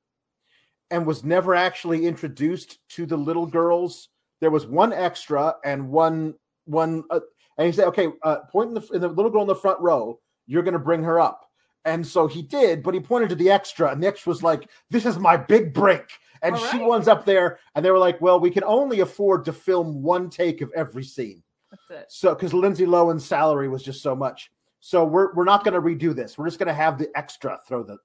and 0.90 1.06
was 1.06 1.24
never 1.24 1.54
actually 1.54 2.06
introduced 2.06 2.80
to 2.90 3.06
the 3.06 3.18
little 3.18 3.46
girls? 3.46 4.10
There 4.40 4.52
was 4.52 4.66
one 4.66 4.94
extra 4.94 5.56
and 5.66 5.90
one 5.90 6.36
one 6.66 7.04
uh, 7.10 7.22
and 7.58 7.68
he 7.68 7.74
said, 7.74 7.88
"Okay, 7.88 8.08
uh, 8.24 8.40
point 8.52 8.70
in 8.70 8.76
the, 8.76 8.88
in 8.94 9.02
the 9.02 9.08
little 9.08 9.32
girl 9.32 9.42
in 9.42 9.48
the 9.48 9.56
front 9.56 9.80
row. 9.80 10.20
You're 10.46 10.64
going 10.64 10.74
to 10.74 10.80
bring 10.80 11.04
her 11.04 11.20
up." 11.20 11.46
And 11.86 12.06
so 12.06 12.28
he 12.28 12.42
did, 12.42 12.84
but 12.84 12.94
he 12.94 13.00
pointed 13.00 13.30
to 13.30 13.36
the 13.36 13.50
extra, 13.50 13.92
and 13.92 14.04
the 14.04 14.08
extra 14.08 14.30
was 14.30 14.44
like, 14.44 14.70
"This 14.90 15.06
is 15.06 15.18
my 15.18 15.38
big 15.38 15.74
break." 15.74 16.04
And 16.42 16.56
All 16.56 16.62
she 16.62 16.78
right. 16.78 16.88
runs 16.88 17.08
up 17.08 17.26
there, 17.26 17.60
and 17.76 17.84
they 17.84 17.92
were 17.92 17.98
like, 17.98 18.20
"Well, 18.22 18.40
we 18.40 18.52
can 18.52 18.64
only 18.64 19.00
afford 19.02 19.46
to 19.46 19.54
film 19.54 20.02
one 20.02 20.30
take 20.30 20.62
of 20.62 20.72
every 20.76 21.04
scene." 21.04 21.44
That's 21.72 22.04
it. 22.04 22.06
So 22.12 22.34
because 22.34 22.54
Lindsay 22.54 22.86
Lohan's 22.86 23.26
salary 23.26 23.68
was 23.68 23.84
just 23.84 24.02
so 24.02 24.16
much, 24.16 24.52
so 24.80 25.04
we're 25.06 25.34
we're 25.34 25.44
not 25.44 25.64
going 25.64 25.74
to 25.74 25.82
redo 25.82 26.16
this. 26.16 26.38
We're 26.38 26.48
just 26.48 26.60
going 26.60 26.68
to 26.68 26.74
have 26.74 26.98
the 26.98 27.10
extra 27.16 27.60
throw 27.68 27.84
the 27.84 27.98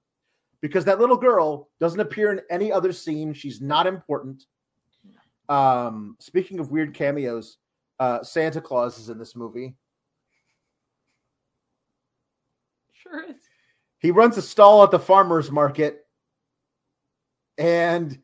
because 0.61 0.85
that 0.85 1.01
little 1.01 1.17
girl 1.17 1.69
doesn't 1.81 2.01
appear 2.01 2.33
in 2.33 2.41
any 2.51 2.73
other 2.73 2.93
scene. 2.93 3.33
She's 3.35 3.61
not 3.61 3.87
important. 3.87 4.47
Um, 5.49 6.17
speaking 6.21 6.61
of 6.61 6.71
weird 6.71 6.95
cameos, 6.95 7.59
uh, 8.01 8.23
Santa 8.23 8.61
Claus 8.61 8.99
is 8.99 9.09
in 9.11 9.19
this 9.19 9.37
movie. 9.37 9.75
Sure 12.93 13.25
is. 13.25 13.37
He 13.99 14.11
runs 14.11 14.37
a 14.37 14.43
stall 14.43 14.83
at 14.83 14.91
the 14.91 14.99
farmers 14.99 15.51
market, 15.51 16.02
and 17.59 18.19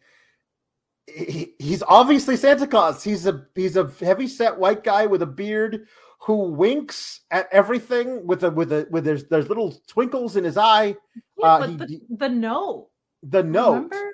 he, 1.06 1.54
he's 1.58 1.82
obviously 1.88 2.36
Santa 2.36 2.66
Claus. 2.66 3.02
He's 3.02 3.26
a 3.26 3.46
he's 3.54 3.76
a 3.76 3.90
heavy 4.00 4.26
set 4.28 4.58
white 4.58 4.84
guy 4.84 5.06
with 5.06 5.22
a 5.22 5.26
beard 5.26 5.86
who 6.20 6.50
winks 6.50 7.20
at 7.30 7.48
everything 7.52 8.26
with 8.26 8.44
a 8.44 8.50
with 8.50 8.72
a 8.72 8.86
with 8.90 9.04
there's 9.04 9.24
there's 9.24 9.48
little 9.48 9.74
twinkles 9.86 10.36
in 10.36 10.44
his 10.44 10.56
eye. 10.58 10.96
Yeah, 11.38 11.46
Uh, 11.46 11.58
but 11.60 11.68
he- 11.70 11.76
the, 11.76 11.86
he- 11.86 12.02
the 12.10 12.28
note. 12.28 12.90
The 13.22 13.42
note. 13.42 13.74
Remember? 13.74 14.12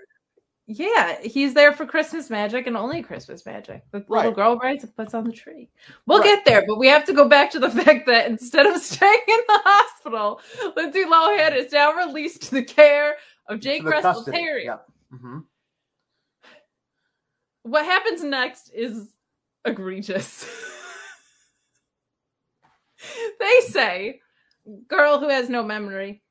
Yeah, 0.66 1.20
he's 1.22 1.52
there 1.52 1.72
for 1.74 1.84
Christmas 1.84 2.30
magic 2.30 2.66
and 2.66 2.74
only 2.74 3.02
Christmas 3.02 3.44
magic. 3.44 3.82
The 3.90 4.02
little 4.08 4.32
girl 4.32 4.56
writes 4.56 4.82
and 4.82 4.96
puts 4.96 5.12
on 5.12 5.24
the 5.24 5.32
tree. 5.32 5.68
We'll 6.06 6.20
Right. 6.20 6.24
get 6.36 6.46
there, 6.46 6.64
but 6.66 6.78
we 6.78 6.86
have 6.86 7.04
to 7.04 7.12
go 7.12 7.28
back 7.28 7.50
to 7.50 7.58
the 7.58 7.68
fact 7.82 8.06
that 8.06 8.28
instead 8.30 8.64
of 8.64 8.80
staying 8.80 9.20
in 9.28 9.40
the 9.46 9.60
hospital, 9.62 10.40
Lindsay 10.74 11.04
Lohan 11.04 11.54
is 11.54 11.70
now 11.70 11.92
released 11.92 12.44
to 12.44 12.50
the 12.52 12.62
care 12.64 13.16
of 13.48 13.60
Jake 13.60 13.84
Russell. 13.84 14.24
Yep. 14.32 14.86
Mhm. 15.14 15.44
What 17.62 17.84
happens 17.84 18.22
next 18.22 18.70
is 18.74 19.08
egregious. 19.64 20.44
they 23.40 23.60
say, 23.68 24.20
girl 24.88 25.18
who 25.18 25.28
has 25.28 25.48
no 25.48 25.62
memory, 25.62 26.22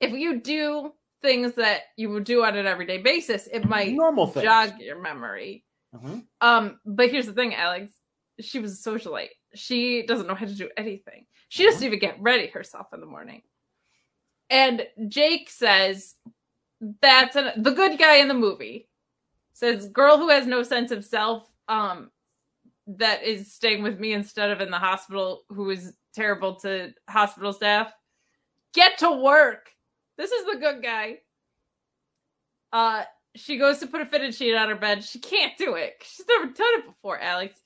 if 0.00 0.12
you 0.12 0.40
do 0.40 0.92
things 1.22 1.54
that 1.54 1.82
you 1.96 2.10
would 2.10 2.24
do 2.24 2.44
on 2.44 2.56
an 2.56 2.66
everyday 2.66 2.98
basis, 2.98 3.46
it 3.50 3.64
might 3.68 3.92
Normal 3.94 4.26
things. 4.26 4.44
jog 4.44 4.78
your 4.80 5.00
memory. 5.00 5.64
Mhm. 5.94 6.26
Um, 6.40 6.80
but 6.84 7.10
here's 7.10 7.26
the 7.26 7.32
thing, 7.32 7.54
Alex. 7.54 7.92
She 8.40 8.58
was 8.58 8.72
a 8.86 8.90
socialite. 8.90 9.30
She 9.54 10.04
doesn't 10.06 10.26
know 10.26 10.34
how 10.34 10.46
to 10.46 10.54
do 10.54 10.68
anything. 10.76 11.26
She 11.48 11.64
doesn't 11.64 11.82
even 11.84 11.98
get 11.98 12.20
ready 12.20 12.48
herself 12.48 12.88
in 12.92 13.00
the 13.00 13.06
morning. 13.06 13.42
And 14.50 14.86
Jake 15.08 15.48
says 15.50 16.14
that's 17.00 17.36
an, 17.36 17.62
the 17.62 17.72
good 17.72 17.98
guy 17.98 18.16
in 18.16 18.28
the 18.28 18.34
movie. 18.34 18.88
Says 19.52 19.88
girl 19.88 20.18
who 20.18 20.28
has 20.28 20.46
no 20.46 20.62
sense 20.62 20.90
of 20.90 21.04
self, 21.04 21.48
um, 21.68 22.10
that 22.86 23.24
is 23.24 23.52
staying 23.52 23.82
with 23.82 23.98
me 23.98 24.12
instead 24.12 24.50
of 24.50 24.60
in 24.60 24.70
the 24.70 24.78
hospital, 24.78 25.42
who 25.48 25.70
is 25.70 25.94
terrible 26.14 26.56
to 26.56 26.92
hospital 27.08 27.52
staff. 27.52 27.92
Get 28.74 28.98
to 28.98 29.10
work. 29.10 29.70
This 30.18 30.30
is 30.30 30.44
the 30.44 30.58
good 30.58 30.82
guy. 30.82 31.18
Uh, 32.72 33.04
she 33.34 33.58
goes 33.58 33.78
to 33.78 33.86
put 33.86 34.02
a 34.02 34.06
fitted 34.06 34.34
sheet 34.34 34.54
on 34.54 34.68
her 34.68 34.76
bed. 34.76 35.02
She 35.02 35.18
can't 35.18 35.56
do 35.56 35.74
it. 35.74 35.94
She's 36.02 36.26
never 36.28 36.46
done 36.46 36.78
it 36.78 36.86
before, 36.86 37.18
Alex. 37.18 37.58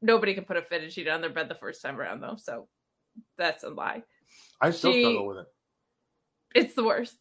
Nobody 0.00 0.34
can 0.34 0.44
put 0.44 0.56
a 0.56 0.62
fitted 0.62 0.92
sheet 0.92 1.08
on 1.08 1.20
their 1.20 1.30
bed 1.30 1.48
the 1.48 1.54
first 1.54 1.82
time 1.82 1.98
around, 1.98 2.20
though. 2.20 2.36
So 2.36 2.68
that's 3.36 3.64
a 3.64 3.70
lie. 3.70 4.02
I 4.60 4.70
still 4.70 4.92
She- 4.92 5.02
struggle 5.02 5.26
with 5.26 5.38
it. 5.38 5.46
It's 6.54 6.74
the 6.74 6.84
worst. 6.84 7.16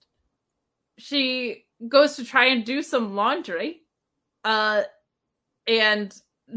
She 0.98 1.66
goes 1.88 2.16
to 2.16 2.26
try 2.26 2.46
and 2.46 2.64
do 2.66 2.82
some 2.82 3.16
laundry. 3.16 3.82
Uh, 4.44 4.84
and 5.68 6.14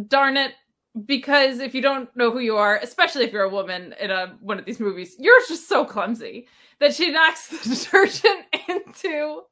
darn 0.09 0.37
it, 0.37 0.53
because 1.05 1.61
if 1.61 1.74
you 1.74 1.82
don't 1.82 2.14
know 2.16 2.30
who 2.30 2.41
you 2.41 2.57
are, 2.57 2.78
especially 2.78 3.24
if 3.24 3.32
you're 3.32 3.43
a 3.43 3.49
woman 3.49 3.95
in 4.01 4.11
a 4.11 4.37
one 4.41 4.59
of 4.59 4.64
these 4.64 4.80
movies, 4.80 5.16
you're 5.18 5.41
just 5.49 5.68
so 5.68 5.84
clumsy 5.84 6.49
that 6.80 6.95
she 6.95 7.11
knocks 7.11 7.49
the 7.49 7.68
detergent 7.74 8.47
into 8.68 9.43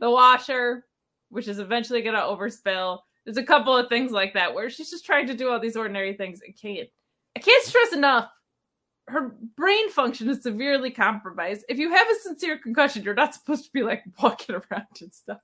the 0.00 0.10
washer, 0.10 0.84
which 1.30 1.48
is 1.48 1.58
eventually 1.58 2.02
going 2.02 2.14
to 2.14 2.20
overspill. 2.20 3.00
There's 3.24 3.38
a 3.38 3.42
couple 3.42 3.76
of 3.76 3.88
things 3.88 4.12
like 4.12 4.34
that 4.34 4.54
where 4.54 4.70
she's 4.70 4.90
just 4.90 5.04
trying 5.04 5.26
to 5.26 5.34
do 5.34 5.50
all 5.50 5.58
these 5.58 5.76
ordinary 5.76 6.14
things 6.14 6.40
and 6.46 6.56
can't. 6.56 6.88
I 7.36 7.40
can't 7.40 7.64
stress 7.64 7.92
enough. 7.92 8.30
Her 9.08 9.34
brain 9.56 9.90
function 9.90 10.28
is 10.28 10.42
severely 10.42 10.90
compromised. 10.90 11.64
If 11.68 11.78
you 11.78 11.90
have 11.92 12.08
a 12.10 12.14
sincere 12.16 12.58
concussion, 12.58 13.04
you're 13.04 13.14
not 13.14 13.34
supposed 13.34 13.64
to 13.66 13.72
be 13.72 13.82
like 13.82 14.04
walking 14.22 14.56
around 14.56 14.86
and 15.00 15.12
stuff. 15.12 15.40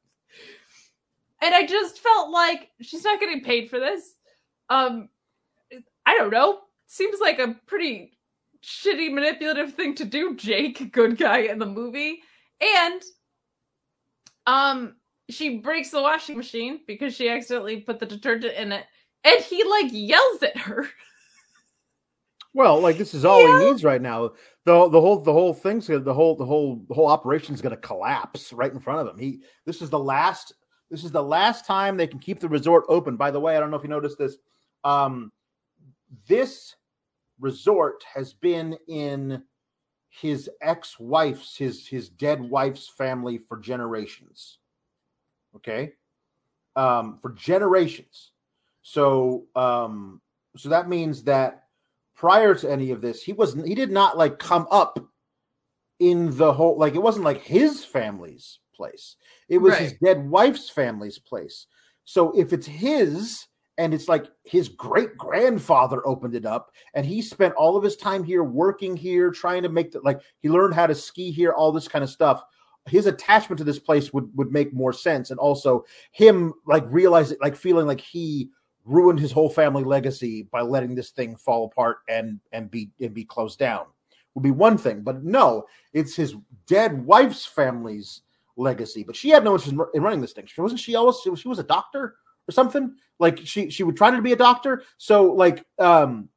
And 1.42 1.54
I 1.54 1.66
just 1.66 2.00
felt 2.00 2.30
like 2.30 2.70
she's 2.80 3.04
not 3.04 3.20
getting 3.20 3.42
paid 3.42 3.70
for 3.70 3.80
this. 3.80 4.14
Um, 4.70 5.08
I 6.06 6.16
don't 6.16 6.30
know. 6.30 6.60
Seems 6.86 7.20
like 7.20 7.38
a 7.38 7.56
pretty 7.66 8.12
shitty 8.64 9.12
manipulative 9.12 9.74
thing 9.74 9.94
to 9.96 10.04
do, 10.04 10.36
Jake, 10.36 10.92
good 10.92 11.18
guy 11.18 11.38
in 11.40 11.58
the 11.58 11.66
movie. 11.66 12.20
And 12.60 13.02
um 14.46 14.96
she 15.30 15.58
breaks 15.58 15.90
the 15.90 16.02
washing 16.02 16.36
machine 16.36 16.80
because 16.86 17.14
she 17.14 17.28
accidentally 17.28 17.80
put 17.80 18.00
the 18.00 18.06
detergent 18.06 18.54
in 18.54 18.72
it. 18.72 18.84
And 19.24 19.40
he 19.44 19.64
like 19.64 19.86
yells 19.92 20.42
at 20.42 20.56
her. 20.58 20.86
Well, 22.55 22.80
like 22.80 22.98
this 22.98 23.14
is 23.14 23.24
all 23.24 23.40
Yeah. 23.40 23.61
he 23.61 23.66
needs 23.66 23.84
right 23.84 24.00
now. 24.03 24.32
The 24.64 24.88
the 24.88 25.00
whole 25.00 25.20
the 25.20 25.32
whole 25.32 25.55
thing's 25.55 25.88
gonna 25.88 26.00
the 26.00 26.14
whole 26.14 26.36
the 26.36 26.44
whole 26.44 26.84
the 26.88 26.94
whole 26.94 27.09
operation's 27.09 27.61
gonna 27.62 27.76
collapse 27.78 28.53
right 28.53 28.72
in 28.72 28.78
front 28.78 29.00
of 29.00 29.14
him. 29.14 29.18
He 29.18 29.42
this 29.64 29.80
is 29.80 29.90
the 29.90 29.98
last 29.98 30.53
this 30.90 31.05
is 31.05 31.11
the 31.11 31.22
last 31.22 31.64
time 31.66 31.96
they 31.96 32.07
can 32.07 32.18
keep 32.18 32.40
the 32.40 32.48
resort 32.48 32.84
open. 32.88 33.16
By 33.16 33.30
the 33.30 33.40
way, 33.40 33.57
I 33.57 33.61
don't 33.61 33.70
know 33.70 33.76
if 33.78 33.82
you 33.82 33.88
noticed 33.88 34.18
this. 34.18 34.36
Um 34.84 35.32
this 36.28 36.76
resort 37.40 38.05
has 38.12 38.34
been 38.34 38.76
in 38.86 39.42
his 40.11 40.50
ex-wife's 40.61 41.57
his 41.57 41.88
his 41.88 42.11
dead 42.11 42.38
wife's 42.40 42.86
family 42.86 43.38
for 43.38 43.59
generations. 43.59 44.59
Okay? 45.57 45.94
Um 46.76 47.18
for 47.22 47.30
generations. 47.32 48.32
So 48.82 49.46
um 49.57 50.20
so 50.57 50.68
that 50.68 50.90
means 50.90 51.22
that 51.24 51.64
prior 52.22 52.54
to 52.54 52.70
any 52.70 52.92
of 52.92 53.00
this, 53.00 53.20
he 53.20 53.32
wasn't 53.32 53.66
he 53.66 53.74
did 53.74 53.90
not 53.90 54.16
like 54.16 54.38
come 54.38 54.68
up 54.70 54.96
in 55.98 56.36
the 56.36 56.52
whole 56.52 56.78
like 56.78 56.94
it 56.94 57.02
wasn't 57.02 57.24
like 57.24 57.42
his 57.42 57.84
family's 57.84 58.60
place. 58.72 59.16
It 59.48 59.58
was 59.58 59.74
his 59.74 59.94
dead 59.94 60.30
wife's 60.30 60.70
family's 60.70 61.18
place. 61.18 61.66
So 62.04 62.30
if 62.38 62.52
it's 62.52 62.66
his 62.66 63.48
and 63.76 63.92
it's 63.92 64.06
like 64.06 64.26
his 64.44 64.68
great 64.68 65.16
grandfather 65.16 66.06
opened 66.06 66.36
it 66.36 66.46
up 66.46 66.70
and 66.94 67.04
he 67.04 67.22
spent 67.22 67.54
all 67.54 67.76
of 67.76 67.82
his 67.82 67.96
time 67.96 68.22
here 68.22 68.44
working 68.44 68.96
here 68.96 69.32
trying 69.32 69.64
to 69.64 69.68
make 69.68 69.90
the 69.90 70.00
like 70.02 70.20
he 70.38 70.48
learned 70.48 70.74
how 70.74 70.86
to 70.86 70.94
ski 70.94 71.32
here 71.32 71.50
all 71.52 71.72
this 71.72 71.88
kind 71.88 72.04
of 72.04 72.10
stuff 72.10 72.44
his 72.86 73.06
attachment 73.06 73.58
to 73.58 73.64
this 73.64 73.80
place 73.80 74.12
would 74.12 74.28
would 74.36 74.52
make 74.52 74.72
more 74.72 74.92
sense 74.92 75.30
and 75.32 75.40
also 75.40 75.84
him 76.12 76.52
like 76.66 76.84
realizing 76.86 77.38
like 77.40 77.56
feeling 77.56 77.86
like 77.86 78.00
he 78.00 78.48
ruined 78.84 79.20
his 79.20 79.32
whole 79.32 79.48
family 79.48 79.84
legacy 79.84 80.42
by 80.50 80.60
letting 80.60 80.94
this 80.94 81.10
thing 81.10 81.36
fall 81.36 81.66
apart 81.66 81.98
and 82.08 82.40
and 82.52 82.70
be 82.70 82.90
and 83.00 83.14
be 83.14 83.24
closed 83.24 83.58
down. 83.58 83.86
Would 84.34 84.42
be 84.42 84.50
one 84.50 84.78
thing 84.78 85.02
but 85.02 85.22
no 85.24 85.66
it's 85.92 86.16
his 86.16 86.34
dead 86.66 87.04
wife's 87.04 87.44
family's 87.44 88.22
legacy. 88.56 89.02
But 89.02 89.16
she 89.16 89.30
had 89.30 89.44
no 89.44 89.54
interest 89.54 89.72
in, 89.72 89.80
in 89.94 90.02
running 90.02 90.20
this 90.20 90.32
thing. 90.32 90.46
She- 90.46 90.60
wasn't 90.60 90.80
she 90.80 90.94
always 90.94 91.16
she 91.38 91.48
was 91.48 91.58
a 91.58 91.64
doctor 91.64 92.16
or 92.48 92.52
something? 92.52 92.94
Like 93.18 93.38
she 93.44 93.70
she 93.70 93.84
would 93.84 93.96
try 93.96 94.10
to 94.10 94.22
be 94.22 94.32
a 94.32 94.36
doctor. 94.36 94.82
So 94.98 95.32
like 95.32 95.64
um 95.78 96.28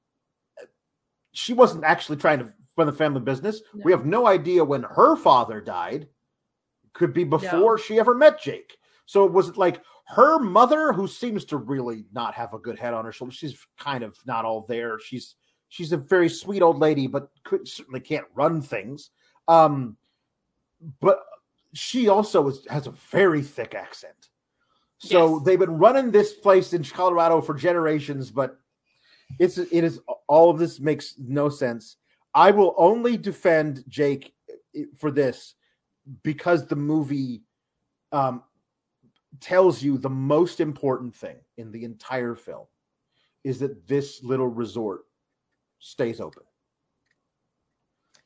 she 1.31 1.53
wasn't 1.53 1.83
actually 1.83 2.17
trying 2.17 2.39
to 2.39 2.53
run 2.77 2.87
the 2.87 2.93
family 2.93 3.21
business. 3.21 3.61
We 3.85 3.91
have 3.91 4.05
no 4.05 4.27
idea 4.27 4.63
when 4.63 4.83
her 4.83 5.15
father 5.15 5.61
died. 5.61 6.07
Could 6.93 7.13
be 7.13 7.23
before 7.25 7.77
she 7.77 7.99
ever 7.99 8.13
met 8.15 8.41
jake. 8.41 8.77
So 9.05 9.25
it 9.25 9.31
was 9.31 9.49
it 9.49 9.57
like 9.57 9.81
her 10.07 10.39
mother 10.39 10.93
who 10.93 11.07
seems 11.07 11.45
to 11.45 11.57
really 11.57 12.05
not 12.13 12.33
have 12.35 12.53
a 12.53 12.59
good 12.59 12.77
head 12.77 12.93
on 12.93 13.05
her 13.05 13.11
shoulders 13.11 13.35
she's 13.35 13.67
kind 13.79 14.03
of 14.03 14.15
not 14.25 14.45
all 14.45 14.65
there 14.67 14.99
she's 14.99 15.35
she's 15.69 15.91
a 15.91 15.97
very 15.97 16.29
sweet 16.29 16.61
old 16.61 16.77
lady 16.79 17.07
but 17.07 17.29
could 17.43 17.67
certainly 17.67 17.99
can't 17.99 18.25
run 18.35 18.61
things 18.61 19.09
Um, 19.47 19.97
but 20.99 21.19
she 21.73 22.07
also 22.09 22.47
is, 22.47 22.65
has 22.69 22.87
a 22.87 22.91
very 23.11 23.41
thick 23.41 23.75
accent. 23.75 24.29
So 24.97 25.35
Yes. 25.35 25.43
they've 25.45 25.59
been 25.59 25.77
running 25.77 26.11
this 26.11 26.33
place 26.33 26.73
in 26.73 26.83
Colorado 26.83 27.41
for 27.41 27.53
generations, 27.53 28.31
but 28.31 28.57
it's 29.39 29.57
it 29.57 29.83
is 29.83 29.99
all 30.27 30.49
of 30.49 30.57
this 30.57 30.79
makes 30.79 31.15
no 31.17 31.49
sense. 31.49 31.97
I 32.33 32.51
will 32.51 32.73
only 32.77 33.17
defend 33.17 33.83
Jake 33.89 34.33
for 34.97 35.11
this 35.11 35.55
because 36.23 36.65
the 36.65 36.75
movie 36.75 37.43
um, 38.11 38.43
tells 39.41 39.81
you 39.81 39.97
the 39.97 40.09
most 40.09 40.59
important 40.59 41.15
thing 41.15 41.37
in 41.57 41.71
the 41.71 41.83
entire 41.83 42.35
film 42.35 42.65
is 43.43 43.59
that 43.59 43.87
this 43.87 44.23
little 44.23 44.47
resort 44.47 45.01
stays 45.79 46.19
open, 46.19 46.43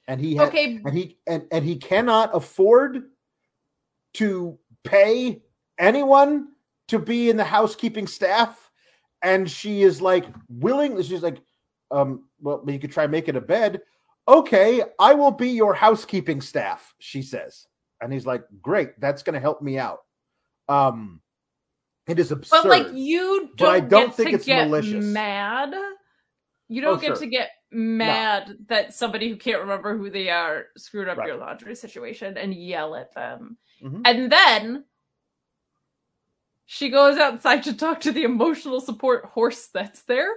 and 0.07 0.19
he 0.21 0.35
ha- 0.35 0.45
Okay, 0.45 0.79
and 0.85 0.97
he 0.97 1.17
and, 1.27 1.45
and 1.51 1.65
he 1.65 1.75
cannot 1.75 2.35
afford 2.35 3.03
to 4.15 4.57
pay 4.83 5.41
anyone 5.77 6.49
to 6.87 6.99
be 6.99 7.29
in 7.29 7.37
the 7.37 7.43
housekeeping 7.43 8.07
staff. 8.07 8.71
And 9.21 9.49
she 9.49 9.83
is 9.83 10.01
like 10.01 10.25
willing 10.47 11.01
she's 11.01 11.23
like 11.23 11.41
um 11.91 12.25
well 12.41 12.63
you 12.67 12.79
could 12.79 12.91
try 12.91 13.07
making 13.07 13.35
a 13.35 13.41
bed. 13.41 13.81
Okay 14.27 14.83
i 14.99 15.13
will 15.13 15.31
be 15.31 15.49
your 15.49 15.73
housekeeping 15.73 16.41
staff 16.41 16.95
she 16.99 17.21
says. 17.21 17.67
And 18.01 18.13
he's 18.13 18.25
like 18.25 18.43
great 18.61 18.99
that's 18.99 19.23
going 19.23 19.33
to 19.33 19.39
help 19.39 19.61
me 19.61 19.77
out 19.77 19.99
um 20.69 21.19
it 22.07 22.17
is 22.19 22.31
absurd 22.31 22.63
but 22.63 22.69
like 22.69 22.87
you 22.93 23.49
don't, 23.57 23.69
I 23.69 23.79
don't 23.81 24.07
get 24.07 24.15
think 24.15 24.29
to 24.29 24.35
it's 24.35 24.45
get 24.45 24.65
malicious. 24.67 25.03
mad. 25.05 25.73
You 26.67 26.81
don't 26.81 26.97
Oh, 26.97 27.01
get 27.01 27.07
sure. 27.07 27.15
to 27.17 27.27
get 27.27 27.49
mad 27.71 28.55
that 28.67 28.93
somebody 28.93 29.29
who 29.29 29.35
can't 29.35 29.59
remember 29.61 29.97
who 29.97 30.09
they 30.09 30.29
are 30.29 30.65
screwed 30.77 31.07
up 31.09 31.17
Right. 31.17 31.27
your 31.27 31.37
laundry 31.37 31.75
situation 31.75 32.37
and 32.37 32.53
yell 32.53 32.95
at 32.95 33.13
them. 33.13 33.57
Mhm. 33.83 34.01
And 34.05 34.31
then 34.31 34.85
she 36.65 36.89
goes 36.89 37.17
outside 37.17 37.63
to 37.63 37.73
talk 37.75 38.01
to 38.01 38.11
the 38.11 38.23
emotional 38.23 38.79
support 38.81 39.25
horse 39.25 39.67
that's 39.73 40.03
there, 40.03 40.31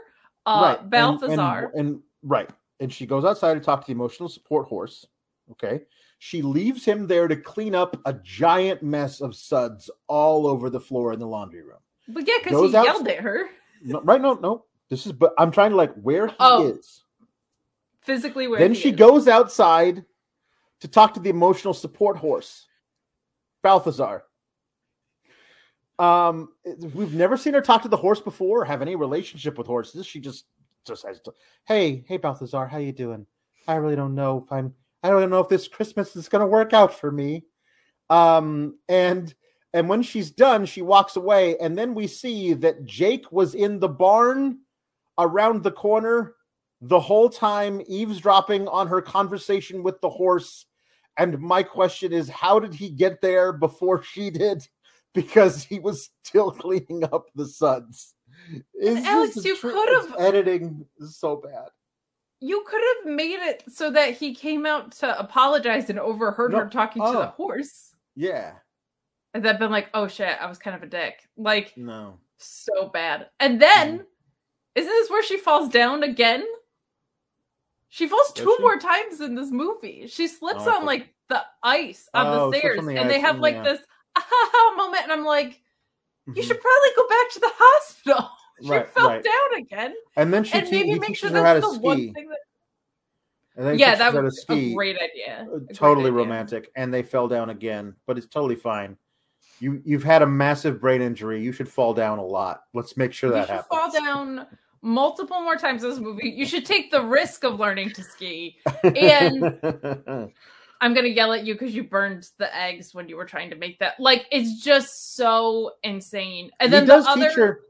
uh, 0.46 0.76
and- 0.80 0.90
Balthazar. 0.90 1.70
and, 1.74 1.88
and 1.88 2.02
right 2.22 2.50
and 2.80 2.92
she 2.92 3.06
goes 3.06 3.24
outside 3.24 3.54
to 3.54 3.60
talk 3.60 3.80
to 3.82 3.86
the 3.88 3.92
emotional 3.92 4.28
support 4.28 4.66
horse 4.68 5.06
okay 5.50 5.80
she 6.24 6.40
leaves 6.40 6.84
him 6.84 7.08
there 7.08 7.26
to 7.26 7.34
clean 7.34 7.74
up 7.74 8.00
a 8.04 8.12
giant 8.12 8.80
mess 8.80 9.20
of 9.20 9.34
suds 9.34 9.90
all 10.06 10.46
over 10.46 10.70
the 10.70 10.78
floor 10.78 11.12
in 11.12 11.18
the 11.18 11.26
laundry 11.26 11.62
room. 11.62 11.80
But 12.06 12.28
yeah, 12.28 12.34
because 12.44 12.70
he 12.70 12.76
out- 12.76 12.84
yelled 12.84 13.08
at 13.08 13.18
her. 13.18 13.48
No, 13.82 14.00
right 14.02 14.20
no 14.20 14.34
no. 14.34 14.64
This 14.88 15.04
is 15.04 15.10
but 15.10 15.34
i'm 15.36 15.50
trying 15.50 15.70
to 15.70 15.76
like 15.76 15.92
where 15.94 16.28
he 16.28 16.34
Oh, 16.38 16.68
is. 16.68 17.02
Physically. 18.02 18.46
Where 18.46 18.60
then 18.60 18.72
he 18.72 18.80
she 18.80 18.90
is. 18.90 18.96
goes 18.96 19.26
outside 19.26 20.04
to 20.78 20.86
talk 20.86 21.14
to 21.14 21.20
the 21.20 21.28
emotional 21.30 21.74
support 21.74 22.16
horse 22.16 22.68
balthazar. 23.64 24.22
Um 25.98 26.50
we've 26.94 27.14
never 27.14 27.36
seen 27.36 27.54
her 27.54 27.60
talk 27.60 27.82
to 27.82 27.88
the 27.88 27.96
horse 27.96 28.20
before 28.20 28.62
or 28.62 28.64
have 28.64 28.80
any 28.80 28.94
relationship 28.94 29.58
with 29.58 29.66
horses. 29.66 30.06
She 30.06 30.20
just 30.20 30.44
just 30.86 31.04
has 31.04 31.20
to 31.22 31.32
hey 31.66 32.04
hey 32.06 32.16
balthazar 32.16 32.68
how 32.68 32.78
you 32.78 32.92
doing? 32.92 33.26
I 33.66 33.74
really 33.74 33.96
don't 33.96 34.14
know 34.14 34.44
if 34.46 34.52
i'm 34.52 34.72
i 35.02 35.10
don't 35.10 35.30
know 35.30 35.40
if 35.40 35.48
this 35.48 35.68
christmas 35.68 36.16
is 36.16 36.28
going 36.28 36.40
to 36.40 36.46
work 36.46 36.72
out 36.72 36.92
for 36.98 37.10
me. 37.10 37.44
Um 38.10 38.78
and 38.88 39.34
and 39.74 39.88
when 39.88 40.02
she's 40.02 40.30
done 40.30 40.66
she 40.66 40.82
walks 40.82 41.16
away 41.16 41.56
and 41.58 41.76
then 41.78 41.94
we 41.94 42.06
see 42.06 42.52
that 42.54 42.84
jake 42.84 43.30
was 43.32 43.54
in 43.54 43.78
the 43.78 43.88
barn 43.88 44.58
around 45.18 45.62
the 45.62 45.70
corner 45.72 46.34
the 46.82 47.00
whole 47.00 47.28
time 47.28 47.80
eavesdropping 47.86 48.66
on 48.68 48.88
her 48.88 49.00
conversation 49.00 49.82
with 49.84 50.00
the 50.00 50.10
horse. 50.10 50.66
And 51.16 51.38
my 51.38 51.62
question 51.62 52.12
is 52.12 52.28
how 52.28 52.58
did 52.58 52.74
he 52.74 52.90
get 52.90 53.20
there 53.20 53.52
before 53.52 54.02
she 54.12 54.30
did? 54.30 54.66
Because 55.14 55.62
he 55.62 55.78
was 55.78 56.10
still 56.24 56.50
cleaning 56.50 57.04
up 57.04 57.26
the 57.34 57.46
suds. 57.46 58.14
Alex, 59.06 59.36
you 59.44 59.54
could've- 59.56 60.12
it's 60.14 60.20
editing 60.20 60.84
so 61.06 61.36
bad 61.36 61.68
You 62.44 62.64
could 62.66 62.80
have 62.82 63.14
made 63.14 63.38
it 63.38 63.62
so 63.68 63.90
that 63.92 64.14
he 64.16 64.34
came 64.34 64.66
out 64.66 64.90
to 64.96 65.18
apologize 65.18 65.88
and 65.90 65.98
overheard 65.98 66.50
No. 66.52 66.58
her 66.58 66.68
talking 66.68 67.00
to 67.02 67.08
Oh. 67.08 67.12
the 67.12 67.26
horse. 67.28 67.94
yeah 68.16 68.54
And 69.32 69.42
then 69.44 69.58
been 69.58 69.70
like, 69.70 69.88
oh 69.94 70.08
shit, 70.08 70.36
I 70.40 70.46
was 70.46 70.58
kind 70.58 70.76
of 70.76 70.82
a 70.82 70.86
dick. 70.86 71.26
Like, 71.36 71.74
no 71.76 72.18
so 72.38 72.88
bad. 72.88 73.30
And 73.38 73.62
then, 73.62 74.00
Mm. 74.00 74.06
isn't 74.74 74.90
this 74.90 75.08
where 75.08 75.22
she 75.22 75.38
falls 75.38 75.68
down 75.68 76.02
again? 76.02 76.44
She 77.88 78.08
falls 78.08 78.32
two 78.32 78.52
she? 78.56 78.62
more 78.62 78.76
times 78.78 79.20
in 79.20 79.34
this 79.36 79.50
movie. 79.50 80.06
She 80.08 80.26
slips 80.26 80.64
Oh, 80.66 80.78
on 80.78 80.84
like 80.84 81.14
the 81.28 81.44
ice 81.62 82.08
on 82.12 82.26
Oh, 82.26 82.50
the 82.50 82.58
stairs, 82.58 82.78
on 82.80 82.86
the 82.86 82.96
and 82.98 83.08
they 83.08 83.20
have 83.20 83.38
like 83.38 83.54
yeah. 83.54 83.62
this 83.62 83.80
ah 84.16 84.74
moment, 84.76 85.04
and 85.04 85.12
I'm 85.12 85.24
like, 85.24 85.60
you 86.26 86.32
Mhm. 86.34 86.42
should 86.46 86.60
probably 86.60 86.90
go 86.96 87.08
back 87.08 87.30
to 87.30 87.40
the 87.40 87.52
hospital. 87.54 88.30
she 88.62 88.70
Right, 88.70 88.88
fell 88.88 89.08
right. 89.08 89.22
down 89.24 89.58
again, 89.60 89.94
and 90.16 90.32
then 90.32 90.44
she 90.44 90.54
and 90.58 90.66
te- 90.66 90.84
maybe 90.84 90.98
make 90.98 91.16
sure 91.16 91.30
her 91.30 91.44
how 91.44 91.54
to 91.54 91.60
that's 91.60 91.72
the 91.74 91.80
one 91.80 92.12
thing 92.12 92.28
that. 93.56 93.78
Yeah, 93.78 93.94
that 93.96 94.14
was 94.14 94.44
a 94.48 94.74
great 94.74 94.96
idea. 94.96 95.46
Uh, 95.50 95.56
A 95.56 95.60
great 95.60 95.76
totally 95.76 96.06
idea. 96.06 96.12
romantic 96.18 96.70
and 96.74 96.92
they 96.92 97.02
fell 97.02 97.28
down 97.28 97.50
again 97.50 97.94
but 98.06 98.16
it's 98.16 98.26
totally 98.26 98.56
fine 98.56 98.96
you 99.60 99.82
you've 99.84 100.02
had 100.02 100.22
a 100.22 100.26
massive 100.26 100.80
brain 100.80 101.02
injury 101.02 101.42
you 101.42 101.52
should 101.52 101.68
fall 101.68 101.92
down 101.92 102.18
a 102.18 102.24
lot 102.24 102.62
let's 102.72 102.96
make 102.96 103.12
sure 103.12 103.28
you 103.28 103.34
that 103.34 103.48
happens 103.50 103.66
fall 103.68 103.92
down 103.92 104.46
multiple 104.80 105.40
more 105.42 105.56
times 105.56 105.84
in 105.84 105.90
this 105.90 105.98
movie. 106.00 106.28
You 106.30 106.46
should 106.46 106.64
take 106.66 106.90
the 106.90 107.04
risk 107.04 107.44
of 107.44 107.60
learning 107.60 107.90
to 107.92 108.02
ski. 108.02 108.56
And- 108.96 110.32
I'm 110.80 110.94
gonna 110.94 111.06
yell 111.08 111.32
at 111.32 111.44
you 111.46 111.54
because 111.54 111.74
you 111.76 111.84
burned 111.84 112.28
the 112.38 112.52
eggs 112.56 112.92
when 112.92 113.08
you 113.08 113.16
were 113.16 113.24
trying 113.24 113.50
to 113.50 113.56
make 113.56 113.78
that. 113.78 114.00
Like 114.00 114.26
it's 114.32 114.60
just 114.64 115.14
so 115.14 115.72
insane. 115.84 116.50
And 116.58 116.72
then 116.72 116.86
the 116.86 116.96
other 116.96 117.60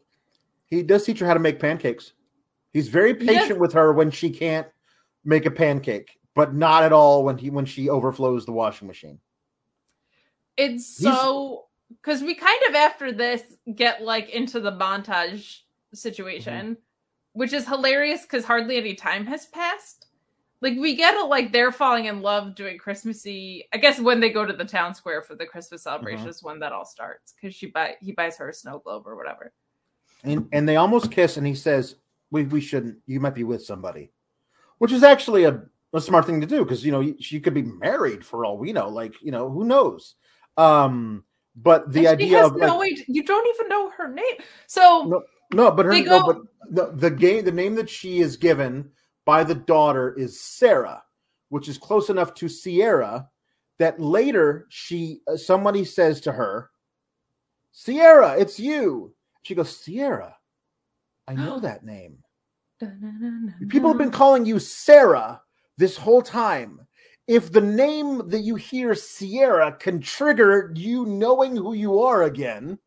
he 0.72 0.82
does 0.82 1.04
teach 1.04 1.18
her 1.20 1.26
how 1.26 1.34
to 1.34 1.40
make 1.40 1.60
pancakes 1.60 2.12
he's 2.72 2.88
very 2.88 3.12
He 3.18 3.26
patient 3.26 3.58
with 3.60 3.72
her 3.74 3.92
when 3.92 4.10
she 4.10 4.30
can't 4.30 4.66
make 5.24 5.46
a 5.46 5.50
pancake 5.50 6.18
but 6.34 6.54
not 6.54 6.82
at 6.82 6.92
all 6.92 7.24
when 7.24 7.36
he 7.38 7.50
when 7.50 7.66
she 7.66 7.88
overflows 7.90 8.46
the 8.46 8.52
washing 8.52 8.88
machine 8.88 9.18
it's 10.56 10.98
he's- 10.98 11.14
so 11.14 11.64
because 11.88 12.22
we 12.22 12.34
kind 12.34 12.62
of 12.68 12.74
after 12.74 13.12
this 13.12 13.42
get 13.74 14.02
like 14.02 14.30
into 14.30 14.60
the 14.60 14.72
montage 14.72 15.58
situation, 15.92 16.62
Mm-hmm. 16.64 16.72
which 17.34 17.52
is 17.52 17.68
hilarious 17.68 18.22
because 18.22 18.46
hardly 18.46 18.78
any 18.78 18.94
time 18.94 19.26
has 19.26 19.44
passed. 19.46 20.06
Like 20.62 20.78
we 20.78 20.94
get 20.96 21.14
it, 21.14 21.26
like 21.26 21.52
they're 21.52 21.70
falling 21.72 22.06
in 22.06 22.22
love 22.22 22.54
doing 22.54 22.78
Christmassy. 22.78 23.68
I 23.74 23.76
guess 23.76 24.00
when 24.00 24.20
they 24.20 24.30
go 24.30 24.46
to 24.46 24.54
the 24.54 24.64
town 24.64 24.94
square 24.94 25.20
for 25.20 25.34
the 25.34 25.44
Christmas 25.44 25.82
celebration 25.82 26.24
Mhm. 26.26 26.30
is 26.30 26.42
when 26.42 26.60
that 26.60 26.72
all 26.72 26.86
starts 26.86 27.34
because 27.34 27.54
she 27.54 27.66
buy 27.66 27.96
he 28.00 28.12
buys 28.12 28.38
her 28.38 28.48
a 28.48 28.54
snow 28.54 28.78
globe 28.78 29.02
or 29.06 29.16
whatever. 29.16 29.52
And 30.24 30.48
and 30.52 30.68
they 30.68 30.76
almost 30.76 31.10
kiss 31.10 31.36
and 31.36 31.46
he 31.46 31.54
says 31.54 31.96
we 32.30 32.44
we 32.44 32.60
shouldn't 32.60 32.98
you 33.06 33.20
might 33.20 33.34
be 33.34 33.44
with 33.44 33.64
somebody 33.64 34.10
which 34.78 34.92
is 34.92 35.02
actually 35.02 35.44
a, 35.44 35.62
a 35.92 36.00
smart 36.00 36.26
thing 36.26 36.40
to 36.40 36.46
do 36.46 36.64
because 36.64 36.84
you 36.84 36.92
know 36.92 37.14
she 37.20 37.40
could 37.40 37.54
be 37.54 37.62
married 37.62 38.24
for 38.24 38.44
all 38.44 38.58
we 38.58 38.72
know 38.72 38.88
like 38.88 39.14
you 39.22 39.30
know 39.30 39.50
who 39.50 39.64
knows 39.64 40.14
um 40.56 41.24
but 41.56 41.92
the 41.92 42.06
And 42.06 42.20
idea 42.20 42.44
of 42.44 42.56
no 42.56 42.78
like, 42.78 42.80
way. 42.80 43.04
You 43.08 43.22
don't 43.24 43.46
even 43.54 43.68
know 43.68 43.90
her 43.90 44.08
name. 44.08 44.36
So 44.66 45.06
No, 45.06 45.22
no 45.52 45.70
but 45.70 45.84
her 45.86 45.92
They 45.92 46.04
no, 46.04 46.20
go- 46.20 46.32
but 46.32 46.38
the, 46.70 46.92
the 46.96 47.10
game 47.10 47.44
the 47.44 47.52
name 47.52 47.74
that 47.74 47.90
she 47.90 48.20
is 48.20 48.36
given 48.36 48.90
by 49.24 49.44
the 49.44 49.54
daughter 49.54 50.14
is 50.14 50.40
sarah 50.40 51.02
which 51.50 51.68
is 51.68 51.76
close 51.78 52.08
enough 52.08 52.32
to 52.34 52.48
sierra 52.48 53.28
that 53.78 54.00
later 54.00 54.66
she 54.70 55.20
uh, 55.28 55.36
somebody 55.36 55.84
says 55.84 56.20
to 56.22 56.32
her 56.32 56.70
sierra 57.72 58.36
it's 58.38 58.58
you 58.58 59.14
she 59.42 59.54
goes 59.54 59.76
sierra 59.76 60.36
i 61.28 61.34
know 61.34 61.60
that 61.60 61.84
name 61.84 62.18
People 63.68 63.88
have 63.88 63.98
been 63.98 64.10
calling 64.10 64.44
you 64.44 64.58
Sarah 64.58 65.40
this 65.78 65.96
whole 65.96 66.22
time. 66.22 66.80
If 67.28 67.52
the 67.52 67.60
name 67.60 68.28
that 68.30 68.40
you 68.40 68.56
hear 68.56 68.94
Sierra 68.94 69.72
can 69.72 70.00
trigger 70.00 70.72
you 70.74 71.06
knowing 71.06 71.56
who 71.56 71.72
you 71.74 72.00
are 72.02 72.24
again, 72.24 72.78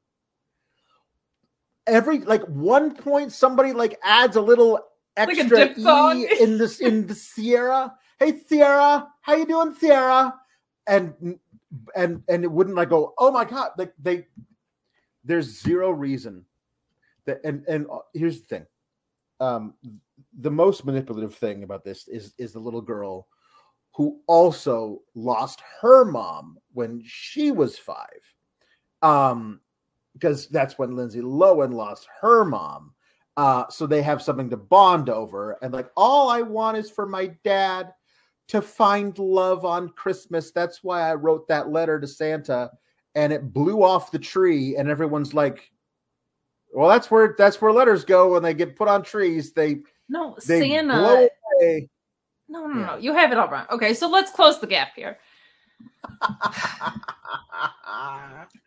every 1.87 2.19
like 2.19 2.43
one 2.43 2.93
point 2.93 3.31
somebody 3.31 3.71
like 3.71 3.97
adds 4.03 4.35
a 4.35 4.41
little 4.41 4.79
extra 5.15 5.73
diphthong. 5.73 6.19
e 6.19 6.27
in 6.41 6.57
this 6.57 6.79
in 6.79 7.07
the 7.07 7.15
Sierra. 7.15 7.93
Hey 8.19 8.39
Sierra, 8.45 9.07
how 9.21 9.35
you 9.35 9.45
doing, 9.45 9.73
Sierra? 9.73 10.35
And 10.87 11.39
and 11.95 12.21
and 12.27 12.43
it 12.43 12.51
wouldn't 12.51 12.75
like 12.75 12.89
go, 12.89 13.13
oh 13.17 13.31
my 13.31 13.45
god, 13.45 13.71
like 13.77 13.93
they 13.97 14.27
there's 15.25 15.61
zero 15.61 15.89
reason 15.91 16.45
that 17.25 17.41
and 17.43 17.65
and 17.67 17.87
uh, 17.91 17.99
here's 18.13 18.41
the 18.41 18.45
thing. 18.45 18.65
Um 19.39 19.73
the 20.39 20.51
most 20.51 20.85
manipulative 20.85 21.35
thing 21.35 21.63
about 21.63 21.83
this 21.83 22.07
is 22.07 22.33
is 22.37 22.53
the 22.53 22.59
little 22.59 22.81
girl 22.81 23.27
who 23.95 24.19
also 24.27 25.01
lost 25.15 25.61
her 25.81 26.05
mom 26.05 26.57
when 26.73 27.01
she 27.05 27.51
was 27.51 27.77
five. 27.77 28.21
Um 29.01 29.59
because 30.13 30.47
that's 30.47 30.77
when 30.77 30.95
lindsay 30.95 31.21
lohan 31.21 31.73
lost 31.73 32.07
her 32.21 32.45
mom. 32.45 32.93
Uh 33.35 33.67
so 33.69 33.85
they 33.85 34.01
have 34.01 34.21
something 34.21 34.49
to 34.49 34.57
bond 34.57 35.09
over. 35.09 35.57
And 35.61 35.73
like 35.73 35.89
all 35.97 36.29
i 36.29 36.41
want 36.41 36.77
is 36.77 36.89
for 36.89 37.05
my 37.05 37.27
dad 37.43 37.93
to 38.47 38.61
find 38.61 39.17
love 39.17 39.65
on 39.65 39.89
Christmas. 39.89 40.51
That's 40.51 40.83
why 40.83 41.09
I 41.09 41.15
wrote 41.15 41.47
that 41.47 41.69
letter 41.69 41.99
to 41.99 42.07
Santa 42.07 42.71
and 43.15 43.31
it 43.33 43.53
blew 43.53 43.83
off 43.83 44.11
the 44.11 44.19
tree 44.19 44.75
and 44.77 44.89
everyone's 44.89 45.33
like 45.33 45.71
well 46.73 46.89
that's 46.89 47.09
where 47.09 47.33
that's 47.37 47.61
where 47.61 47.71
letters 47.71 48.03
go 48.05 48.33
when 48.33 48.43
they 48.43 48.53
get 48.53 48.75
put 48.75 48.87
on 48.87 49.01
trees. 49.03 49.53
They 49.53 49.79
No, 50.09 50.35
they 50.47 50.59
Santa. 50.61 50.93
blow 50.93 51.27
away. 51.61 51.89
No, 52.49 52.67
no, 52.67 52.67
no, 52.67 52.79
Yeah. 52.79 52.85
no. 52.87 52.97
You 52.97 53.13
have 53.13 53.31
it 53.31 53.37
all 53.37 53.47
wrong. 53.49 53.65
Okay, 53.71 53.93
so 53.93 54.07
let's 54.09 54.31
close 54.31 54.59
the 54.59 54.67
gap 54.67 54.89
here. 54.95 55.17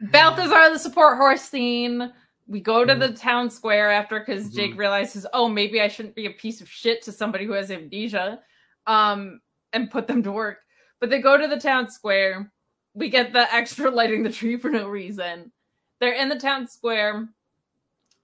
Balthazar, 0.01 0.71
the 0.73 0.79
support 0.79 1.17
horse 1.19 1.43
scene. 1.43 2.13
We 2.47 2.61
go 2.61 2.85
to 2.85 2.95
the 2.95 3.13
town 3.13 3.51
square 3.51 3.91
after 3.91 4.19
because 4.21 4.51
Jake 4.55 4.73
Mhm. 4.75 4.79
realizes, 4.79 5.27
oh, 5.35 5.49
maybe 5.49 5.81
I 5.83 5.89
shouldn't 5.89 6.15
be 6.15 6.27
a 6.27 6.31
piece 6.31 6.61
of 6.63 6.69
shit 6.69 7.03
to 7.03 7.13
somebody 7.13 7.45
who 7.45 7.53
has 7.53 7.71
amnesia, 7.71 8.41
um, 8.87 9.41
and 9.75 9.91
put 9.91 10.07
them 10.07 10.23
to 10.23 10.33
work. 10.33 10.61
But 10.99 11.11
they 11.11 11.21
go 11.21 11.37
to 11.37 11.47
the 11.47 11.61
town 11.61 11.91
square. 11.91 12.51
We 12.99 13.09
get 13.11 13.33
the 13.33 13.53
extra 13.55 13.91
lighting 13.91 14.25
the 14.25 14.33
tree 14.33 14.57
for 14.57 14.71
no 14.71 14.89
reason. 14.89 15.53
They're 16.01 16.15
in 16.15 16.29
the 16.29 16.39
town 16.39 16.67
square. 16.67 17.29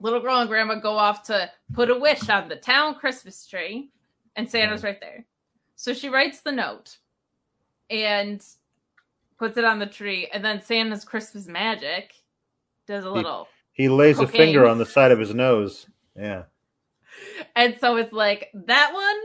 Little 0.01 0.21
girl 0.21 0.41
and 0.41 0.49
grandma 0.49 0.75
go 0.75 0.99
off 0.99 1.23
to 1.25 1.49
put 1.73 1.91
a 1.91 1.99
wish 1.99 2.29
on 2.29 2.49
the 2.49 2.57
town 2.57 2.97
Christmas 2.97 3.47
tree, 3.47 3.91
and 4.35 4.51
Santa's 4.51 4.83
right 4.83 5.01
there. 5.01 5.25
So 5.77 5.95
she 5.95 6.09
writes 6.09 6.41
the 6.41 6.51
note 6.53 6.99
and 7.89 8.45
puts 9.39 9.57
it 9.57 9.65
on 9.65 9.79
the 9.79 9.87
tree, 9.87 10.29
and 10.33 10.45
then 10.45 10.61
Santa's 10.61 11.05
Christmas 11.05 11.47
magic 11.47 12.15
does 12.87 13.05
a 13.05 13.11
little. 13.11 13.49
he 13.73 13.89
lays 13.89 14.19
a 14.19 14.27
finger 14.27 14.67
on 14.67 14.79
the 14.79 14.87
side 14.87 15.13
of 15.13 15.19
his 15.21 15.33
nose. 15.35 15.87
Yeah. 16.17 16.45
And 17.55 17.77
so 17.81 17.97
it's 17.97 18.13
like 18.13 18.51
that 18.53 18.91
one, 18.93 19.17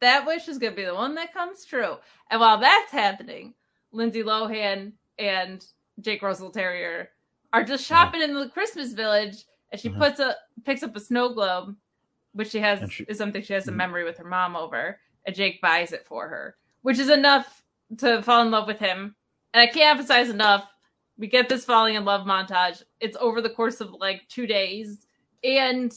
that 0.00 0.26
wish 0.26 0.48
is 0.48 0.56
gonna 0.56 0.74
be 0.74 0.86
the 0.86 0.94
one 0.94 1.14
that 1.16 1.34
comes 1.34 1.66
true. 1.66 1.96
And 2.30 2.40
while 2.40 2.58
that's 2.58 2.90
happening, 2.90 3.52
Lindsay 3.92 4.22
Lohan 4.22 4.92
and 5.18 5.64
Jake 6.00 6.22
Russell 6.22 6.50
Terrier 6.50 7.10
are 7.52 7.64
just 7.64 7.84
shopping 7.84 8.22
in 8.22 8.34
the 8.34 8.48
Christmas 8.48 8.92
village, 8.92 9.44
and 9.70 9.80
she 9.80 9.88
Mhm. 9.88 9.98
puts 9.98 10.20
a 10.20 10.36
picks 10.64 10.82
up 10.82 10.94
a 10.94 11.00
snow 11.00 11.30
globe, 11.30 11.76
which 12.32 12.50
she 12.50 12.60
has 12.60 12.90
she- 12.92 13.04
is 13.04 13.18
something 13.18 13.42
she 13.42 13.54
has 13.54 13.66
a 13.66 13.72
Mhm. 13.72 13.76
memory 13.76 14.04
with 14.04 14.18
her 14.18 14.24
mom 14.24 14.54
over, 14.56 15.00
and 15.24 15.34
Jake 15.34 15.60
buys 15.60 15.92
it 15.92 16.06
for 16.06 16.28
her, 16.28 16.56
which 16.82 16.98
is 16.98 17.08
enough 17.08 17.64
to 17.98 18.22
fall 18.22 18.42
in 18.42 18.50
love 18.50 18.66
with 18.66 18.78
him. 18.78 19.16
And 19.52 19.60
I 19.60 19.66
can't 19.66 19.98
emphasize 19.98 20.28
enough. 20.28 20.70
We 21.16 21.26
get 21.26 21.48
this 21.48 21.64
falling 21.64 21.96
in 21.96 22.04
love 22.04 22.26
montage. 22.26 22.82
It's 23.00 23.16
over 23.18 23.40
the 23.40 23.50
course 23.50 23.80
of 23.80 23.92
like 23.94 24.28
two 24.28 24.46
days, 24.46 25.06
and 25.42 25.92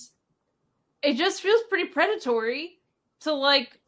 it 1.02 1.14
just 1.16 1.42
feels 1.42 1.62
pretty 1.64 1.90
predatory 1.90 2.80
to 3.20 3.34
like 3.34 3.80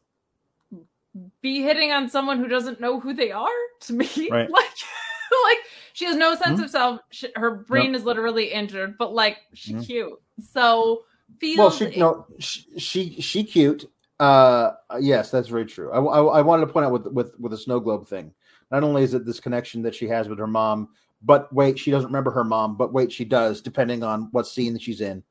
be 1.42 1.62
hitting 1.62 1.92
on 1.92 2.08
someone 2.08 2.38
who 2.38 2.48
doesn't 2.48 2.80
know 2.80 3.00
who 3.00 3.14
they 3.14 3.30
are 3.30 3.48
to 3.80 3.92
me 3.92 4.08
Right. 4.30 4.50
like 4.50 4.64
like 5.44 5.58
she 5.92 6.04
has 6.04 6.16
no 6.16 6.34
sense 6.34 6.60
Mhm. 6.60 6.64
of 6.64 6.70
self 6.70 7.00
she, 7.10 7.28
her 7.36 7.50
brain 7.50 7.94
is 7.94 8.04
literally 8.04 8.52
injured 8.52 8.96
but 8.98 9.12
like 9.12 9.38
she's 9.54 9.76
Mhm. 9.76 9.86
cute 9.86 10.12
so 10.40 11.02
feels 11.40 11.58
Well, 11.58 11.90
she 11.90 12.00
no, 12.00 12.26
she 12.38 12.64
she, 12.78 13.20
she 13.20 13.44
cute. 13.44 13.90
Uh, 14.18 14.72
yes, 15.00 15.30
that's 15.30 15.48
very 15.48 15.66
true. 15.66 15.90
I, 15.92 15.98
I, 15.98 16.38
I 16.38 16.42
wanted 16.42 16.66
to 16.66 16.72
point 16.72 16.86
out 16.86 16.92
with 16.92 17.06
with 17.08 17.38
with 17.38 17.52
the 17.52 17.58
snow 17.58 17.80
globe 17.80 18.06
thing. 18.08 18.32
Not 18.70 18.82
only 18.82 19.02
is 19.02 19.14
it 19.14 19.26
this 19.26 19.40
connection 19.40 19.82
that 19.82 19.94
she 19.94 20.08
has 20.08 20.28
with 20.28 20.38
her 20.38 20.46
mom, 20.46 20.88
but 21.22 21.52
wait, 21.52 21.78
she 21.78 21.90
doesn't 21.90 22.08
remember 22.08 22.30
her 22.30 22.44
mom. 22.44 22.76
But 22.76 22.92
wait, 22.92 23.12
she 23.12 23.24
does, 23.24 23.60
depending 23.60 24.02
on 24.02 24.28
what 24.32 24.46
scene 24.46 24.72
that 24.72 24.82
she's 24.82 25.00
in. 25.00 25.22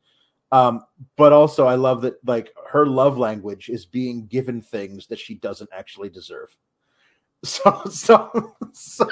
Um, 0.51 0.81
but 1.17 1.33
also, 1.33 1.65
I 1.65 1.75
love 1.75 2.01
that 2.03 2.15
like 2.25 2.53
her 2.69 2.85
love 2.85 3.17
language 3.17 3.69
is 3.69 3.85
being 3.85 4.27
given 4.27 4.61
things 4.61 5.07
that 5.07 5.19
she 5.19 5.35
doesn't 5.35 5.69
actually 5.73 6.09
deserve. 6.09 6.55
So, 7.43 7.83
so, 7.91 8.55
so 8.73 9.07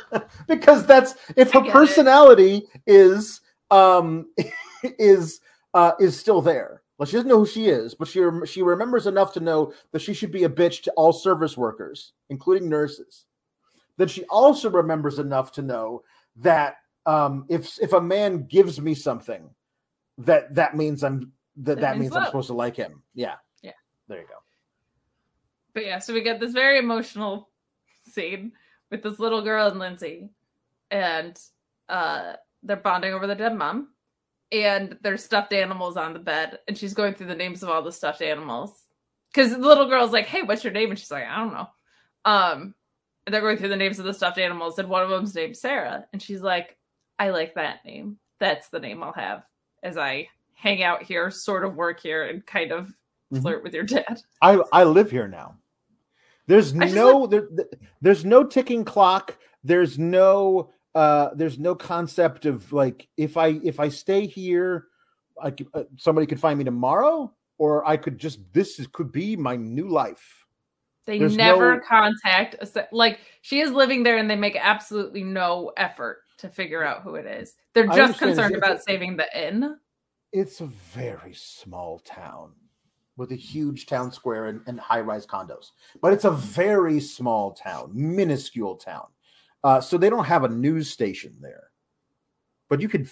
because 0.48 0.88
that's 0.88 1.14
if 1.38 1.52
her 1.52 1.62
personality 1.70 2.64
is 2.88 3.42
um 3.70 4.26
is 4.98 5.40
uh 5.76 5.92
is 6.00 6.20
still 6.20 6.42
there. 6.42 6.82
Well, 6.98 7.06
she 7.06 7.18
doesn't 7.18 7.30
know 7.30 7.40
who 7.40 7.46
she 7.46 7.68
is, 7.68 7.94
but 7.94 8.08
she 8.08 8.22
rem- 8.22 8.46
she 8.46 8.64
remembers 8.64 9.06
enough 9.06 9.34
to 9.34 9.40
know 9.40 9.74
that 9.92 10.02
she 10.02 10.16
should 10.16 10.32
be 10.32 10.46
a 10.46 10.50
bitch 10.50 10.82
to 10.84 10.92
all 10.94 11.14
service 11.14 11.58
workers, 11.58 12.14
including 12.30 12.70
nurses. 12.70 13.26
Then 13.98 14.08
she 14.08 14.24
also 14.26 14.70
remembers 14.70 15.20
enough 15.20 15.52
to 15.54 15.62
know 15.62 16.04
that 16.38 16.78
um, 17.06 17.46
if 17.50 17.78
if 17.82 17.94
a 17.94 18.02
man 18.02 18.46
gives 18.46 18.80
me 18.80 18.96
something, 18.96 19.50
that 20.20 20.54
that 20.56 20.76
means 20.76 21.04
I'm 21.04 21.32
that 21.58 21.76
That 21.76 21.82
that, 21.82 21.92
means 21.98 22.12
means 22.12 22.16
I'm 22.16 22.26
supposed 22.26 22.48
to 22.48 22.54
like 22.54 22.76
him. 22.76 23.04
Yeah, 23.14 23.36
Yeah. 23.62 23.72
There 24.08 24.20
you 24.22 24.28
go. 24.28 24.36
but 25.74 25.86
yeah 25.86 26.00
so 26.00 26.14
we 26.14 26.22
get 26.22 26.40
this 26.40 26.52
very 26.54 26.78
emotional 26.80 27.50
scene 28.08 28.52
with 28.92 29.02
this 29.04 29.20
little 29.20 29.42
girl 29.42 29.68
and 29.68 29.80
lindsay 29.80 30.30
and 30.92 31.40
uh 31.90 32.34
they're 32.64 32.76
bonding 32.78 33.14
over 33.14 33.28
the 33.28 33.36
dead 33.36 33.56
mom 33.56 33.90
and 34.52 34.98
there's 35.02 35.24
stuffed 35.24 35.52
animals 35.54 35.98
on 35.98 36.14
the 36.14 36.20
bed 36.20 36.60
and 36.68 36.78
she's 36.78 36.94
going 36.94 37.14
through 37.16 37.28
the 37.28 37.36
names 37.36 37.64
of 37.64 37.70
all 37.70 37.82
the 37.82 37.92
stuffed 37.92 38.22
animals. 38.22 38.84
Because 39.34 39.52
the 39.52 39.58
little 39.58 39.90
girl's 39.90 40.12
like 40.12 40.28
hey 40.28 40.44
what's 40.44 40.64
your 40.64 40.74
name? 40.74 40.90
And 40.92 41.00
she's 41.00 41.12
like 41.12 41.26
i 41.26 41.38
don't 41.38 41.54
know. 41.54 41.68
Um 42.26 42.76
and 43.26 43.34
they're 43.34 43.42
going 43.42 43.58
through 43.58 43.70
the 43.70 43.76
names 43.78 44.00
of 44.00 44.06
the 44.06 44.14
stuffed 44.14 44.38
animals 44.38 44.78
and 44.80 44.90
one 44.90 45.02
of 45.04 45.10
them's 45.10 45.34
named 45.34 45.58
sarah. 45.58 46.06
And 46.14 46.22
she's 46.22 46.42
like 46.42 46.78
i 47.18 47.30
like 47.30 47.56
that 47.56 47.84
name. 47.86 48.18
That's 48.40 48.70
the 48.70 48.80
name 48.80 49.02
i'll 49.02 49.14
have 49.14 49.44
as 49.84 49.98
i 49.98 50.28
hang 50.56 50.82
out 50.82 51.04
here 51.04 51.30
sort 51.30 51.64
of 51.64 51.76
work 51.76 52.00
here 52.00 52.24
and 52.24 52.46
kind 52.46 52.72
of 52.72 52.92
Mhm. 53.32 53.42
flirt 53.42 53.64
with 53.64 53.74
your 53.74 53.84
dad 53.84 54.22
I 54.42 54.62
I 54.72 54.84
live 54.84 55.10
here 55.12 55.28
now. 55.28 55.58
There's 56.46 56.74
no 56.74 57.26
there, 57.26 57.48
there's 58.02 58.24
no 58.26 58.44
ticking 58.44 58.84
clock. 58.86 59.38
There's 59.64 59.98
no 59.98 60.72
uh 60.94 61.30
there's 61.34 61.58
no 61.58 61.74
concept 61.74 62.46
of 62.46 62.72
like 62.72 63.08
if 63.18 63.36
I 63.38 63.60
if 63.64 63.80
I 63.80 63.90
stay 63.90 64.28
here, 64.28 64.88
I 65.42 65.54
uh, 65.74 65.84
somebody 65.98 66.28
could 66.28 66.40
find 66.40 66.60
me 66.60 66.66
tomorrow, 66.66 67.34
or 67.58 67.88
I 67.88 67.98
could 67.98 68.20
just 68.20 68.40
this 68.54 68.80
is, 68.80 68.88
could 68.88 69.12
be 69.12 69.36
my 69.36 69.56
new 69.56 69.88
life. 69.88 70.46
They 71.06 71.18
There's 71.18 71.36
never 71.36 71.76
no- 71.78 71.82
contact 71.88 72.56
like 72.92 73.20
she 73.42 73.62
is 73.62 73.72
living 73.72 74.04
there 74.04 74.18
and 74.18 74.30
they 74.30 74.36
make 74.36 74.58
absolutely 74.60 75.24
no 75.24 75.72
effort 75.78 76.23
to 76.44 76.50
figure 76.50 76.84
out 76.84 77.04
who 77.04 77.16
it 77.16 77.26
is. 77.26 77.56
They're 77.74 77.88
just 77.88 78.20
concerned 78.20 78.56
about 78.56 78.76
it- 78.76 78.84
saving 78.84 79.18
the 79.18 79.28
inn. 79.48 79.78
It's 80.34 80.60
a 80.62 80.66
very 80.66 81.34
small 81.34 82.00
town 82.00 82.52
with 83.16 83.32
a 83.32 83.36
huge 83.36 83.86
town 83.86 84.12
square 84.12 84.48
and, 84.48 84.62
and 84.68 84.80
high 84.80 85.00
rise 85.00 85.26
condos, 85.26 85.72
but 86.02 86.12
it's 86.12 86.26
a 86.26 86.32
very 86.32 87.00
small 87.00 87.54
town, 87.54 87.92
minuscule 87.94 88.76
town. 88.76 89.06
Uh, 89.64 89.80
so 89.80 89.98
they 89.98 90.10
don't 90.10 90.26
have 90.26 90.44
a 90.44 90.50
news 90.50 90.90
station 90.90 91.34
there, 91.40 91.70
but 92.70 92.82
you 92.82 92.90
could 92.90 93.08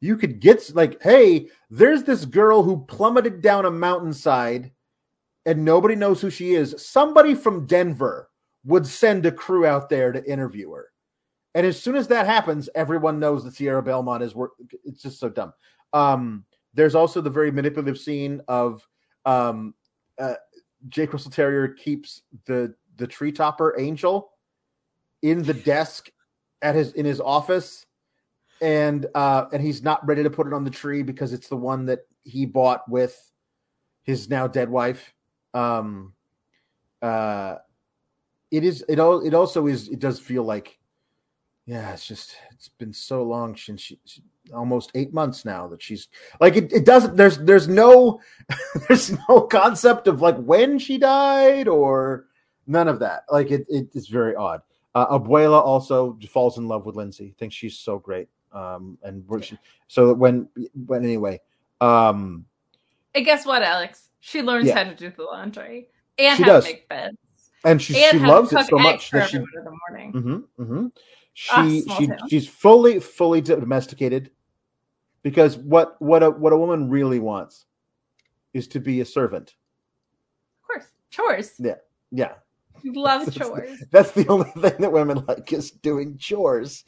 you 0.00 0.16
could 0.16 0.38
get 0.38 0.72
like, 0.76 1.02
hey, 1.02 1.48
there's 1.70 2.04
this 2.04 2.24
girl 2.24 2.62
who 2.62 2.84
plummeted 2.84 3.40
down 3.42 3.64
a 3.64 3.70
mountainside, 3.70 4.70
and 5.46 5.64
nobody 5.64 5.96
knows 5.96 6.20
who 6.20 6.30
she 6.30 6.54
is. 6.54 6.76
Somebody 6.78 7.34
from 7.34 7.66
Denver 7.66 8.30
would 8.64 8.86
send 8.86 9.26
a 9.26 9.32
crew 9.32 9.66
out 9.66 9.88
there 9.88 10.12
to 10.12 10.30
interview 10.30 10.70
her, 10.72 10.92
and 11.58 11.66
as 11.66 11.82
soon 11.82 11.96
as 11.96 12.06
that 12.06 12.24
happens, 12.24 12.68
everyone 12.76 13.18
knows 13.18 13.42
that 13.42 13.52
Sierra 13.52 13.82
Belmont 13.82 14.22
is 14.22 14.32
work. 14.32 14.52
It's 14.84 15.02
just 15.02 15.18
so 15.18 15.28
dumb. 15.28 15.52
Um, 15.92 16.44
there's 16.72 16.94
also 16.94 17.20
the 17.20 17.30
very 17.30 17.50
manipulative 17.50 17.98
scene 17.98 18.40
of 18.46 18.86
um, 19.24 19.74
uh, 20.20 20.34
Jake 20.88 21.12
Russell 21.12 21.32
Terrier 21.32 21.66
keeps 21.66 22.22
the 22.46 22.76
the 22.96 23.08
tree 23.08 23.32
topper 23.32 23.74
angel 23.76 24.30
in 25.22 25.42
the 25.42 25.52
desk 25.52 26.12
at 26.62 26.76
his 26.76 26.92
in 26.92 27.04
his 27.04 27.20
office, 27.20 27.86
and 28.60 29.06
uh, 29.16 29.46
and 29.52 29.60
he's 29.60 29.82
not 29.82 30.06
ready 30.06 30.22
to 30.22 30.30
put 30.30 30.46
it 30.46 30.52
on 30.52 30.62
the 30.62 30.70
tree 30.70 31.02
because 31.02 31.32
it's 31.32 31.48
the 31.48 31.56
one 31.56 31.86
that 31.86 32.06
he 32.22 32.46
bought 32.46 32.88
with 32.88 33.32
his 34.04 34.30
now 34.30 34.46
dead 34.46 34.70
wife. 34.70 35.12
Um, 35.54 36.12
uh, 37.02 37.56
it 38.52 38.62
is 38.62 38.84
it 38.88 39.00
all 39.00 39.26
it 39.26 39.34
also 39.34 39.66
is 39.66 39.88
it 39.88 39.98
does 39.98 40.20
feel 40.20 40.44
like 40.44 40.77
yeah 41.68 41.92
it's 41.92 42.06
just 42.06 42.34
it's 42.50 42.70
been 42.70 42.94
so 42.94 43.22
long 43.22 43.54
since 43.54 43.82
she, 43.82 43.98
she 44.06 44.22
almost 44.54 44.90
eight 44.94 45.12
months 45.12 45.44
now 45.44 45.68
that 45.68 45.82
she's 45.82 46.08
like 46.40 46.56
it, 46.56 46.72
it 46.72 46.86
doesn't 46.86 47.14
there's 47.14 47.36
there's 47.40 47.68
no 47.68 48.18
there's 48.88 49.12
no 49.28 49.42
concept 49.42 50.08
of 50.08 50.22
like 50.22 50.36
when 50.38 50.78
she 50.78 50.96
died 50.96 51.68
or 51.68 52.24
none 52.66 52.88
of 52.88 52.98
that 52.98 53.24
like 53.30 53.50
it, 53.50 53.66
it 53.68 53.86
it's 53.94 54.08
very 54.08 54.34
odd 54.34 54.62
uh, 54.94 55.18
abuela 55.18 55.60
also 55.60 56.18
falls 56.30 56.56
in 56.56 56.66
love 56.66 56.86
with 56.86 56.96
lindsay 56.96 57.34
thinks 57.38 57.54
she's 57.54 57.78
so 57.78 57.98
great 57.98 58.28
um 58.54 58.96
and 59.02 59.22
she, 59.44 59.58
so 59.88 60.14
when 60.14 60.48
when 60.86 61.04
anyway 61.04 61.38
um 61.82 62.46
And 63.14 63.24
guess 63.26 63.44
what, 63.44 63.62
Alex? 63.62 64.08
She 64.20 64.40
learns 64.40 64.66
Yeah. 64.66 64.82
how 64.82 64.84
to 64.84 64.94
do 64.94 65.10
the 65.10 65.22
laundry 65.22 65.88
and 66.16 66.34
She 66.38 66.44
how 66.44 66.48
does. 66.48 66.64
to 66.64 66.70
make 66.72 66.88
beds 66.88 67.18
and 67.64 67.82
she, 67.82 68.02
and 68.02 68.18
she 68.18 68.26
loves 68.26 68.52
it 68.52 68.66
so 68.66 68.78
much 68.78 69.10
that 69.10 69.30
she 69.30 69.36
in 69.36 69.44
the 69.64 69.78
morning. 69.90 70.12
Mm-hmm, 70.12 70.62
mm-hmm. 70.62 70.86
She 71.40 71.84
Ah, 71.86 71.96
she 71.96 72.06
town. 72.08 72.18
she's 72.28 72.48
fully 72.48 72.98
fully 72.98 73.40
domesticated 73.40 74.32
because 75.22 75.56
what 75.56 75.94
what 76.02 76.24
a 76.24 76.30
what 76.30 76.52
a 76.52 76.56
woman 76.58 76.90
really 76.90 77.20
wants 77.20 77.66
is 78.54 78.66
to 78.68 78.80
be 78.80 79.00
a 79.02 79.04
servant. 79.04 79.54
Of 80.60 80.66
course, 80.66 80.86
chores. 81.10 81.52
Yeah, 81.60 81.76
yeah. 82.10 82.32
Love 82.84 83.26
That's- 83.26 83.34
chores. 83.36 83.84
That's 83.92 84.10
the 84.10 84.26
only 84.26 84.50
thing 84.50 84.74
that 84.80 84.90
women 84.90 85.24
like 85.28 85.52
is 85.52 85.70
doing 85.70 86.18
chores. 86.18 86.82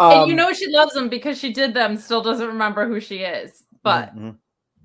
and 0.00 0.28
you 0.28 0.32
Um, 0.32 0.36
know 0.36 0.54
she 0.54 0.68
loves 0.68 0.94
them 0.94 1.10
because 1.10 1.36
she 1.38 1.52
did 1.52 1.74
them, 1.74 1.98
still 1.98 2.22
doesn't 2.22 2.46
remember 2.48 2.88
who 2.88 3.00
she 3.00 3.18
is. 3.18 3.64
But 3.82 4.16
mhm, 4.16 4.36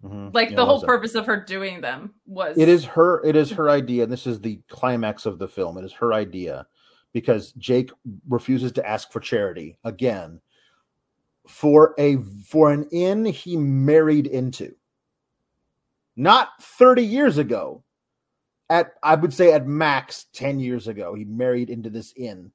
mhm. 0.04 0.34
like 0.34 0.50
Yeah, 0.50 0.58
the 0.58 0.66
whole 0.66 0.74
loves 0.76 0.84
it. 0.84 0.88
purpose 0.88 1.16
of 1.16 1.26
her 1.26 1.40
doing 1.42 1.80
them 1.80 2.16
was 2.26 2.58
It 2.58 2.68
is 2.68 2.84
her. 2.84 3.24
It 3.26 3.38
is 3.38 3.50
her 3.52 3.70
idea. 3.70 4.04
And 4.04 4.12
this 4.12 4.28
is 4.28 4.42
the 4.42 4.60
climax 4.68 5.26
of 5.26 5.40
the 5.40 5.48
film. 5.48 5.78
It 5.78 5.86
is 5.86 5.94
her 5.94 6.12
idea 6.14 6.68
because 7.16 7.54
Jake 7.54 7.92
refuses 8.28 8.74
to 8.74 8.86
ask 8.86 9.10
for 9.10 9.22
charity 9.22 9.78
again 9.86 10.42
for 11.48 11.96
a 11.98 12.18
for 12.46 12.74
an 12.74 12.90
inn 12.92 13.24
he 13.24 13.56
married 13.56 14.28
into. 14.28 14.76
Not 16.18 16.50
thirty 16.62 17.06
years 17.06 17.38
ago. 17.38 17.84
At 18.70 18.96
I 19.02 19.16
would 19.16 19.34
say 19.34 19.54
at 19.54 19.66
max 19.66 20.26
ten 20.34 20.60
years 20.60 20.90
ago, 20.90 21.14
he 21.14 21.24
married 21.24 21.70
into 21.70 21.90
this 21.90 22.14
inn 22.18 22.52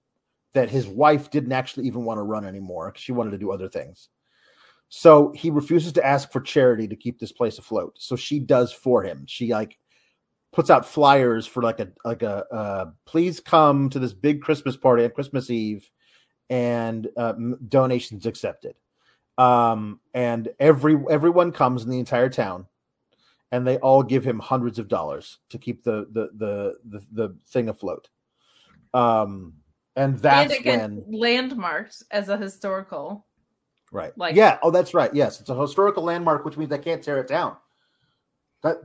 that 0.52 0.68
his 0.68 0.86
wife 0.86 1.30
didn't 1.30 1.52
actually 1.52 1.86
even 1.86 2.04
want 2.04 2.18
to 2.18 2.22
run 2.22 2.44
anymore. 2.44 2.92
She 2.96 3.12
wanted 3.12 3.30
to 3.30 3.38
do 3.38 3.52
other 3.52 3.68
things. 3.68 4.11
So 4.90 5.32
he 5.34 5.48
refuses 5.48 5.92
to 5.94 6.04
ask 6.04 6.30
for 6.30 6.40
charity 6.40 6.86
to 6.86 6.96
keep 6.96 7.18
this 7.18 7.32
place 7.32 7.56
afloat. 7.56 7.94
So 7.96 8.14
she 8.14 8.38
does 8.38 8.74
for 8.74 9.02
him. 9.02 9.24
She 9.26 9.54
like 9.54 9.78
puts 10.53 10.70
out 10.70 10.86
flyers 10.86 11.46
for 11.46 11.62
like 11.62 11.80
a 11.80 11.88
like 12.05 12.22
a 12.22 12.44
uh, 12.53 12.90
please 13.05 13.40
come 13.40 13.88
to 13.90 13.98
this 13.98 14.12
big 14.12 14.42
Christmas 14.42 14.76
party 14.76 15.05
on 15.05 15.11
Christmas 15.11 15.51
Eve, 15.51 15.88
and 16.48 17.09
uh, 17.16 17.34
donations 17.68 18.26
accepted. 18.26 18.74
Um, 19.38 20.01
and 20.12 20.48
every 20.59 20.98
everyone 21.09 21.53
comes 21.53 21.84
in 21.84 21.90
the 21.90 21.98
entire 21.98 22.28
town, 22.28 22.66
and 23.53 23.66
they 23.66 23.78
all 23.78 24.03
give 24.03 24.24
him 24.24 24.38
hundreds 24.38 24.78
of 24.78 24.88
dollars 24.88 25.38
to 25.51 25.59
keep 25.59 25.82
the 25.82 26.07
the 26.11 26.30
the 26.34 26.74
the, 26.84 27.07
the 27.12 27.36
thing 27.48 27.68
afloat. 27.68 28.09
Um, 28.92 29.55
and 29.96 30.18
that's 30.18 30.53
and 30.53 30.61
again 30.61 31.03
when 31.07 31.20
landmarked 31.20 32.03
as 32.11 32.28
a 32.28 32.36
historical. 32.36 33.26
Right. 33.92 34.16
Like- 34.16 34.36
yeah. 34.36 34.59
Oh, 34.62 34.70
that's 34.70 34.94
right. 34.94 35.12
Yes, 35.12 35.40
it's 35.40 35.51
a 35.51 35.61
historical 35.61 36.05
landmark, 36.05 36.44
which 36.44 36.57
means 36.57 36.70
they 36.70 36.78
can't 36.78 37.03
tear 37.03 37.18
it 37.18 37.26
down. 37.26 37.57
That 38.62 38.76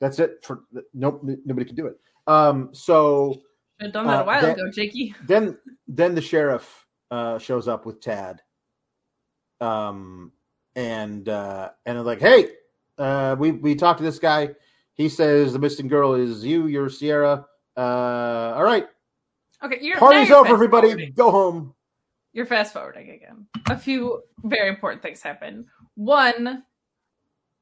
that's 0.00 0.18
it. 0.18 0.44
For 0.44 0.62
nope, 0.92 1.22
nobody 1.44 1.66
can 1.66 1.76
do 1.76 1.86
it. 1.86 1.96
Um. 2.26 2.70
So 2.72 3.34
Should 3.80 3.86
have 3.86 3.92
done 3.92 4.06
that 4.06 4.20
Uh, 4.20 4.22
a 4.22 4.26
while 4.26 4.42
that- 4.42 4.58
ago, 4.58 4.70
Jakey. 4.70 5.14
then 5.26 5.58
then 5.86 6.14
the 6.14 6.20
sheriff 6.22 6.86
uh, 7.10 7.38
shows 7.38 7.68
up 7.68 7.86
with 7.86 8.00
Tad. 8.00 8.42
Um. 9.60 10.32
And 10.76 11.28
uh, 11.28 11.70
and 11.86 12.04
like, 12.04 12.20
hey, 12.20 12.48
uh, 12.98 13.36
we 13.38 13.52
we 13.52 13.74
talked 13.76 13.98
to 13.98 14.04
this 14.04 14.18
guy. 14.18 14.50
He 14.94 15.08
says 15.08 15.52
the 15.52 15.58
missing 15.58 15.86
girl 15.88 16.14
is 16.14 16.44
you. 16.44 16.66
You're 16.66 16.88
Sierra. 16.90 17.46
Uh. 17.76 17.80
All 18.56 18.64
right. 18.64 18.86
Okay, 19.62 19.78
you're 19.80 19.98
Party's 19.98 20.28
you're 20.28 20.38
over. 20.38 20.48
Everybody, 20.52 20.88
forwarding. 20.88 21.12
go 21.14 21.30
home. 21.30 21.74
You're 22.32 22.44
fast 22.46 22.72
forwarding 22.72 23.10
again. 23.10 23.46
A 23.70 23.78
few 23.78 24.20
very 24.42 24.68
important 24.68 25.00
things 25.00 25.22
happen. 25.22 25.66
One, 25.94 26.64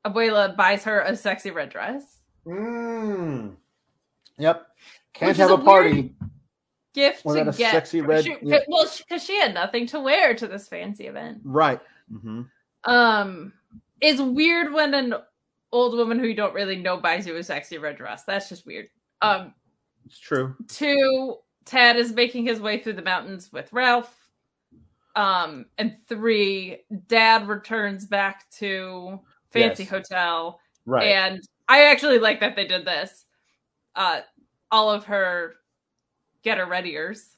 Abuela 0.06 0.56
buys 0.56 0.84
her 0.84 1.00
a 1.00 1.14
sexy 1.14 1.50
red 1.50 1.68
dress. 1.68 2.21
Mm. 2.46 3.56
Yep. 4.38 4.66
Can't 5.14 5.28
Which 5.30 5.36
have 5.38 5.50
a 5.50 5.54
a 5.54 5.58
party. 5.58 6.14
Gift 6.94 7.24
Without 7.24 7.44
to 7.44 7.50
a 7.50 7.52
get 7.54 7.72
sexy 7.72 8.00
red- 8.02 8.24
She, 8.24 8.36
yeah. 8.42 8.58
Well, 8.68 8.86
because 8.98 9.24
she 9.24 9.36
had 9.38 9.54
nothing 9.54 9.86
to 9.88 10.00
wear 10.00 10.34
to 10.34 10.46
this 10.46 10.68
fancy 10.68 11.06
event. 11.06 11.40
Right. 11.44 11.80
Mm-hmm. 12.12 12.42
Um, 12.84 13.52
it's 14.00 14.20
weird 14.20 14.72
when 14.72 14.92
an 14.92 15.14
old 15.70 15.96
woman 15.96 16.18
who 16.18 16.26
you 16.26 16.34
don't 16.34 16.52
really 16.54 16.76
know 16.76 16.98
buys 16.98 17.26
you 17.26 17.34
a 17.36 17.42
sexy 17.42 17.78
red 17.78 17.96
dress. 17.96 18.24
That's 18.24 18.48
just 18.48 18.66
weird. 18.66 18.88
Um, 19.22 19.54
It's 20.04 20.18
true. 20.18 20.54
two, 20.68 21.36
Tad 21.64 21.96
is 21.96 22.12
making 22.12 22.44
his 22.44 22.60
way 22.60 22.78
through 22.78 22.94
the 22.94 23.02
mountains 23.02 23.50
with 23.52 23.72
Ralph. 23.72 24.14
Um, 25.16 25.66
and 25.78 25.96
three, 26.08 26.80
Dad 27.06 27.46
returns 27.48 28.04
back 28.06 28.50
to 28.58 29.20
Fancy 29.50 29.84
Yes. 29.84 29.90
Hotel, 29.90 30.58
Right. 30.84 31.04
and 31.08 31.40
I 31.68 31.84
actually 31.84 32.18
like 32.18 32.40
that 32.40 32.56
they 32.56 32.66
did 32.66 32.84
this. 32.84 33.26
Uh, 33.94 34.20
all 34.70 34.90
of 34.90 35.04
her 35.06 35.54
get 36.42 36.58
her 36.58 36.66
readiers 36.66 37.36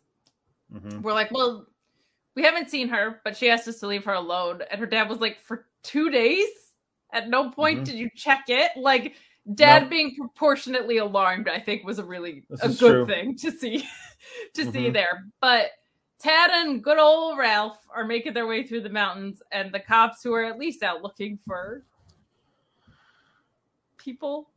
Mhm. 0.72 1.02
we're 1.02 1.12
like, 1.12 1.30
well, 1.30 1.66
we 2.34 2.42
haven't 2.42 2.70
seen 2.70 2.88
her, 2.88 3.20
but 3.24 3.36
she 3.36 3.48
asked 3.50 3.68
us 3.68 3.78
to 3.80 3.86
leave 3.86 4.04
her 4.04 4.14
alone. 4.14 4.62
And 4.70 4.80
her 4.80 4.86
dad 4.86 5.08
was 5.08 5.20
like, 5.20 5.38
for 5.38 5.66
two 5.82 6.10
days? 6.10 6.48
At 7.12 7.28
no 7.28 7.50
point 7.50 7.80
Mhm. 7.80 7.84
did 7.84 7.94
you 7.96 8.10
check 8.16 8.44
it? 8.48 8.72
Like, 8.76 9.14
dad 9.54 9.88
being 9.90 10.16
proportionately 10.16 10.96
alarmed, 10.96 11.48
I 11.48 11.60
think, 11.60 11.84
was 11.84 11.98
a 12.00 12.04
really 12.04 12.44
This 12.48 12.62
a 12.62 12.68
good 12.70 12.78
true. 12.78 13.06
thing 13.06 13.36
to 13.36 13.52
see 13.52 13.88
to 14.54 14.64
see 14.72 14.88
Mhm. 14.88 14.92
there. 14.94 15.26
But 15.40 15.72
Tad 16.18 16.50
and 16.50 16.82
good 16.82 16.98
old 16.98 17.36
Ralph 17.38 17.86
are 17.94 18.04
making 18.04 18.32
their 18.32 18.46
way 18.46 18.62
through 18.66 18.80
the 18.80 18.88
mountains, 18.88 19.42
and 19.52 19.70
the 19.72 19.80
cops 19.80 20.22
who 20.22 20.32
are 20.32 20.44
at 20.44 20.58
least 20.58 20.82
out 20.82 21.02
looking 21.02 21.38
for 21.46 21.84
people 24.04 24.50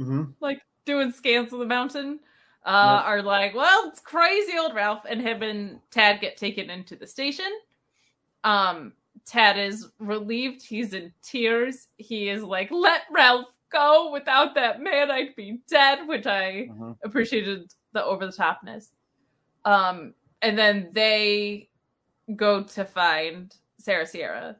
Mhm. 0.00 0.34
like 0.40 0.60
doing 0.84 1.12
scans 1.12 1.52
of 1.52 1.58
the 1.60 1.66
mountain 1.66 2.20
uh 2.66 3.00
Yep. 3.02 3.04
are 3.06 3.22
like 3.22 3.54
well 3.54 3.88
it's 3.88 4.00
crazy 4.00 4.58
old 4.58 4.74
ralph 4.74 5.04
and 5.08 5.20
him 5.20 5.42
and 5.42 5.80
tad 5.90 6.20
get 6.20 6.36
taken 6.36 6.68
into 6.70 6.94
the 6.96 7.06
station 7.06 7.50
um 8.44 8.92
tad 9.24 9.58
is 9.58 9.88
relieved 9.98 10.62
he's 10.62 10.92
in 10.92 11.12
tears 11.22 11.88
he 11.96 12.28
is 12.28 12.42
like 12.42 12.70
let 12.70 13.02
ralph 13.10 13.46
go 13.70 14.10
without 14.12 14.54
that 14.54 14.80
man 14.82 15.10
i'd 15.10 15.34
be 15.36 15.60
dead 15.68 16.06
which 16.06 16.26
i 16.26 16.68
Mhm. 16.70 16.96
appreciated 17.04 17.72
the 17.92 18.04
over 18.04 18.26
the 18.26 18.32
topness 18.32 18.90
um 19.64 20.14
and 20.42 20.58
then 20.58 20.90
they 20.92 21.68
go 22.36 22.62
to 22.62 22.84
find 22.84 23.56
sarah 23.78 24.06
sierra 24.06 24.56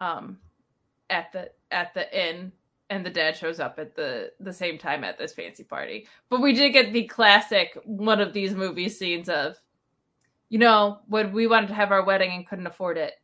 um 0.00 0.38
at 1.10 1.30
the 1.32 1.50
at 1.70 1.94
the 1.94 2.06
inn 2.28 2.52
and 2.90 3.04
the 3.04 3.10
dad 3.10 3.36
shows 3.36 3.60
up 3.60 3.78
at 3.78 3.94
the 3.96 4.30
the 4.40 4.52
same 4.52 4.76
time 4.78 5.04
at 5.04 5.18
this 5.18 5.32
fancy 5.32 5.64
party 5.64 6.06
but 6.28 6.40
we 6.42 6.52
did 6.52 6.70
get 6.72 6.92
the 6.92 7.04
classic 7.04 7.78
one 7.84 8.20
of 8.20 8.32
these 8.32 8.54
movie 8.54 8.88
scenes 8.88 9.28
of 9.28 9.56
you 10.50 10.58
know 10.58 10.98
when 11.06 11.32
we 11.32 11.46
wanted 11.46 11.68
to 11.68 11.74
have 11.74 11.92
our 11.92 12.04
wedding 12.04 12.30
and 12.32 12.46
couldn't 12.46 12.66
afford 12.66 12.98
it 12.98 13.14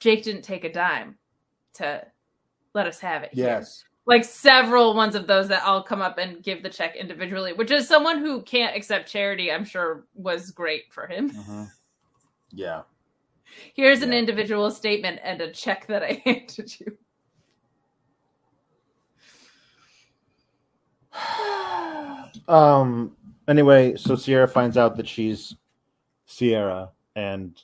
jake 0.00 0.22
didn't 0.22 0.42
take 0.42 0.64
a 0.64 0.72
dime 0.72 1.16
to 1.74 2.04
let 2.74 2.86
us 2.86 3.00
have 3.00 3.22
it 3.22 3.30
here 3.32 3.46
Yes. 3.46 3.82
like 4.06 4.24
several 4.24 4.94
ones 4.94 5.14
of 5.14 5.26
those 5.26 5.48
that 5.48 5.64
all 5.64 5.82
come 5.82 6.02
up 6.02 6.18
and 6.18 6.42
give 6.42 6.62
the 6.62 6.70
check 6.70 6.96
individually, 6.96 7.52
which 7.52 7.70
is 7.70 7.86
someone 7.88 8.18
who 8.20 8.40
can't 8.42 8.74
accept 8.76 9.10
charity, 9.10 9.52
I'm 9.52 9.64
sure 9.66 10.06
was 10.14 10.50
great 10.50 10.90
for 10.92 11.06
him. 11.06 11.30
Mhm. 11.30 11.70
Yeah. 12.50 12.82
Here's 13.74 14.00
an 14.02 14.12
individual 14.14 14.70
statement 14.70 15.20
and 15.22 15.40
a 15.42 15.50
check 15.52 15.86
that 15.88 16.02
I 16.02 16.22
handed 16.24 16.80
you. 16.80 16.96
Um. 22.48 23.14
Anyway, 23.46 23.96
so 23.96 24.14
Sierra 24.14 24.46
finds 24.46 24.76
out 24.76 24.96
that 24.96 25.08
she's 25.08 25.56
Sierra 26.26 26.90
and 27.16 27.62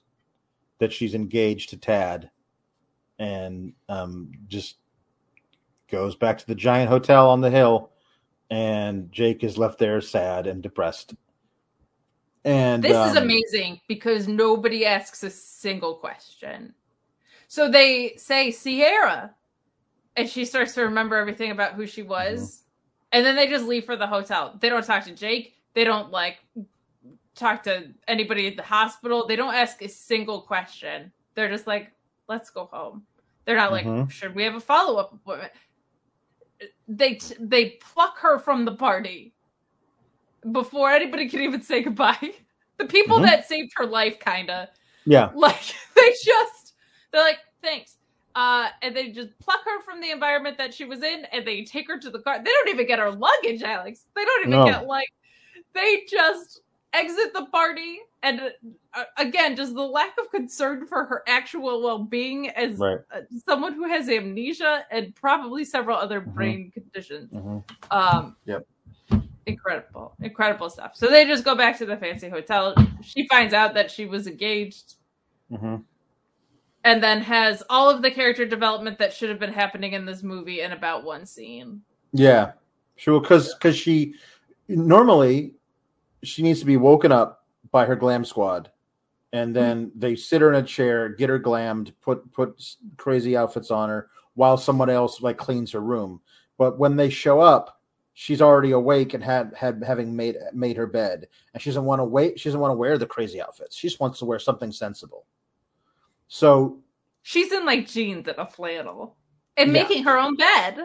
that 0.79 0.93
she's 0.93 1.15
engaged 1.15 1.71
to 1.71 1.77
Tad, 1.77 2.31
and 3.19 3.73
um, 3.89 4.33
just 4.49 4.77
goes 5.89 6.17
back 6.17 6.39
to 6.39 6.47
the 6.47 6.55
giant 6.55 6.89
hotel 6.89 7.29
on 7.29 7.41
the 7.41 7.51
hill, 7.51 7.91
and 8.51 9.13
Jake 9.13 9.45
is 9.45 9.59
left 9.59 9.79
there 9.79 10.01
sad 10.01 10.47
and 10.47 10.63
depressed. 10.63 11.15
And 12.45 12.83
This 12.83 12.91
is 12.91 13.17
um, 13.17 13.23
amazing 13.23 13.81
because 13.89 14.29
nobody 14.29 14.85
asks 14.85 15.23
a 15.23 15.31
single 15.31 15.95
question. 15.95 16.75
So 17.49 17.71
they 17.71 18.15
say 18.17 18.51
Sierra, 18.51 19.35
and 20.17 20.29
she 20.29 20.45
starts 20.45 20.75
to 20.75 20.83
remember 20.83 21.17
everything 21.17 21.51
about 21.51 21.75
who 21.75 21.87
she 21.87 22.03
was, 22.03 22.64
and 23.15 23.25
then 23.25 23.37
they 23.37 23.47
just 23.47 23.65
leave 23.65 23.85
for 23.85 23.97
the 23.97 24.07
hotel. 24.07 24.57
They 24.61 24.69
don't 24.69 24.85
talk 24.85 25.05
to 25.05 25.13
Jake. 25.15 25.55
They 25.75 25.85
don't 25.85 26.11
like 26.11 26.39
talk 27.35 27.63
to 27.65 27.89
anybody 28.09 28.47
at 28.49 28.57
the 28.57 28.63
hospital. 28.63 29.27
They 29.27 29.37
don't 29.37 29.55
ask 29.55 29.81
a 29.83 29.89
single 29.89 30.41
question. 30.43 31.13
They're 31.35 31.49
just 31.49 31.67
like, 31.67 31.93
"Let's 32.29 32.51
go 32.51 32.67
home." 32.73 33.07
They're 33.45 33.57
not 33.57 33.73
like, 33.73 33.87
Mhm. 33.87 34.11
"Should 34.11 34.35
we 34.35 34.43
have 34.45 34.55
a 34.57 34.61
follow 34.61 34.99
up 34.99 35.13
appointment?" 35.13 35.53
They 36.89 37.15
t- 37.15 37.35
they 37.39 37.71
pluck 37.81 38.19
her 38.19 38.39
from 38.39 38.65
the 38.65 38.75
party 38.77 39.33
before 40.53 40.91
anybody 40.91 41.29
can 41.29 41.41
even 41.41 41.63
say 41.63 41.83
goodbye. 41.83 42.19
The 42.77 42.87
people 42.87 43.19
Mhm. 43.21 43.23
that 43.27 43.47
saved 43.47 43.71
her 43.77 43.87
life, 43.87 44.19
kind 44.19 44.51
of 44.51 44.69
Yeah. 45.07 45.31
like 45.35 45.63
they 45.95 46.11
just 46.25 46.75
they're 47.13 47.23
like 47.23 47.39
thanks 47.63 47.99
uh 48.35 48.69
and 48.83 48.97
they 48.97 49.11
just 49.11 49.39
pluck 49.39 49.61
her 49.65 49.81
from 49.83 50.01
the 50.01 50.11
environment 50.11 50.59
that 50.59 50.73
she 50.75 50.85
was 50.85 51.03
in 51.03 51.25
and 51.33 51.47
they 51.47 51.65
take 51.65 51.87
her 51.89 51.99
to 51.99 52.11
the 52.11 52.19
car 52.21 52.39
they 52.39 52.51
don't 52.51 52.69
even 52.69 52.87
get 52.87 52.99
her 52.99 53.11
luggage 53.11 53.63
alex 53.63 54.07
they 54.15 54.25
don't 54.25 54.47
even 54.47 54.59
No. 54.59 54.65
get 54.65 54.87
like 54.87 55.09
they 55.75 56.03
just 56.09 56.61
exit 56.93 57.33
the 57.33 57.47
party 57.47 57.99
and 58.23 58.41
uh, 58.95 59.05
again 59.19 59.57
just 59.57 59.75
the 59.75 59.83
lack 59.83 60.17
of 60.19 60.31
concern 60.31 60.87
for 60.87 61.05
her 61.05 61.23
actual 61.29 61.83
well-being 61.83 62.49
as 62.51 62.79
Right. 62.79 62.99
uh, 63.15 63.21
someone 63.47 63.73
who 63.75 63.89
has 63.89 64.09
amnesia 64.09 64.85
and 64.91 65.15
probably 65.15 65.65
several 65.65 65.97
other 65.97 66.21
Mhm. 66.21 66.35
brain 66.35 66.71
conditions 66.73 67.31
Mhm. 67.33 67.65
um 67.91 68.37
Yep. 68.47 68.67
incredible, 69.47 70.15
incredible 70.23 70.71
stuff. 70.71 70.93
So 70.97 71.11
they 71.11 71.27
just 71.27 71.45
go 71.45 71.55
back 71.55 71.77
to 71.79 71.85
the 71.87 71.97
fancy 71.99 72.31
hotel. 72.31 72.75
She 73.03 73.29
finds 73.29 73.53
out 73.53 73.75
that 73.75 73.91
she 73.91 74.07
was 74.07 74.27
engaged, 74.27 74.95
hmm 75.51 75.77
and 76.85 77.03
then 77.03 77.21
has 77.23 77.63
all 77.71 77.91
of 77.91 78.03
the 78.03 78.11
character 78.11 78.45
development 78.45 78.99
that 78.99 79.13
should 79.13 79.31
have 79.31 79.39
been 79.39 79.53
happening 79.53 79.95
in 79.95 80.05
this 80.05 80.23
movie 80.23 80.61
in 80.61 80.73
about 80.73 81.05
one 81.05 81.27
scene. 81.27 81.81
Yeah, 82.13 82.53
sure. 82.97 83.21
Because 83.21 83.55
because 83.55 83.77
she 83.77 84.15
normally 84.69 85.55
she 86.23 86.43
needs 86.43 86.61
to 86.61 86.67
be 86.67 86.77
woken 86.77 87.11
up 87.11 87.45
by 87.71 87.87
her 87.87 87.97
glam 87.97 88.25
squad, 88.25 88.71
and 89.33 89.57
then 89.57 89.87
mm-hmm. 89.87 89.99
they 89.99 90.15
sit 90.15 90.43
her 90.43 90.53
in 90.53 90.63
a 90.63 90.67
chair, 90.67 91.09
get 91.09 91.31
her 91.31 91.41
glammed, 91.41 91.93
put 92.03 92.31
put 92.33 92.63
crazy 92.97 93.37
outfits 93.37 93.71
on 93.71 93.89
her, 93.89 94.11
while 94.35 94.57
someone 94.57 94.91
else 94.91 95.23
like 95.23 95.39
cleans 95.39 95.73
her 95.73 95.81
room. 95.81 96.21
But 96.59 96.79
when 96.79 96.97
they 96.97 97.09
show 97.09 97.41
up, 97.41 97.81
she's 98.13 98.43
already 98.43 98.73
awake 98.73 99.15
and 99.15 99.25
had 99.25 99.53
had 99.57 99.83
having 99.85 100.15
made 100.15 100.37
made 100.53 100.77
her 100.77 100.87
bed, 100.87 101.29
and 101.55 101.63
she 101.63 101.71
doesn't 101.71 101.85
want 101.85 102.01
to 102.01 102.05
wait. 102.05 102.39
She 102.39 102.49
doesn't 102.51 102.61
want 102.61 102.73
to 102.73 102.77
wear 102.77 102.99
the 102.99 103.07
crazy 103.07 103.41
outfits. 103.41 103.75
She 103.75 103.89
just 103.89 104.01
wants 104.01 104.19
to 104.19 104.27
wear 104.27 104.39
something 104.39 104.71
sensible. 104.71 105.25
So 106.29 106.81
She's 107.23 107.53
in 107.53 107.65
like 107.65 107.87
jeans 107.89 108.29
and 108.29 108.37
a 108.39 108.47
flannel 108.47 109.17
and 109.57 109.73
Yeah. 109.73 109.83
making 109.83 110.05
her 110.05 110.19
own 110.19 110.37
bed. 110.37 110.79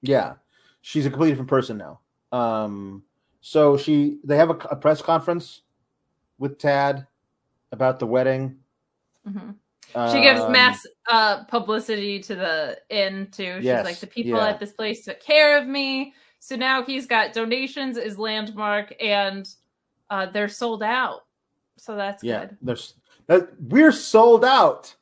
Yeah, 0.00 0.34
she's 0.80 1.04
a 1.04 1.10
completely 1.10 1.32
different 1.32 1.50
person 1.50 1.76
now. 1.76 2.00
Um, 2.32 3.02
so 3.40 3.76
she 3.76 4.18
they 4.24 4.36
have 4.36 4.50
a, 4.50 4.54
a 4.70 4.76
press 4.76 5.02
conference 5.02 5.62
with 6.38 6.58
Tad 6.58 7.06
about 7.72 7.98
the 7.98 8.06
wedding. 8.06 8.58
Mhm. 9.28 9.54
She 10.12 10.20
gives 10.20 10.40
Um, 10.40 10.52
mass 10.52 10.86
uh, 11.10 11.44
publicity 11.44 12.20
to 12.20 12.34
the 12.34 12.78
inn 12.90 13.28
too. 13.30 13.56
She's 13.56 13.64
Yes, 13.66 13.84
like, 13.84 13.98
the 14.00 14.06
people 14.06 14.32
yeah. 14.38 14.48
at 14.48 14.58
this 14.58 14.72
place 14.72 15.04
took 15.04 15.20
care 15.20 15.56
of 15.58 15.66
me. 15.66 16.12
So 16.40 16.56
now 16.56 16.82
he's 16.82 17.06
got 17.06 17.32
donations 17.32 17.96
is 17.96 18.18
landmark, 18.18 18.92
and 19.00 19.48
uh, 20.10 20.26
they're 20.26 20.48
sold 20.48 20.82
out. 20.82 21.24
So 21.76 21.96
that's 21.96 22.22
Yeah, 22.24 22.46
good. 22.46 22.56
there's 22.62 22.94
that 23.28 23.48
we're 23.60 23.92
sold 23.92 24.44
out 24.44 24.94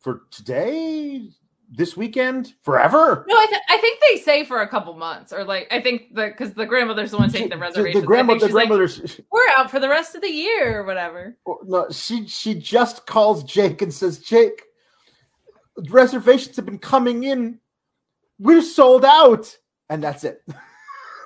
for 0.00 0.22
today, 0.30 1.28
this 1.70 1.96
weekend, 1.96 2.54
forever. 2.62 3.24
No, 3.28 3.36
I, 3.36 3.46
th- 3.46 3.60
I 3.68 3.78
think 3.78 4.00
they 4.08 4.18
say 4.18 4.44
for 4.44 4.62
a 4.62 4.68
couple 4.68 4.94
months, 4.94 5.32
or 5.32 5.44
like 5.44 5.66
I 5.70 5.80
think 5.80 6.14
the 6.14 6.28
because 6.28 6.54
the 6.54 6.66
grandmother's 6.66 7.10
the 7.10 7.18
one 7.18 7.30
taking 7.30 7.48
the 7.48 7.58
reservations. 7.58 8.00
The, 8.02 8.06
grandmother, 8.06 8.36
I 8.36 8.40
the 8.40 8.46
she's 8.46 8.54
like, 8.54 8.68
grandmother's 8.68 9.20
We're 9.32 9.48
out 9.56 9.70
for 9.70 9.80
the 9.80 9.88
rest 9.88 10.14
of 10.14 10.22
the 10.22 10.30
year 10.30 10.80
or 10.80 10.84
whatever. 10.84 11.36
no, 11.64 11.88
she 11.90 12.26
she 12.28 12.54
just 12.54 13.06
calls 13.06 13.42
Jake 13.44 13.82
and 13.82 13.92
says, 13.92 14.18
Jake, 14.20 14.62
reservations 15.90 16.56
have 16.56 16.66
been 16.66 16.78
coming 16.78 17.24
in. 17.24 17.58
We're 18.38 18.62
sold 18.62 19.04
out, 19.04 19.56
and 19.88 20.02
that's 20.02 20.24
it. 20.24 20.42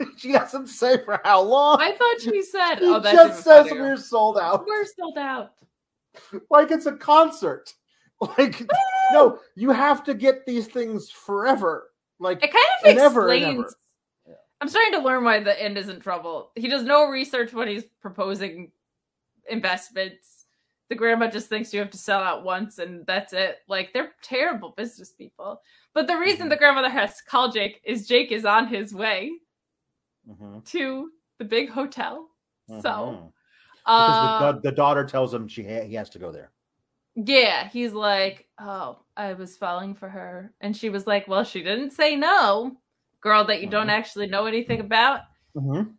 she 0.17 0.33
doesn't 0.33 0.69
say 0.69 1.03
for 1.05 1.21
how 1.25 1.43
long. 1.43 1.81
I 1.81 1.93
thought 1.97 2.21
she 2.21 2.43
said, 2.57 2.77
She 2.77 2.85
"Oh, 2.87 3.01
that's 3.01 3.17
just 3.17 3.45
says 3.45 3.69
funnier. 3.69 3.83
we're 3.83 3.97
sold 3.97 4.39
out, 4.39 4.67
we're 4.67 4.85
sold 4.87 5.19
out." 5.19 5.53
like 6.51 6.71
it's 6.71 6.87
a 6.87 6.93
concert. 6.97 7.73
Like 8.37 8.69
no, 9.13 9.39
you 9.57 9.71
have 9.71 10.05
to 10.05 10.13
get 10.15 10.45
these 10.45 10.67
things 10.67 11.11
forever. 11.11 11.91
Like 12.19 12.43
It 12.45 12.53
kind 12.53 12.97
of 12.97 13.03
ever 13.03 13.33
explains. 13.33 13.75
ever. 14.27 14.37
I'm 14.61 14.69
starting 14.69 14.93
to 14.93 14.99
learn 14.99 15.25
why 15.25 15.41
the 15.41 15.59
end 15.63 15.79
is 15.79 15.89
in 15.89 16.01
trouble. 16.01 16.51
He 16.55 16.69
does 16.69 16.83
no 16.83 17.09
research 17.09 17.55
when 17.55 17.67
he's 17.67 17.85
proposing 18.03 18.71
investments. 19.49 20.45
The 20.91 20.97
grandma 20.97 21.29
just 21.29 21.49
thinks 21.49 21.73
you 21.73 21.81
have 21.81 21.91
to 21.93 21.99
sell 21.99 22.21
out 22.23 22.45
once 22.45 22.79
and 22.79 23.07
that's 23.07 23.33
it. 23.33 23.59
Like 23.69 23.93
they're 23.95 24.13
terrible 24.23 24.75
business 24.77 25.13
people. 25.13 25.63
But 25.95 26.07
the 26.07 26.19
reason 26.19 26.47
Mhm. 26.47 26.51
the 26.51 26.57
grandmother 26.57 26.91
has 26.91 27.17
to 27.19 27.25
call 27.25 27.51
Jake 27.51 27.81
is 27.85 28.07
Jake 28.07 28.33
is 28.33 28.45
on 28.45 28.67
his 28.67 28.93
way 28.93 29.31
mhm, 30.31 30.65
to 30.67 31.11
the 31.39 31.45
big 31.45 31.71
hotel. 31.71 32.29
mhm. 32.71 32.83
So, 32.83 33.33
because 33.85 34.19
uh, 34.41 34.53
the, 34.53 34.61
the, 34.71 34.73
daughter 34.73 35.05
tells 35.05 35.33
him 35.33 35.49
she 35.49 35.65
ha- 35.65 35.85
he 35.85 35.95
has 35.95 36.11
to 36.11 36.19
go 36.19 36.31
there. 36.31 36.51
yeah, 37.15 37.69
he's 37.69 37.93
like, 37.93 38.47
"Oh, 38.61 38.99
I 39.17 39.33
was 39.33 39.57
falling 39.57 39.95
for 39.95 40.09
her," 40.09 40.53
and 40.61 40.77
she 40.77 40.91
was 40.91 41.07
like, 41.07 41.27
"Well, 41.27 41.45
she 41.45 41.63
didn't 41.63 41.91
say 41.91 42.15
no, 42.15 42.77
girl 43.21 43.45
that 43.47 43.61
you 43.61 43.69
don't 43.69 43.89
Mhm. 43.89 43.99
actually 43.99 44.27
know 44.29 44.47
anything 44.47 44.81
about." 44.81 45.23
Mm-hmm. 45.57 45.91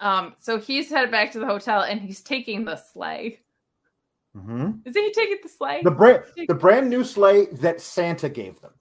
Um, 0.00 0.34
so 0.38 0.58
he's 0.58 0.90
headed 0.90 1.10
back 1.10 1.32
to 1.32 1.38
the 1.40 1.46
hotel 1.46 1.82
and 1.82 2.00
he's 2.00 2.20
taking 2.22 2.64
the 2.64 2.76
sleigh. 2.76 3.40
Mm-hmm. 4.36 4.70
Is 4.84 4.94
he 4.94 5.12
taking 5.12 5.38
the 5.42 5.48
sleigh? 5.48 5.82
The 5.82 5.90
brand 5.90 6.24
the 6.46 6.54
brand 6.54 6.88
new 6.88 7.02
sleigh 7.02 7.46
that 7.46 7.80
Santa 7.80 8.28
gave 8.28 8.60
them. 8.60 8.72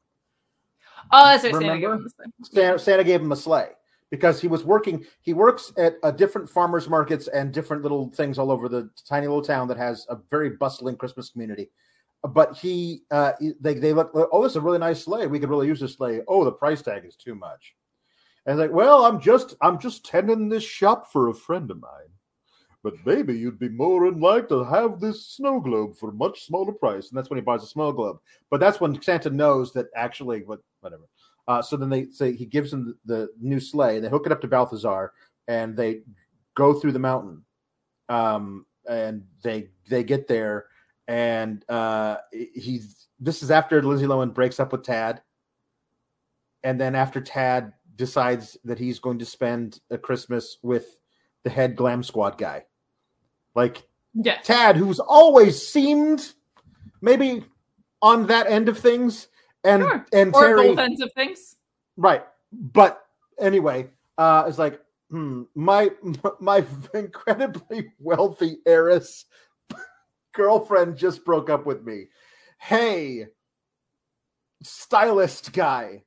oh, 1.11 1.25
that's 1.25 1.43
what 1.43 1.53
Santa 1.53 1.79
gave 1.79 1.89
him 1.89 2.03
the 2.03 2.09
sleigh. 2.09 2.25
Santa, 2.43 2.79
Santa 2.79 3.03
gave 3.03 3.21
him 3.21 3.31
a 3.31 3.35
sleigh 3.35 3.71
because 4.09 4.41
he 4.41 4.47
was 4.47 4.63
working. 4.63 5.05
He 5.21 5.33
works 5.33 5.73
at 5.77 5.95
a 6.03 6.11
different 6.11 6.49
farmers 6.49 6.89
markets 6.89 7.27
and 7.27 7.53
different 7.53 7.83
little 7.83 8.09
things 8.11 8.37
all 8.37 8.51
over 8.51 8.69
the 8.69 8.89
tiny 9.07 9.27
little 9.27 9.41
town 9.41 9.67
that 9.67 9.77
has 9.77 10.05
a 10.09 10.17
very 10.29 10.51
bustling 10.51 10.95
Christmas 10.95 11.29
community. 11.29 11.69
But 12.23 12.57
he, 12.57 13.03
uh, 13.11 13.33
they, 13.59 13.75
they 13.75 13.93
look. 13.93 14.11
Oh, 14.13 14.43
this 14.43 14.53
is 14.53 14.57
a 14.57 14.61
really 14.61 14.79
nice 14.79 15.03
sleigh. 15.03 15.27
We 15.27 15.39
could 15.39 15.49
really 15.49 15.67
use 15.67 15.79
this 15.79 15.95
sleigh. 15.95 16.21
Oh, 16.27 16.43
the 16.43 16.51
price 16.51 16.81
tag 16.81 17.05
is 17.05 17.15
too 17.15 17.35
much. 17.35 17.75
And 18.45 18.57
like, 18.57 18.71
well, 18.71 19.05
I'm 19.05 19.19
just, 19.19 19.55
I'm 19.61 19.77
just 19.77 20.05
tending 20.05 20.47
this 20.47 20.63
shop 20.63 21.11
for 21.11 21.27
a 21.27 21.33
friend 21.33 21.69
of 21.69 21.81
mine. 21.81 21.91
But 22.81 22.93
maybe 23.05 23.37
you'd 23.37 23.59
be 23.59 23.69
more 23.69 24.09
than 24.09 24.21
like 24.21 24.47
to 24.49 24.63
have 24.63 24.99
this 24.99 25.27
snow 25.27 25.59
globe 25.59 25.97
for 25.97 26.09
a 26.09 26.13
much 26.13 26.45
smaller 26.45 26.71
price. 26.71 27.09
And 27.09 27.17
that's 27.17 27.29
when 27.29 27.37
he 27.37 27.43
buys 27.43 27.63
a 27.63 27.67
snow 27.67 27.91
globe. 27.91 28.19
But 28.49 28.61
that's 28.61 28.79
when 28.79 29.01
Santa 29.01 29.29
knows 29.29 29.73
that 29.73 29.87
actually, 29.95 30.43
what, 30.43 30.59
whatever. 30.79 31.03
Uh, 31.47 31.61
so 31.61 31.77
then 31.77 31.89
they 31.89 32.05
say 32.11 32.33
he 32.33 32.45
gives 32.45 32.73
him 32.73 32.97
the, 33.05 33.15
the 33.15 33.29
new 33.39 33.59
sleigh. 33.59 33.99
They 33.99 34.09
hook 34.09 34.25
it 34.25 34.31
up 34.31 34.41
to 34.41 34.47
Balthazar, 34.47 35.13
and 35.47 35.75
they 35.75 36.01
go 36.55 36.73
through 36.73 36.91
the 36.91 36.99
mountain. 36.99 37.43
Um, 38.09 38.65
and 38.87 39.23
they 39.43 39.69
they 39.89 40.03
get 40.03 40.27
there, 40.27 40.67
and 41.07 41.63
uh, 41.69 42.17
he's 42.31 43.07
this 43.19 43.43
is 43.43 43.51
after 43.51 43.81
Lindsay 43.81 44.05
Lohan 44.05 44.33
breaks 44.33 44.59
up 44.59 44.71
with 44.71 44.83
Tad, 44.83 45.21
and 46.63 46.79
then 46.79 46.95
after 46.95 47.19
Tad 47.19 47.73
decides 47.95 48.57
that 48.63 48.79
he's 48.79 48.99
going 48.99 49.19
to 49.19 49.25
spend 49.25 49.79
a 49.89 49.97
Christmas 49.97 50.57
with 50.61 50.99
the 51.43 51.49
head 51.49 51.75
glam 51.75 52.01
squad 52.01 52.37
guy, 52.37 52.65
like 53.55 53.83
Yes. 54.23 54.45
Tad, 54.45 54.77
who's 54.77 54.99
always 54.99 55.65
seemed 55.65 56.33
maybe 57.01 57.43
on 58.01 58.27
that 58.27 58.47
end 58.47 58.67
of 58.67 58.77
things, 58.77 59.27
and 59.67 59.83
Sure. 59.83 60.05
and 60.13 60.33
Or 60.33 60.41
Terry, 60.41 60.67
both 60.69 60.79
ends 60.79 61.01
of 61.01 61.11
things. 61.13 61.55
right? 61.97 62.25
But 62.51 63.03
anyway, 63.39 63.89
uh, 64.17 64.45
it's 64.47 64.57
like 64.57 64.81
hmm, 65.11 65.43
my 65.55 65.91
my 66.39 66.65
incredibly 66.93 67.91
wealthy 67.99 68.57
heiress 68.65 69.25
girlfriend 70.33 70.97
just 70.97 71.23
broke 71.25 71.49
up 71.49 71.65
with 71.65 71.83
me. 71.83 72.05
Hey, 72.59 73.27
stylist 74.63 75.53
guy, 75.53 76.03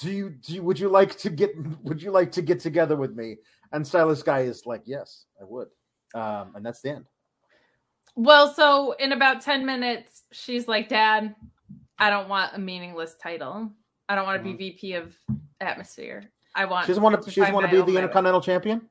do 0.00 0.10
you 0.10 0.30
do 0.30 0.54
you, 0.54 0.62
would 0.62 0.78
you 0.78 0.88
like 0.88 1.16
to 1.18 1.30
get 1.30 1.50
would 1.82 2.02
you 2.02 2.10
like 2.10 2.30
to 2.32 2.42
get 2.42 2.60
together 2.60 2.96
with 2.96 3.14
me? 3.16 3.38
And 3.72 3.86
stylist 3.86 4.26
guy 4.26 4.40
is 4.40 4.66
like, 4.66 4.82
yes, 4.84 5.24
I 5.40 5.44
would. 5.44 5.68
Um, 6.14 6.52
and 6.54 6.64
that's 6.66 6.82
the 6.82 6.90
end. 6.90 7.06
Well, 8.14 8.52
so 8.52 8.92
in 8.98 9.12
about 9.12 9.40
10 9.40 9.64
minutes, 9.64 10.24
she's 10.30 10.68
like, 10.68 10.90
Dad, 10.90 11.34
I 11.98 12.10
don't 12.10 12.28
want 12.28 12.54
a 12.54 12.58
meaningless 12.58 13.14
title. 13.22 13.70
I 14.08 14.14
don't 14.14 14.26
want 14.26 14.42
to 14.42 14.44
be 14.44 14.56
VP 14.56 14.94
of 14.94 15.14
Atmosphere. 15.60 16.24
I 16.54 16.64
want 16.64 16.86
She 16.86 16.88
doesn't 16.90 17.02
want 17.02 17.22
to. 17.22 17.30
She 17.30 17.40
doesn't 17.40 17.54
want 17.54 17.70
to 17.70 17.84
be 17.84 17.92
the. 17.92 17.98
Intercontinental 17.98 18.40
Champion. 18.40 18.82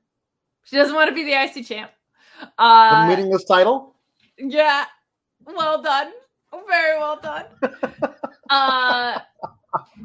She 0.63 0.75
doesn't 0.77 0.95
want 0.95 1.09
to 1.09 1.15
be 1.15 1.23
the 1.23 1.33
IC 1.33 1.65
champ. 1.65 1.91
The 2.39 2.63
Uh, 2.63 3.05
meaningless 3.07 3.43
title. 3.43 3.95
Yeah. 4.37 4.85
Well 5.45 5.81
done. 5.81 6.11
Very 6.67 6.97
well 6.97 7.19
done. 7.21 7.45
uh 8.49 9.19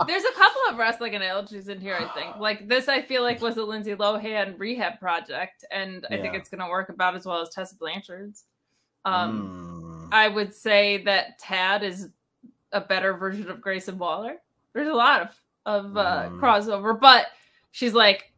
there's 0.06 0.22
a 0.24 0.32
couple 0.32 0.60
of 0.70 0.76
wrestling 0.78 1.14
analogies 1.16 1.68
in 1.68 1.80
here, 1.80 1.96
I 1.98 2.06
think. 2.14 2.36
Like 2.36 2.68
this 2.68 2.88
I 2.88 3.02
feel 3.02 3.22
like 3.22 3.40
was 3.40 3.56
a 3.56 3.64
Lindsay 3.64 3.94
Lohan 3.94 4.54
rehab 4.58 5.00
project, 5.00 5.64
and 5.72 6.06
I 6.10 6.18
think 6.18 6.34
it's 6.34 6.48
gonna 6.48 6.68
work 6.68 6.88
about 6.88 7.16
as 7.16 7.26
well 7.26 7.40
as 7.40 7.48
Tessa 7.50 7.76
Blanchard's. 7.76 8.44
Um 9.04 10.08
Mm. 10.10 10.14
I 10.14 10.28
would 10.28 10.54
say 10.54 11.02
that 11.04 11.38
Tad 11.40 11.82
is 11.82 12.08
a 12.72 12.80
better 12.80 13.14
version 13.14 13.50
of 13.50 13.60
Grayson 13.60 13.98
Waller. 13.98 14.36
There's 14.72 14.88
a 14.88 14.94
lot 14.94 15.22
of 15.22 15.28
of 15.66 15.96
uh, 15.96 16.28
Mm. 16.30 16.40
crossover, 16.40 16.98
but 17.00 17.26
she's 17.72 17.92
like, 17.92 18.32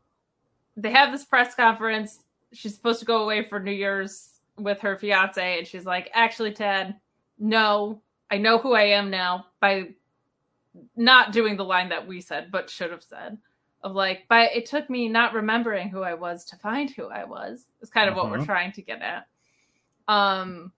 they 0.79 0.91
have 0.91 1.12
this 1.12 1.26
press 1.26 1.55
conference. 1.55 2.20
She's 2.55 2.74
supposed 2.74 3.01
to 3.01 3.05
go 3.05 3.22
away 3.22 3.45
for 3.47 3.61
New 3.61 3.72
Year's 3.72 4.41
with 4.57 4.81
her 4.81 4.97
fiance, 4.97 5.59
and 5.59 5.66
she's 5.66 5.85
like, 5.85 6.11
actually, 6.14 6.53
Ted, 6.53 6.95
no, 7.39 8.01
I 8.31 8.39
know 8.39 8.57
who 8.59 8.72
I 8.72 8.85
am 8.85 9.11
now 9.11 9.47
by 9.61 9.91
not 10.97 11.33
doing 11.33 11.57
the 11.59 11.64
line 11.64 11.91
that 11.91 12.07
we 12.07 12.20
said, 12.22 12.51
but 12.51 12.70
should 12.70 12.91
have 12.91 13.03
said. 13.03 13.37
Of 13.83 13.93
like, 13.95 14.24
but 14.29 14.51
it 14.57 14.64
took 14.66 14.89
me 14.89 15.09
not 15.09 15.35
remembering 15.35 15.89
who 15.91 16.03
I 16.03 16.14
was 16.14 16.45
to 16.47 16.57
find 16.57 16.91
who 16.91 17.09
I 17.09 17.24
was. 17.24 17.66
Is 17.83 17.91
kind 17.91 18.09
of 18.09 18.16
what 18.16 18.31
we're 18.31 18.39
Mhm. 18.39 18.47
trying 18.47 18.72
to 18.72 18.83
get 18.83 19.03
at. 19.03 19.26
Um, 20.09 20.72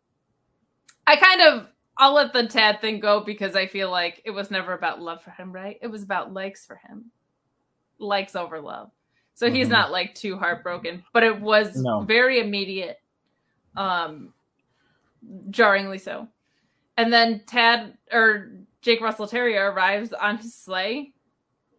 I 1.06 1.14
kind 1.16 1.40
of 1.42 1.68
I'll 2.00 2.14
let 2.14 2.32
the 2.32 2.46
Tad 2.46 2.80
thing 2.80 2.98
go 2.98 3.20
because 3.20 3.54
I 3.54 3.66
feel 3.66 3.90
like 3.90 4.22
it 4.24 4.30
was 4.30 4.50
never 4.50 4.72
about 4.72 5.02
love 5.02 5.22
for 5.22 5.32
him, 5.32 5.52
right? 5.52 5.78
It 5.82 5.86
was 5.86 6.02
about 6.02 6.32
likes 6.32 6.64
for 6.66 6.76
him, 6.76 7.12
likes 7.98 8.34
over 8.34 8.58
love. 8.60 8.90
So 9.34 9.50
he's 9.50 9.68
Mhm. 9.68 9.72
not 9.72 9.90
like 9.92 10.14
too 10.14 10.38
heartbroken, 10.38 11.04
but 11.12 11.22
it 11.22 11.38
was 11.40 11.76
No. 11.76 12.00
very 12.00 12.40
immediate, 12.40 13.00
um, 13.76 13.82
very 13.82 13.92
immediate, 14.10 14.32
No. 14.32 14.32
very 15.22 15.34
immediate, 15.40 15.52
jarringly 15.52 15.98
so. 15.98 16.28
And 16.96 17.12
then 17.12 17.44
Tad 17.46 17.98
or 18.12 18.52
Jake 18.82 19.00
Russell 19.02 19.26
Terrier 19.28 19.70
arrives 19.70 20.12
on 20.14 20.38
his 20.38 20.54
sleigh 20.54 21.12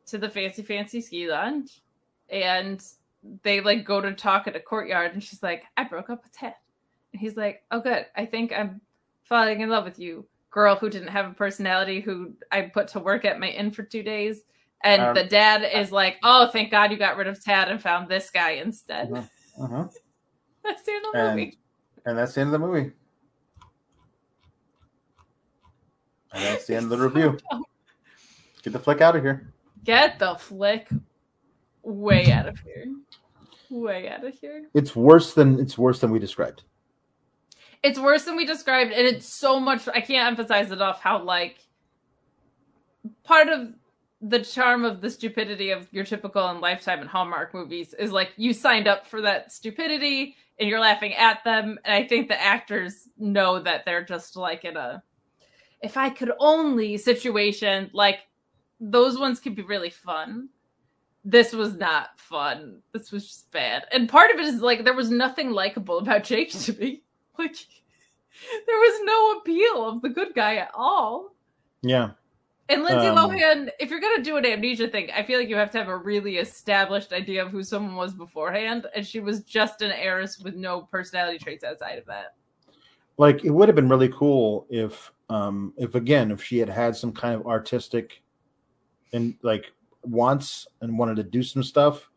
to 0.08 0.18
the 0.20 0.30
fancy 0.30 0.62
fancy 0.64 1.02
ski 1.02 1.30
lounge, 1.30 1.82
and 2.30 2.84
they 3.44 3.62
like 3.62 3.86
go 3.86 4.02
to 4.02 4.14
talk 4.14 4.48
at 4.48 4.56
a 4.56 4.60
courtyard, 4.60 5.14
and 5.14 5.24
she's 5.24 5.44
like, 5.44 5.64
"I 5.78 5.84
broke 5.86 6.10
up 6.12 6.24
with 6.24 6.32
Tad," 6.32 6.56
and 7.14 7.22
he's 7.22 7.38
like, 7.38 7.64
"Oh, 7.72 7.80
good. 7.80 8.08
I 8.16 8.26
think 8.26 8.54
I'm 8.54 8.82
falling 9.32 9.62
in 9.62 9.70
love 9.70 9.86
with 9.86 9.98
you." 9.98 10.28
Girl 10.52 10.76
who 10.76 10.90
didn't 10.90 11.08
have 11.08 11.32
a 11.32 11.34
personality, 11.34 12.02
who 12.02 12.34
I 12.52 12.64
put 12.64 12.90
to 12.90 13.00
work 13.00 13.24
at 13.24 13.40
my 13.40 13.48
inn 13.48 13.72
for 13.72 13.84
two 13.84 14.04
days, 14.04 14.44
and 14.84 15.02
Um, 15.02 15.16
the 15.16 15.24
dad 15.24 15.64
is 15.64 15.94
like, 15.94 16.18
"Oh, 16.24 16.48
thank 16.48 16.70
God 16.72 16.92
you 16.92 16.98
got 16.98 17.16
rid 17.16 17.28
of 17.28 17.42
Tad 17.42 17.70
and 17.72 17.82
found 17.82 18.10
this 18.10 18.30
guy 18.30 18.52
instead." 18.52 19.10
Mhm. 19.10 19.30
Uh-huh. 19.62 19.88
That's 20.64 20.84
the 20.84 20.92
end 20.92 21.06
of 21.06 21.14
the 21.14 21.20
And 21.20 21.36
movie. 21.40 21.60
and 22.06 22.18
that's 22.18 22.34
the 22.36 22.42
end 22.42 22.48
of 22.54 22.60
the 22.60 22.68
movie. 22.68 22.92
And 26.34 26.44
that's 26.44 26.66
the 26.66 26.76
end 26.76 26.92
of 26.92 26.92
the 26.92 26.98
review. 27.10 27.38
Get 28.64 28.74
the 28.74 28.80
flick 28.80 29.02
out 29.02 29.16
of 29.16 29.24
here. 29.24 29.54
Get 29.84 30.20
the 30.20 30.36
flick 30.36 30.88
way 31.84 32.32
out 32.32 32.48
of 32.48 32.60
here. 32.60 32.86
Way 33.70 34.10
out 34.10 34.24
of 34.24 34.34
here. 34.40 34.68
It's 34.74 34.96
worse 34.96 35.34
than 35.34 35.60
it's 35.60 35.78
worse 35.78 36.00
than 36.00 36.12
we 36.12 36.20
described. 36.20 36.64
It's 37.84 38.00
worse 38.00 38.26
than 38.26 38.36
we 38.36 38.46
described, 38.46 38.92
and 38.92 39.08
it's 39.08 39.26
so 39.26 39.60
much. 39.60 39.88
I 39.88 40.02
can't 40.02 40.28
emphasize 40.28 40.72
enough 40.72 41.02
how 41.02 41.24
like 41.24 41.58
part 43.24 43.48
of 43.50 43.74
the 44.22 44.40
charm 44.40 44.86
of 44.86 45.02
the 45.02 45.10
stupidity 45.10 45.72
of 45.72 45.92
your 45.92 46.04
typical 46.04 46.48
and 46.48 46.62
Lifetime 46.62 47.00
and 47.00 47.10
Hallmark 47.10 47.54
movies 47.56 47.96
is 47.96 48.12
like 48.12 48.34
you 48.38 48.54
signed 48.54 48.88
up 48.88 49.08
for 49.08 49.22
that 49.22 49.52
stupidity 49.52 50.36
and 50.60 50.70
you're 50.70 50.80
laughing 50.80 51.14
at 51.16 51.44
them, 51.44 51.80
and 51.84 51.94
I 51.94 52.08
think 52.08 52.28
the 52.28 52.40
actors 52.40 53.10
know 53.18 53.60
that 53.60 53.84
they're 53.84 54.06
just 54.06 54.36
like 54.36 54.64
in 54.64 54.78
a 54.78 55.02
if 55.82 55.98
I 55.98 56.10
could 56.10 56.32
only 56.40 56.98
situation. 56.98 57.90
Like 57.94 58.20
those 58.80 59.18
ones 59.18 59.40
could 59.40 59.56
be 59.56 59.64
really 59.64 59.90
fun. 59.90 60.50
This 61.24 61.54
was 61.54 61.76
not 61.76 62.20
fun. 62.20 62.82
This 62.94 63.12
was 63.12 63.28
just 63.28 63.52
bad. 63.52 63.86
And 63.92 64.10
part 64.10 64.32
of 64.32 64.40
it 64.40 64.46
is 64.46 64.62
like 64.62 64.84
there 64.84 64.96
was 64.96 65.12
nothing 65.12 65.52
likable 65.52 66.00
about 66.00 66.24
Jake 66.24 66.52
to 66.62 66.74
me. 66.74 67.04
Like 67.42 67.56
there 68.68 68.78
was 68.78 69.02
no 69.04 69.40
appeal 69.40 69.88
of 69.88 70.02
the 70.02 70.10
good 70.10 70.34
guy 70.34 70.56
at 70.58 70.72
all. 70.74 71.36
Yeah. 71.82 72.12
And 72.70 72.84
Lindsay 72.84 73.08
Um, 73.08 73.18
Lohan, 73.18 73.70
if 73.80 73.90
you're 73.90 74.00
gonna 74.00 74.24
do 74.24 74.38
an 74.38 74.46
amnesia 74.46 74.88
thing, 74.88 75.10
I 75.14 75.24
feel 75.24 75.40
like 75.40 75.50
you 75.50 75.58
have 75.58 75.72
to 75.72 75.78
have 75.78 75.90
a 75.90 75.98
really 75.98 76.38
established 76.38 77.12
idea 77.12 77.44
of 77.44 77.52
who 77.52 77.64
someone 77.64 77.96
was 77.96 78.14
beforehand, 78.14 78.88
and 78.96 79.06
she 79.06 79.20
was 79.20 79.44
just 79.44 79.82
an 79.82 79.92
heiress 79.92 80.40
with 80.40 80.56
no 80.56 80.84
personality 80.84 81.38
traits 81.38 81.66
outside 81.66 81.98
of 81.98 82.06
that. 82.06 82.36
Like 83.18 83.44
it 83.44 83.50
would 83.50 83.68
have 83.68 83.76
been 83.76 83.90
really 83.90 84.10
cool 84.10 84.68
if 84.70 85.12
um 85.30 85.74
if 85.78 85.96
again 85.96 86.32
if 86.32 86.44
she 86.44 86.60
had 86.60 86.70
had 86.70 86.96
some 86.96 87.12
kind 87.12 87.36
of 87.36 87.46
artistic 87.46 88.22
and 89.14 89.36
like 89.42 89.72
wants 90.04 90.68
and 90.82 90.98
wanted 90.98 91.16
to 91.16 91.24
do 91.24 91.44
some 91.44 91.64
stuff 91.64 92.10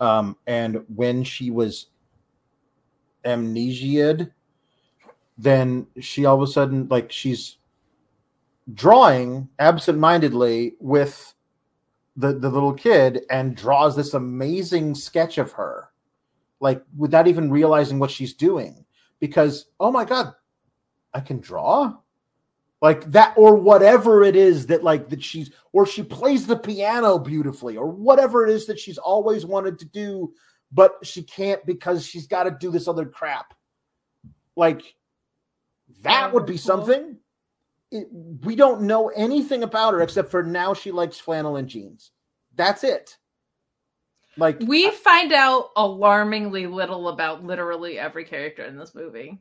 um 0.00 0.36
and 0.46 0.84
when 0.94 1.22
she 1.22 1.50
was 1.50 1.86
amnesiaed 3.24 4.32
then 5.38 5.86
she 6.00 6.24
all 6.24 6.36
of 6.36 6.42
a 6.42 6.52
sudden 6.52 6.88
like 6.88 7.10
she's 7.10 7.56
drawing 8.74 9.48
absentmindedly 9.58 10.74
with 10.80 11.34
the 12.16 12.32
the 12.34 12.50
little 12.50 12.74
kid 12.74 13.22
and 13.30 13.56
draws 13.56 13.96
this 13.96 14.14
amazing 14.14 14.94
sketch 14.94 15.38
of 15.38 15.52
her 15.52 15.88
like 16.60 16.82
without 16.96 17.28
even 17.28 17.50
realizing 17.50 17.98
what 17.98 18.10
she's 18.10 18.34
doing. 18.34 18.84
Because 19.20 19.66
oh 19.80 19.90
my 19.90 20.04
god 20.04 20.34
i 21.14 21.20
can 21.20 21.40
draw? 21.40 21.94
Like 22.80 23.10
that 23.10 23.34
or 23.36 23.56
whatever 23.56 24.22
it 24.22 24.36
is 24.36 24.66
that 24.66 24.84
like 24.84 25.08
that 25.08 25.22
she's 25.22 25.50
or 25.72 25.86
she 25.86 26.02
plays 26.02 26.46
the 26.46 26.56
piano 26.56 27.18
beautifully 27.18 27.76
or 27.76 27.88
whatever 27.88 28.46
it 28.46 28.52
is 28.52 28.66
that 28.66 28.78
she's 28.78 28.98
always 28.98 29.46
wanted 29.46 29.78
to 29.78 29.84
do 29.84 30.32
but 30.70 30.94
she 31.02 31.22
can't 31.22 31.64
because 31.64 32.04
she's 32.06 32.26
got 32.26 32.44
to 32.44 32.50
do 32.50 32.70
this 32.70 32.88
other 32.88 33.06
crap. 33.06 33.54
Like 34.54 34.94
that 36.02 36.32
would 36.32 36.46
be 36.46 36.56
something. 36.56 37.16
It, 37.90 38.06
we 38.44 38.54
don't 38.54 38.82
know 38.82 39.08
anything 39.08 39.62
about 39.62 39.94
her 39.94 40.02
except 40.02 40.30
for 40.30 40.42
now 40.42 40.74
she 40.74 40.90
likes 40.90 41.18
flannel 41.18 41.56
and 41.56 41.68
jeans. 41.68 42.10
That's 42.54 42.84
it. 42.84 43.16
Like 44.36 44.58
We 44.60 44.90
find 44.90 45.32
out 45.32 45.70
alarmingly 45.76 46.66
little 46.66 47.08
about 47.08 47.44
literally 47.44 47.98
every 47.98 48.24
character 48.24 48.64
in 48.64 48.76
this 48.76 48.94
movie. 48.94 49.40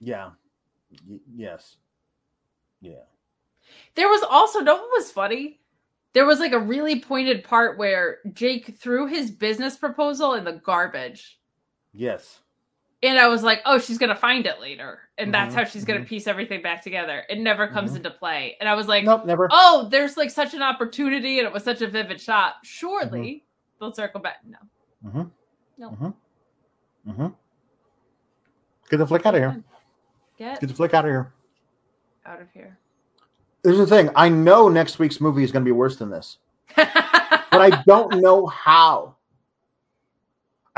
yeah. 0.00 0.30
Y- 1.08 1.18
yes. 1.34 1.76
Yeah. 2.80 3.02
There 3.94 4.08
was 4.08 4.22
also 4.22 4.60
no 4.60 4.74
one 4.76 4.88
was 4.96 5.10
funny. 5.10 5.60
There 6.14 6.24
was 6.26 6.40
like 6.40 6.52
a 6.52 6.58
really 6.58 7.00
pointed 7.00 7.44
part 7.44 7.78
where 7.78 8.18
Jake 8.32 8.78
threw 8.78 9.06
his 9.06 9.30
business 9.30 9.76
proposal 9.76 10.34
in 10.34 10.44
the 10.44 10.52
garbage. 10.64 11.38
yes 11.92 12.40
And 13.02 13.16
I 13.18 13.28
was 13.28 13.44
like, 13.44 13.60
oh, 13.64 13.78
she's 13.78 13.96
gonna 13.98 14.16
find 14.16 14.44
it 14.46 14.60
later. 14.60 15.00
And 15.18 15.32
that's 15.32 15.54
Mhm, 15.54 15.58
how 15.58 15.64
she's 15.64 15.84
gonna 15.84 16.00
mhm. 16.00 16.06
piece 16.08 16.26
everything 16.26 16.62
back 16.62 16.82
together. 16.82 17.24
It 17.28 17.38
never 17.38 17.68
comes 17.68 17.92
Mhm. 17.92 17.96
into 17.96 18.10
play. 18.10 18.56
And 18.60 18.68
I 18.68 18.74
was 18.74 18.88
like, 18.88 19.04
nope 19.04 19.24
never 19.24 19.48
oh, 19.52 19.88
there's 19.90 20.16
like 20.16 20.30
such 20.30 20.52
an 20.54 20.62
opportunity 20.62 21.38
and 21.38 21.46
it 21.46 21.52
was 21.52 21.62
such 21.62 21.80
a 21.82 21.86
vivid 21.86 22.20
shot. 22.20 22.54
Surely 22.64 23.44
they'll 23.80 23.92
circle 23.92 24.20
back. 24.20 24.38
No. 24.44 24.58
Mm-hmm. 25.06 25.22
No. 25.78 25.90
Mm-hmm. 25.90 27.10
Mm-hmm. 27.10 27.26
Get 28.90 28.96
the 28.96 29.06
flick 29.06 29.26
out 29.26 29.34
of 29.34 29.40
here. 29.40 29.62
Get 30.38 30.60
Get 30.60 30.68
the 30.68 30.74
flick 30.74 30.94
out 30.94 31.04
of 31.04 31.10
here. 31.10 31.32
out 32.26 32.40
of 32.40 32.48
here. 32.52 32.78
Here's 33.62 33.78
the 33.78 33.86
thing. 33.86 34.10
I 34.16 34.28
know 34.28 34.68
next 34.68 34.98
week's 34.98 35.20
movie 35.20 35.44
is 35.44 35.52
going 35.52 35.64
to 35.64 35.68
be 35.68 35.72
worse 35.72 35.96
than 35.96 36.10
this, 36.10 36.38
but 36.76 36.88
I 37.52 37.82
don't 37.86 38.20
know 38.20 38.46
how. 38.46 39.16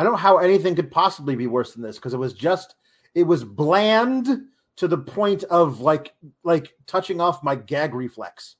I 0.00 0.02
don't 0.02 0.12
know 0.12 0.18
how 0.18 0.38
anything 0.38 0.74
could 0.74 0.90
possibly 0.90 1.36
be 1.36 1.46
worse 1.46 1.74
than 1.74 1.82
this 1.82 1.96
because 1.96 2.14
it 2.14 2.18
was 2.18 2.32
just 2.32 2.74
it 3.14 3.24
was 3.24 3.44
bland 3.44 4.46
to 4.76 4.88
the 4.88 4.96
point 4.96 5.44
of 5.44 5.80
like 5.80 6.14
like 6.42 6.72
touching 6.86 7.20
off 7.20 7.44
my 7.44 7.54
gag 7.54 7.92
reflex. 7.92 8.56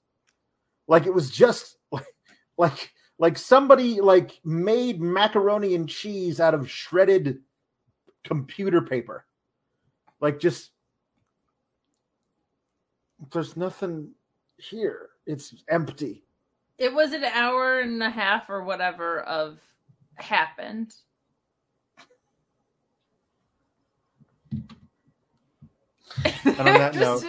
Like 0.86 1.06
it 1.06 1.14
was 1.14 1.30
just 1.30 1.78
like 1.90 2.04
like 2.58 2.92
like 3.18 3.38
somebody 3.38 4.02
like 4.02 4.38
made 4.44 5.00
macaroni 5.00 5.74
and 5.74 5.88
cheese 5.88 6.40
out 6.40 6.52
of 6.52 6.70
shredded 6.70 7.38
computer 8.22 8.82
paper. 8.82 9.24
Like 10.20 10.40
just 10.40 10.72
there's 13.32 13.56
nothing 13.56 14.10
here. 14.58 15.08
It's 15.24 15.54
empty. 15.70 16.22
it 16.76 16.92
was 16.92 17.14
an 17.14 17.24
hour 17.24 17.80
and 17.80 18.02
a 18.02 18.10
half 18.10 18.50
or 18.50 18.62
whatever 18.62 19.20
of 19.20 19.58
happened. 20.16 20.94
And 26.44 26.58
on 26.60 26.64
that 26.78 26.94
note- 26.94 27.24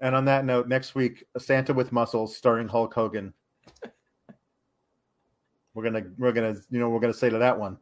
And 0.00 0.14
on 0.14 0.24
that 0.26 0.44
note, 0.44 0.68
next 0.68 0.94
week, 0.94 1.24
Santa 1.38 1.72
with 1.72 1.90
muscles 1.92 2.36
starring 2.36 2.68
Hulk 2.68 2.92
Hogan. 2.94 3.32
We're 5.74 5.82
gonna 5.84 6.04
we're 6.18 6.32
gonna 6.32 6.56
you 6.70 6.78
know 6.78 6.88
we're 6.88 7.00
gonna 7.00 7.12
say 7.14 7.28
to 7.28 7.38
that 7.38 7.58
one, 7.58 7.76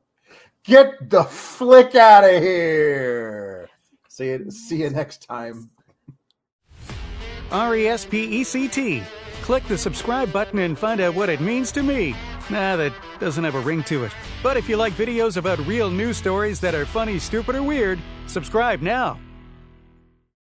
get 0.64 1.10
the 1.10 1.22
flick 1.24 1.94
out 1.94 2.24
of 2.24 2.42
here. 2.42 3.68
See 4.08 4.26
you 4.26 4.50
see 4.50 4.82
you 4.82 4.90
next 4.90 5.26
time. 5.28 5.70
R 7.52 7.76
E 7.76 7.86
S 7.86 8.04
P 8.04 8.24
E 8.40 8.44
C 8.44 8.66
T. 8.68 9.02
Click 9.42 9.62
the 9.68 9.78
subscribe 9.78 10.32
button 10.32 10.58
and 10.60 10.76
find 10.78 11.00
out 11.00 11.14
what 11.14 11.28
it 11.28 11.40
means 11.40 11.70
to 11.72 11.82
me. 11.82 12.16
Nah, 12.50 12.76
that 12.76 12.92
doesn't 13.20 13.44
have 13.44 13.54
a 13.54 13.60
ring 13.60 13.82
to 13.84 14.04
it. 14.04 14.12
But 14.42 14.56
if 14.56 14.68
you 14.68 14.76
like 14.76 14.92
videos 14.94 15.36
about 15.36 15.58
real 15.66 15.90
news 15.90 16.16
stories 16.16 16.60
that 16.60 16.74
are 16.74 16.86
funny, 16.86 17.18
stupid, 17.18 17.54
or 17.54 17.62
weird, 17.62 17.98
subscribe 18.26 18.82
now. 18.82 19.18